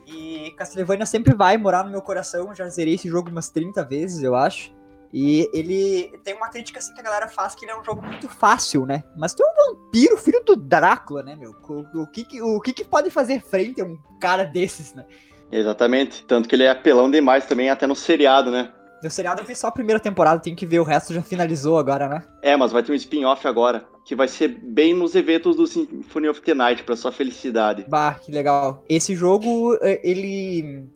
[0.06, 4.22] E Castlevania sempre vai morar no meu coração, já zerei esse jogo umas 30 vezes,
[4.22, 4.74] eu acho.
[5.16, 8.04] E ele tem uma crítica assim que a galera faz que ele é um jogo
[8.04, 9.04] muito fácil, né?
[9.16, 11.54] Mas tu é um vampiro, filho do Drácula, né, meu?
[11.68, 15.04] O, o que, o que, que pode fazer frente a um cara desses, né?
[15.52, 16.24] Exatamente.
[16.24, 18.72] Tanto que ele é apelão demais também, até no seriado, né?
[19.00, 21.78] No seriado eu vi só a primeira temporada, tenho que ver, o resto já finalizou
[21.78, 22.24] agora, né?
[22.42, 26.28] É, mas vai ter um spin-off agora, que vai ser bem nos eventos do Symphony
[26.28, 27.84] of the Night, pra sua felicidade.
[27.86, 28.82] Bah, que legal.
[28.88, 30.88] Esse jogo, eh, ele.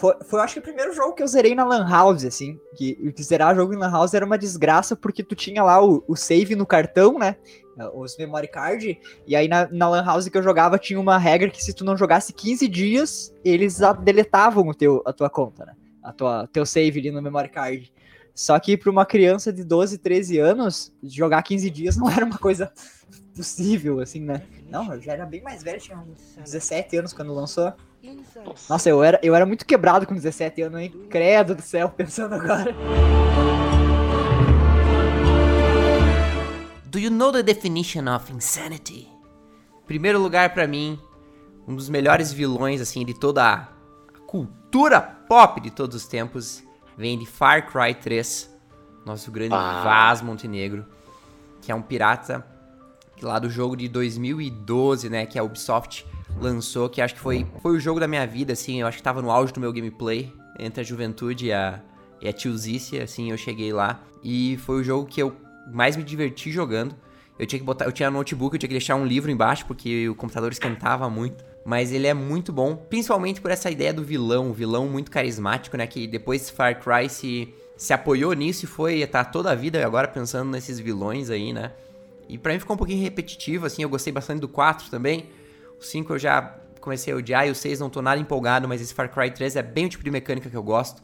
[0.00, 2.58] Foi, foi, acho que, o primeiro jogo que eu zerei na Lan House, assim.
[2.74, 6.16] Que, zerar jogo em Lan House era uma desgraça, porque tu tinha lá o, o
[6.16, 7.36] save no cartão, né?
[7.92, 8.98] Os memory card.
[9.26, 11.84] E aí na, na Lan House que eu jogava tinha uma regra que se tu
[11.84, 15.74] não jogasse 15 dias, eles deletavam o teu, a tua conta, né?
[16.02, 17.92] A tua, teu save ali no memory card.
[18.34, 22.38] Só que para uma criança de 12, 13 anos, jogar 15 dias não era uma
[22.38, 22.72] coisa
[23.36, 24.42] possível, assim, né?
[24.70, 27.70] Não, eu já era bem mais velho, tinha uns 17 anos quando lançou.
[28.68, 30.90] Nossa, eu era, eu era muito quebrado com 17 anos, hein?
[31.10, 32.74] Credo do céu, pensando agora.
[36.86, 39.08] Do you know the definition of insanity?
[39.86, 40.98] Primeiro lugar pra mim,
[41.66, 43.68] um dos melhores vilões assim de toda a
[44.26, 46.62] cultura pop de todos os tempos
[46.96, 48.50] vem de Far Cry 3,
[49.04, 49.82] nosso grande Ah.
[49.84, 50.84] Vaz Montenegro,
[51.60, 52.44] que é um pirata
[53.22, 56.06] lá do jogo de 2012, né, que a Ubisoft
[56.38, 59.02] lançou, que acho que foi, foi o jogo da minha vida, assim, eu acho que
[59.02, 61.80] tava no auge do meu gameplay, entre a juventude e a,
[62.20, 65.34] e a tiozice, assim, eu cheguei lá, e foi o jogo que eu
[65.72, 66.94] mais me diverti jogando.
[67.38, 70.08] Eu tinha que botar, eu tinha notebook, eu tinha que deixar um livro embaixo, porque
[70.08, 71.42] o computador esquentava muito.
[71.64, 75.76] Mas ele é muito bom, principalmente por essa ideia do vilão, um vilão muito carismático,
[75.76, 75.86] né?
[75.86, 80.08] Que depois Far Cry se, se apoiou nisso e foi, tá toda a vida agora
[80.08, 81.72] pensando nesses vilões aí, né?
[82.28, 85.26] E pra mim ficou um pouquinho repetitivo, assim, eu gostei bastante do 4 também.
[85.80, 86.42] O 5 eu já
[86.80, 89.56] comecei a odiar e o 6 não tô nada empolgado, mas esse Far Cry 3
[89.56, 91.02] é bem o tipo de mecânica que eu gosto.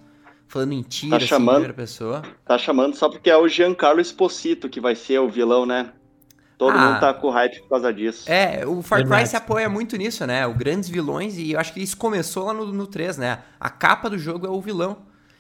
[0.49, 1.55] Falando em tiro, Tá assim, chamando?
[1.55, 2.23] primeira pessoa.
[2.47, 5.93] Tá chamando só porque é o Giancarlo Esposito que vai ser o vilão, né?
[6.57, 6.81] Todo Ah.
[6.81, 8.31] mundo tá com hype por causa disso.
[8.31, 9.29] É, o Far Cry Verdade.
[9.31, 10.47] se apoia muito nisso, né?
[10.47, 13.41] O grandes vilões, e eu acho que isso começou lá no, no 3, né?
[13.59, 14.99] A capa do jogo é o vilão.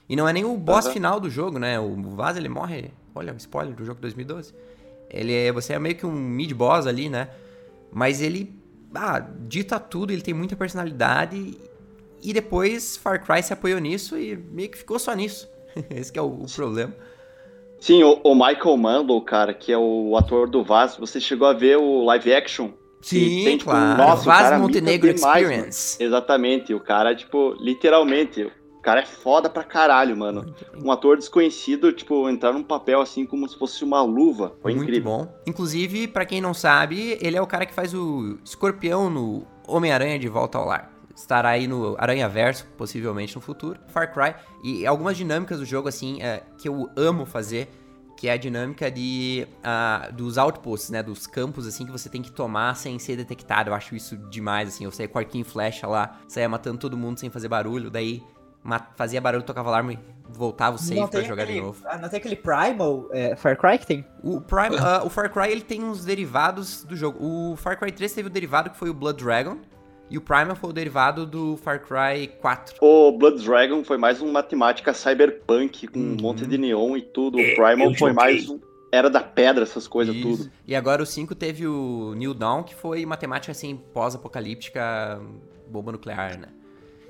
[0.08, 0.92] E não é nem o boss Aham.
[0.92, 1.78] final do jogo, né?
[1.80, 2.90] O Vaz, ele morre.
[3.14, 4.52] Olha, um spoiler do jogo 2012.
[5.08, 7.28] Ele é, você é meio que um mid-boss ali, né?
[7.92, 8.54] Mas ele
[8.94, 11.58] ah, dita tudo, ele tem muita personalidade.
[12.22, 15.48] E depois Far Cry se apoiou nisso e meio que ficou só nisso.
[15.90, 16.94] Esse é o, o problema.
[17.78, 21.52] Sim, o, o, Michael Mumble, cara, que é o ator do Vaz, você chegou a
[21.52, 22.70] ver o live action?
[23.02, 23.98] Sim, tem, tipo, claro.
[23.98, 25.98] Nossa, Vaz Montenegro demais, Experience.
[25.98, 26.08] Mano.
[26.08, 28.50] Exatamente, o cara, tipo, literalmente,
[28.86, 30.54] cara é foda pra caralho, mano.
[30.80, 34.54] Um ator desconhecido, tipo, entrar num papel assim como se fosse uma luva.
[34.62, 35.10] Foi Muito incrível.
[35.10, 35.34] bom.
[35.44, 40.20] Inclusive, para quem não sabe, ele é o cara que faz o escorpião no Homem-Aranha
[40.20, 43.80] de Volta ao Lar estará aí no Aranha Verso, possivelmente no futuro.
[43.88, 44.34] Far Cry.
[44.62, 47.70] E algumas dinâmicas do jogo, assim, é, que eu amo fazer,
[48.18, 51.02] que é a dinâmica de, uh, dos outposts, né?
[51.02, 53.70] Dos campos, assim, que você tem que tomar sem ser detectado.
[53.70, 54.84] Eu acho isso demais, assim.
[54.84, 57.90] Eu saía com arquinho flecha lá, saía matando todo mundo sem fazer barulho.
[57.90, 58.22] Daí
[58.96, 61.82] fazia barulho, tocava alarme e voltava o save pra jogar aquele, de novo.
[61.86, 64.04] Ah, não tem aquele Primal é, Far Cry que tem?
[64.22, 67.18] O, Prime, uh, o Far Cry, ele tem uns derivados do jogo.
[67.20, 69.58] O Far Cry 3 teve o derivado que foi o Blood Dragon,
[70.08, 72.76] e o Primal foi o derivado do Far Cry 4.
[72.80, 76.16] O Blood Dragon foi mais uma matemática cyberpunk, com uhum.
[76.18, 77.38] um monte de neon e tudo.
[77.38, 78.60] O é, Primal foi mais um.
[78.92, 80.44] Era da pedra, essas coisas, Isso.
[80.44, 80.50] tudo.
[80.66, 85.20] E agora o 5 teve o New Dawn, que foi matemática assim, pós-apocalíptica,
[85.68, 86.48] bomba nuclear, né?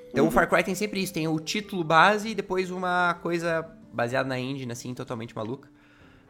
[0.09, 0.29] Então uhum.
[0.29, 4.27] o Far Cry tem sempre isso, tem o título base e depois uma coisa baseada
[4.27, 5.69] na engine, assim, totalmente maluca.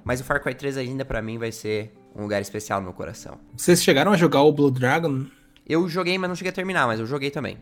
[0.03, 2.93] Mas o Far Cry 3 ainda para mim vai ser um lugar especial no meu
[2.93, 3.37] coração.
[3.55, 5.25] Vocês chegaram a jogar o Blood Dragon?
[5.67, 7.57] Eu joguei, mas não cheguei a terminar, mas eu joguei também.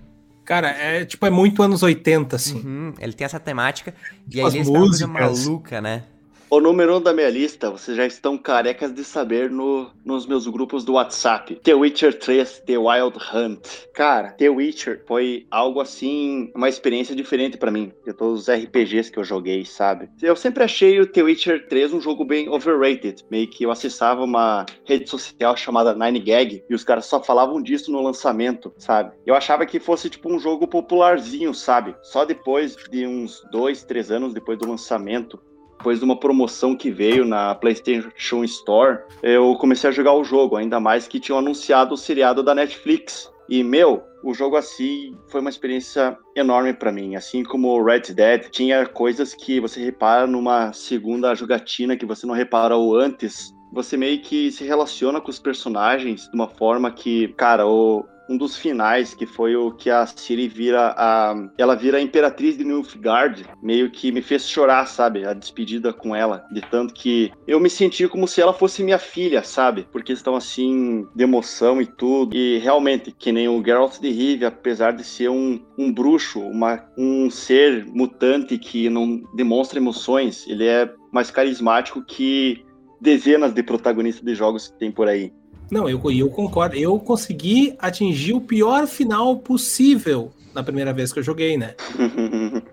[0.45, 2.59] Cara, é tipo, é muito anos 80, assim.
[2.59, 3.91] Uhum, ele tem essa temática.
[4.29, 5.09] Tipo e aí eles músicas.
[5.09, 6.03] maluca, né?
[6.47, 10.47] O número um da minha lista, vocês já estão carecas de saber no, nos meus
[10.47, 11.55] grupos do WhatsApp.
[11.55, 13.67] The Witcher 3, The Wild Hunt.
[13.95, 19.11] Cara, The Witcher foi algo assim, uma experiência diferente para mim, de todos os RPGs
[19.11, 20.07] que eu joguei, sabe?
[20.22, 23.26] Eu sempre achei o The Witcher 3 um jogo bem overrated.
[23.31, 27.91] Meio que eu acessava uma rede social chamada 9gag e os caras só falavam disso
[27.91, 29.13] no lançamento, sabe?
[29.26, 31.95] Eu achava que fosse tipo um jogo popularzinho, sabe?
[32.03, 35.39] Só depois de uns dois, três anos depois do lançamento
[35.86, 40.56] depois de uma promoção que veio na PlayStation Store, eu comecei a jogar o jogo,
[40.56, 43.32] ainda mais que tinham anunciado o seriado da Netflix.
[43.48, 47.16] E, meu, o jogo assim foi uma experiência enorme para mim.
[47.16, 52.26] Assim como o Red Dead, tinha coisas que você repara numa segunda jogatina que você
[52.26, 53.53] não reparou antes.
[53.72, 58.38] Você meio que se relaciona com os personagens de uma forma que, cara, o, um
[58.38, 61.35] dos finais, que foi o que a Ciri vira a.
[61.57, 65.26] Ela vira a Imperatriz de Nilfgaard, meio que me fez chorar, sabe?
[65.26, 66.45] A despedida com ela.
[66.52, 69.88] De tanto que eu me senti como se ela fosse minha filha, sabe?
[69.91, 72.35] Porque estão assim, de emoção e tudo.
[72.35, 76.84] E realmente, que nem o Geralt de Rivia, apesar de ser um, um bruxo, uma,
[76.97, 82.65] um ser mutante que não demonstra emoções, ele é mais carismático que
[82.99, 85.31] dezenas de protagonistas de jogos que tem por aí.
[85.71, 86.75] Não, eu, eu concordo.
[86.75, 91.75] Eu consegui atingir o pior final possível na primeira vez que eu joguei, né?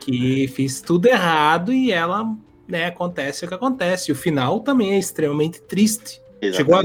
[0.00, 2.24] que fiz tudo errado e ela,
[2.66, 4.12] né, acontece o que acontece.
[4.12, 6.20] O final também é extremamente triste.
[6.52, 6.82] Chegou a,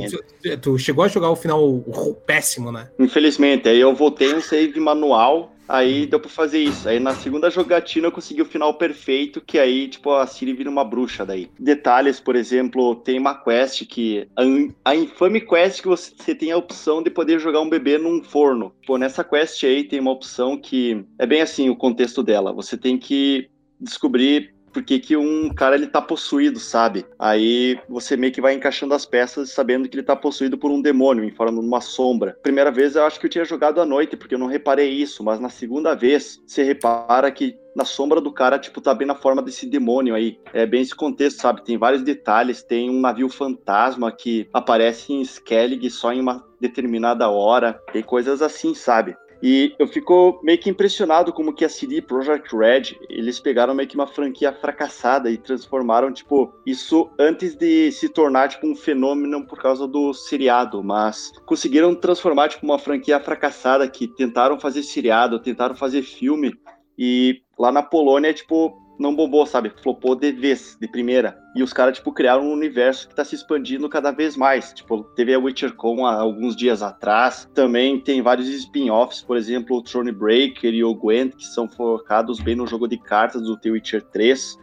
[0.59, 1.83] tu chegou a jogar o final
[2.25, 2.89] péssimo, né?
[2.97, 6.89] Infelizmente, aí eu voltei um save manual Aí deu pra fazer isso.
[6.89, 10.69] Aí na segunda jogatina eu consegui o final perfeito, que aí, tipo, a Siri vira
[10.69, 11.49] uma bruxa daí.
[11.57, 14.27] Detalhes, por exemplo, tem uma quest que.
[14.35, 18.21] A, a infame quest que você tem a opção de poder jogar um bebê num
[18.21, 18.73] forno.
[18.85, 21.05] Pô, nessa quest aí tem uma opção que.
[21.17, 22.51] É bem assim o contexto dela.
[22.51, 23.49] Você tem que
[23.79, 27.05] descobrir porque que um cara ele tá possuído, sabe?
[27.17, 30.81] Aí você meio que vai encaixando as peças sabendo que ele tá possuído por um
[30.81, 32.37] demônio em forma de uma sombra.
[32.41, 35.23] Primeira vez eu acho que eu tinha jogado à noite, porque eu não reparei isso,
[35.23, 39.15] mas na segunda vez você repara que na sombra do cara, tipo, tá bem na
[39.15, 40.37] forma desse demônio aí.
[40.53, 41.63] É bem esse contexto, sabe?
[41.63, 47.29] Tem vários detalhes, tem um navio fantasma que aparece em Skellig só em uma determinada
[47.29, 49.15] hora, tem coisas assim, sabe?
[49.41, 53.89] E eu fico meio que impressionado como que a CD Projekt Red, eles pegaram meio
[53.89, 59.45] que uma franquia fracassada e transformaram, tipo, isso antes de se tornar, tipo, um fenômeno
[59.45, 65.39] por causa do seriado, mas conseguiram transformar, tipo, uma franquia fracassada que tentaram fazer seriado,
[65.39, 66.53] tentaram fazer filme,
[66.97, 69.73] e lá na Polônia, tipo, não bombou, sabe?
[69.81, 71.37] Flopou de vez, de primeira.
[71.55, 74.71] E os caras, tipo, criaram um universo que tá se expandindo cada vez mais.
[74.71, 77.49] Tipo, teve a WitcherCon há alguns dias atrás.
[77.53, 82.55] Também tem vários spin-offs, por exemplo, o Thronebreaker e o Gwent, que são focados bem
[82.55, 84.57] no jogo de cartas do The Witcher 3.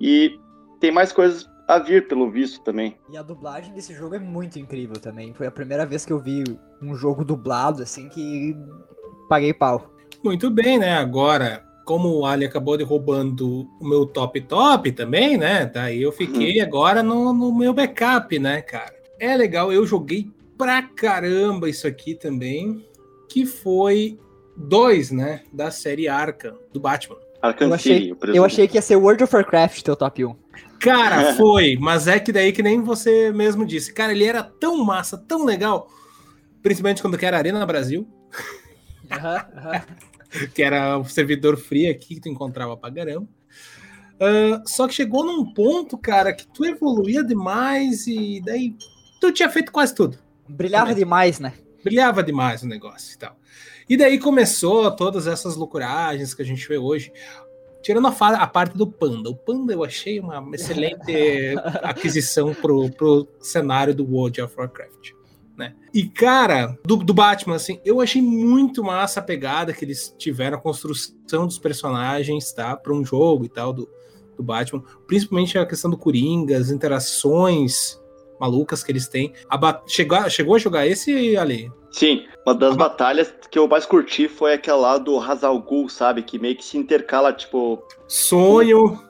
[0.00, 0.38] E
[0.80, 2.96] tem mais coisas a vir, pelo visto, também.
[3.10, 5.34] E a dublagem desse jogo é muito incrível também.
[5.34, 6.44] Foi a primeira vez que eu vi
[6.80, 8.56] um jogo dublado, assim, que
[9.28, 9.92] paguei pau.
[10.24, 10.96] Muito bem, né?
[10.96, 15.64] Agora, como o Ali acabou derrubando o meu top top também, né?
[15.72, 16.66] Daí eu fiquei uhum.
[16.66, 18.92] agora no, no, meu backup, né, cara?
[19.20, 22.84] É legal, eu joguei pra caramba isso aqui também,
[23.28, 24.18] que foi
[24.56, 27.18] dois, né, da série Arkham, do Batman.
[27.40, 28.44] Arkham Eu achei, City, eu presumo.
[28.44, 30.36] achei que ia ser World of Warcraft teu top 1.
[30.80, 33.92] Cara, foi, mas é que daí que nem você mesmo disse.
[33.92, 35.88] Cara, ele era tão massa, tão legal,
[36.62, 38.08] principalmente quando era Arena Brasil,
[40.54, 43.28] que era o servidor free aqui que tu encontrava pra caramba.
[44.20, 48.74] Ah, só que chegou num ponto, cara, que tu evoluía demais e daí
[49.20, 50.18] tu tinha feito quase tudo.
[50.48, 51.54] Brilhava demais, né?
[51.84, 53.36] Brilhava demais o negócio e tal.
[53.88, 57.12] E daí começou todas essas loucuragens que a gente vê hoje.
[57.82, 59.30] Tirando a, a parte do Panda.
[59.30, 65.12] O Panda eu achei uma excelente aquisição pro, pro cenário do World of Warcraft.
[65.56, 65.74] Né?
[65.94, 70.58] E, cara, do, do Batman, assim, eu achei muito massa a pegada que eles tiveram,
[70.58, 72.76] a construção dos personagens, tá?
[72.76, 73.88] Para um jogo e tal do,
[74.36, 74.82] do Batman.
[75.06, 77.98] Principalmente a questão do Coringa, as interações
[78.38, 79.32] malucas que eles têm.
[79.48, 81.70] A chegou, chegou a jogar esse ali?
[81.90, 82.76] Sim, uma das Ah.
[82.76, 86.22] batalhas que eu mais curti foi aquela lá do Hazal Ghul, sabe?
[86.22, 89.00] Que meio que se intercala, tipo, Sonho.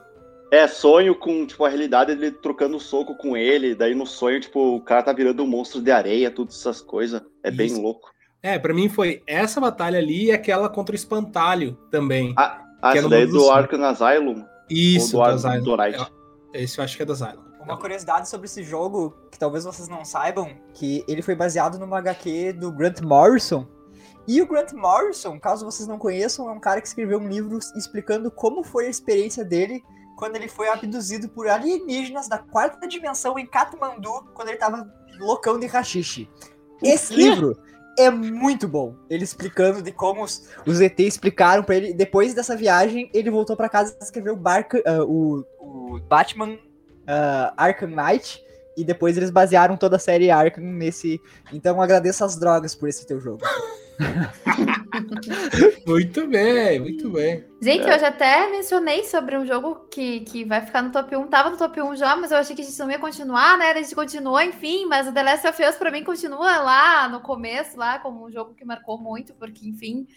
[0.51, 4.75] É sonho com, tipo, a realidade ele trocando soco com ele, daí no sonho, tipo,
[4.75, 7.21] o cara tá virando um monstro de areia, todas essas coisas.
[7.43, 7.81] É bem Isso.
[7.81, 8.09] louco.
[8.41, 12.33] É, pra mim foi essa batalha ali e aquela contra o Espantalho também.
[12.37, 13.51] Ah, Que é essa daí do do.
[13.51, 14.45] Arkham Asylum.
[14.69, 15.63] Isso, ou do, do Asylum.
[15.63, 16.11] do Night.
[16.53, 17.47] É, Esse eu acho que é do Asylum.
[17.61, 21.97] Uma curiosidade sobre esse jogo, que talvez vocês não saibam, que ele foi baseado numa
[21.97, 23.67] HQ do Grant Morrison.
[24.25, 27.59] E o Grant Morrison, caso vocês não conheçam, é um cara que escreveu um livro
[27.75, 29.83] explicando como foi a experiência dele
[30.17, 35.59] quando ele foi abduzido por alienígenas da quarta dimensão em Katmandu, quando ele tava loucão
[35.59, 36.27] de rachixe.
[36.83, 37.55] Esse livro
[37.97, 38.95] é muito bom.
[39.09, 41.93] Ele explicando de como os, os ET explicaram pra ele.
[41.93, 46.57] Depois dessa viagem, ele voltou pra casa e escreveu Barca, ah, o, o Batman
[47.05, 48.43] ah, Arkham Knight.
[48.75, 51.21] E depois eles basearam toda a série Arkham nesse.
[51.53, 53.41] Então agradeço as drogas por esse teu jogo.
[55.85, 57.45] Muito bem, muito bem.
[57.61, 57.95] Gente, É.
[57.95, 61.27] eu já até mencionei sobre um jogo que, que vai ficar no top 1.
[61.27, 63.71] Tava no top 1 já, mas eu achei que a gente não ia continuar, né?
[63.71, 64.85] A gente continuou, enfim.
[64.85, 68.31] Mas o The Last of Us, pra mim, continua lá no começo, lá, como um
[68.31, 70.07] jogo que marcou muito, porque, enfim,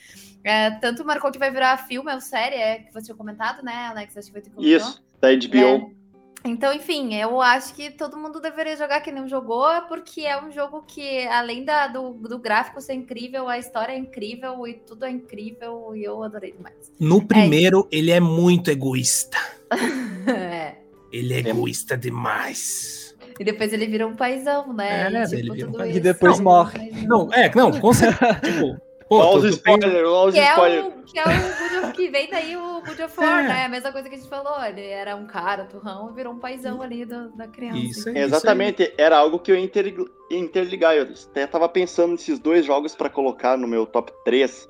[0.44, 3.86] é, tanto marcou que vai virar filme ou série, é, que você tinha comentado, né,
[3.90, 4.16] Alex?
[4.16, 5.99] Acho que vai ter que Isso, da HBO.
[6.44, 10.50] Então, enfim, eu acho que todo mundo deveria jogar que nem jogou, porque é um
[10.50, 15.04] jogo que, além da, do, do gráfico ser incrível, a história é incrível e tudo
[15.04, 16.92] é incrível e eu adorei demais.
[16.98, 19.38] No primeiro, ele é muito egoísta.
[20.26, 20.76] É.
[21.10, 23.16] Ele é egoísta demais.
[23.38, 25.10] E depois ele vira um paizão, né?
[25.10, 25.96] É, e, tipo, ele vira um paizão.
[25.96, 26.90] E depois Não, morre.
[27.06, 28.34] Não, é, não, com certeza.
[28.44, 28.80] tipo,
[29.10, 30.86] pô, Olha os spoilers, olha os Que é, spoilers.
[30.86, 33.48] o, que é o Good of, que vem daí o Good of War, É.
[33.48, 33.64] né?
[33.66, 34.62] A mesma coisa que a gente falou.
[34.64, 37.76] Ele era um cara, turrão, e virou um paizão ali do- da criança.
[37.78, 38.16] Isso aí.
[38.18, 39.94] Exatamente, era algo que eu ia inter-
[40.30, 40.94] ia interligar.
[40.94, 44.68] Eu até tava pensando nesses dois jogos pra colocar no meu top 3.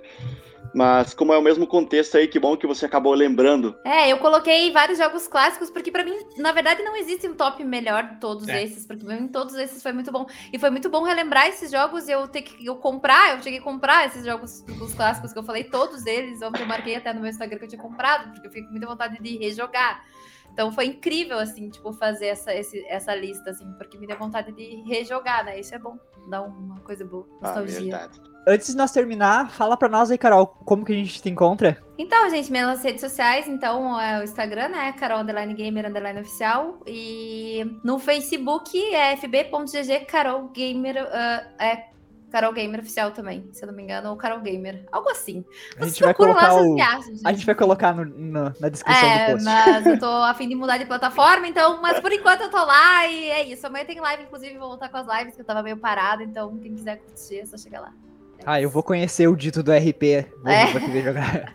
[0.75, 3.77] Mas como é o mesmo contexto aí, que bom que você acabou lembrando.
[3.85, 7.63] É, eu coloquei vários jogos clássicos, porque pra mim, na verdade, não existe um top
[7.65, 8.63] melhor de todos É.
[8.63, 10.27] esses, porque pra mim todos esses foi muito bom.
[10.53, 13.59] E foi muito bom relembrar esses jogos e eu ter que eu comprar, eu cheguei
[13.59, 17.13] a comprar esses jogos os clássicos que eu falei, todos eles, ontem eu marquei até
[17.13, 20.05] no meu Instagram que eu tinha comprado, porque eu fiquei com muita vontade de rejogar.
[20.53, 24.51] Então foi incrível, assim, tipo, fazer essa, esse- essa lista, assim, porque me deu vontade
[24.53, 25.61] de rejogar, né?
[25.61, 25.97] Isso é bom,
[26.29, 27.81] dá uma coisa boa, Ah, nostalgia.
[27.81, 28.21] verdade.
[28.47, 31.79] Antes de nós terminar, fala pra nós aí, Carol, como que a gente te encontra?
[31.99, 34.93] Então, gente, minhas redes sociais, então, é o Instagram, né?
[34.93, 36.81] Carol Underline Gamer Underline Oficial.
[36.87, 41.07] E no Facebook é fb.gg Carol Gamer.
[41.13, 41.91] ah, é
[42.31, 44.87] Carol Gamer Oficial também, se eu não me engano, ou Carol Gamer.
[44.91, 45.45] Algo assim.
[45.79, 46.77] A gente vai lá, colocar vocês o.
[47.17, 47.27] gente.
[47.27, 49.45] A gente vai colocar no- no- na descrição do É, post.
[49.45, 52.65] mas eu tô a fim de mudar de plataforma, então, mas por enquanto eu tô
[52.65, 53.67] lá e é isso.
[53.67, 56.57] Amanhã tem live, inclusive, vou voltar com as lives, que eu tava meio parada, então
[56.59, 57.93] quem quiser curtir é só chegar lá.
[58.41, 60.27] É Ah, eu vou conhecer o dito do RP.
[60.43, 60.67] Vou, É.
[60.73, 61.55] vou querer jogar.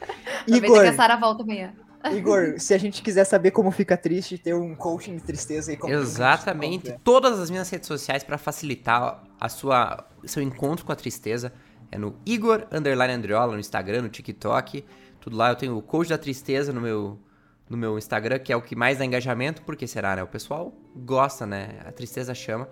[0.46, 1.72] Igor, que a Sara volta amanhã.
[2.12, 5.76] Igor, se a gente quiser saber como fica triste, ter um coaching de tristeza aí.
[5.76, 6.88] como Exatamente.
[6.88, 7.00] encontra?
[7.02, 11.52] Todas as minhas redes sociais para facilitar a sua seu encontro com a tristeza
[11.90, 14.84] é no Igor underline Andriola no Instagram, no TikTok,
[15.20, 15.50] tudo lá.
[15.50, 17.18] Eu tenho o coach da tristeza no meu
[17.68, 20.22] no meu Instagram, que é o que mais dá engajamento, porque será, né?
[20.22, 21.80] O pessoal gosta, né?
[21.84, 22.68] A tristeza chama.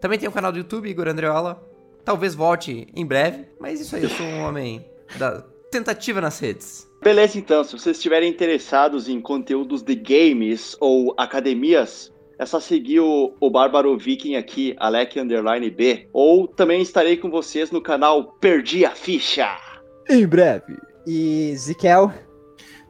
[0.00, 1.62] Também tem o canal do YouTube Igor Andriola.
[2.04, 4.84] Talvez volte em breve, mas isso aí, eu sou um homem
[5.18, 6.88] da tentativa nas redes.
[7.02, 13.00] Beleza, então, se vocês estiverem interessados em conteúdos de games ou academias, é só seguir
[13.00, 16.08] o, o Bárbaro Viking aqui, Alec Underline B.
[16.12, 19.56] Ou também estarei com vocês no canal Perdi a Ficha.
[20.08, 20.76] Em breve.
[21.06, 22.12] E Zikel?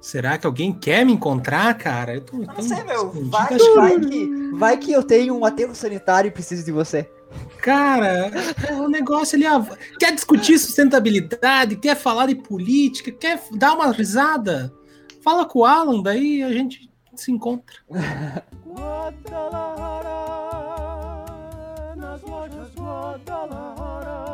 [0.01, 2.15] Será que alguém quer me encontrar, cara?
[2.15, 3.11] Eu tô, Não sei, meu.
[3.29, 7.09] Vai, vai, que, vai que eu tenho um aterro sanitário e preciso de você.
[7.63, 8.31] Cara,
[8.83, 9.45] o negócio ali,
[9.99, 14.73] quer discutir sustentabilidade, quer falar de política, quer dar uma risada?
[15.23, 17.77] Fala com o Alan, daí a gente se encontra.
[18.65, 20.09] Guadalajara,
[21.97, 24.25] nas lojas Guadalajara,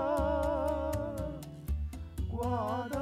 [2.30, 2.95] Guadalajara.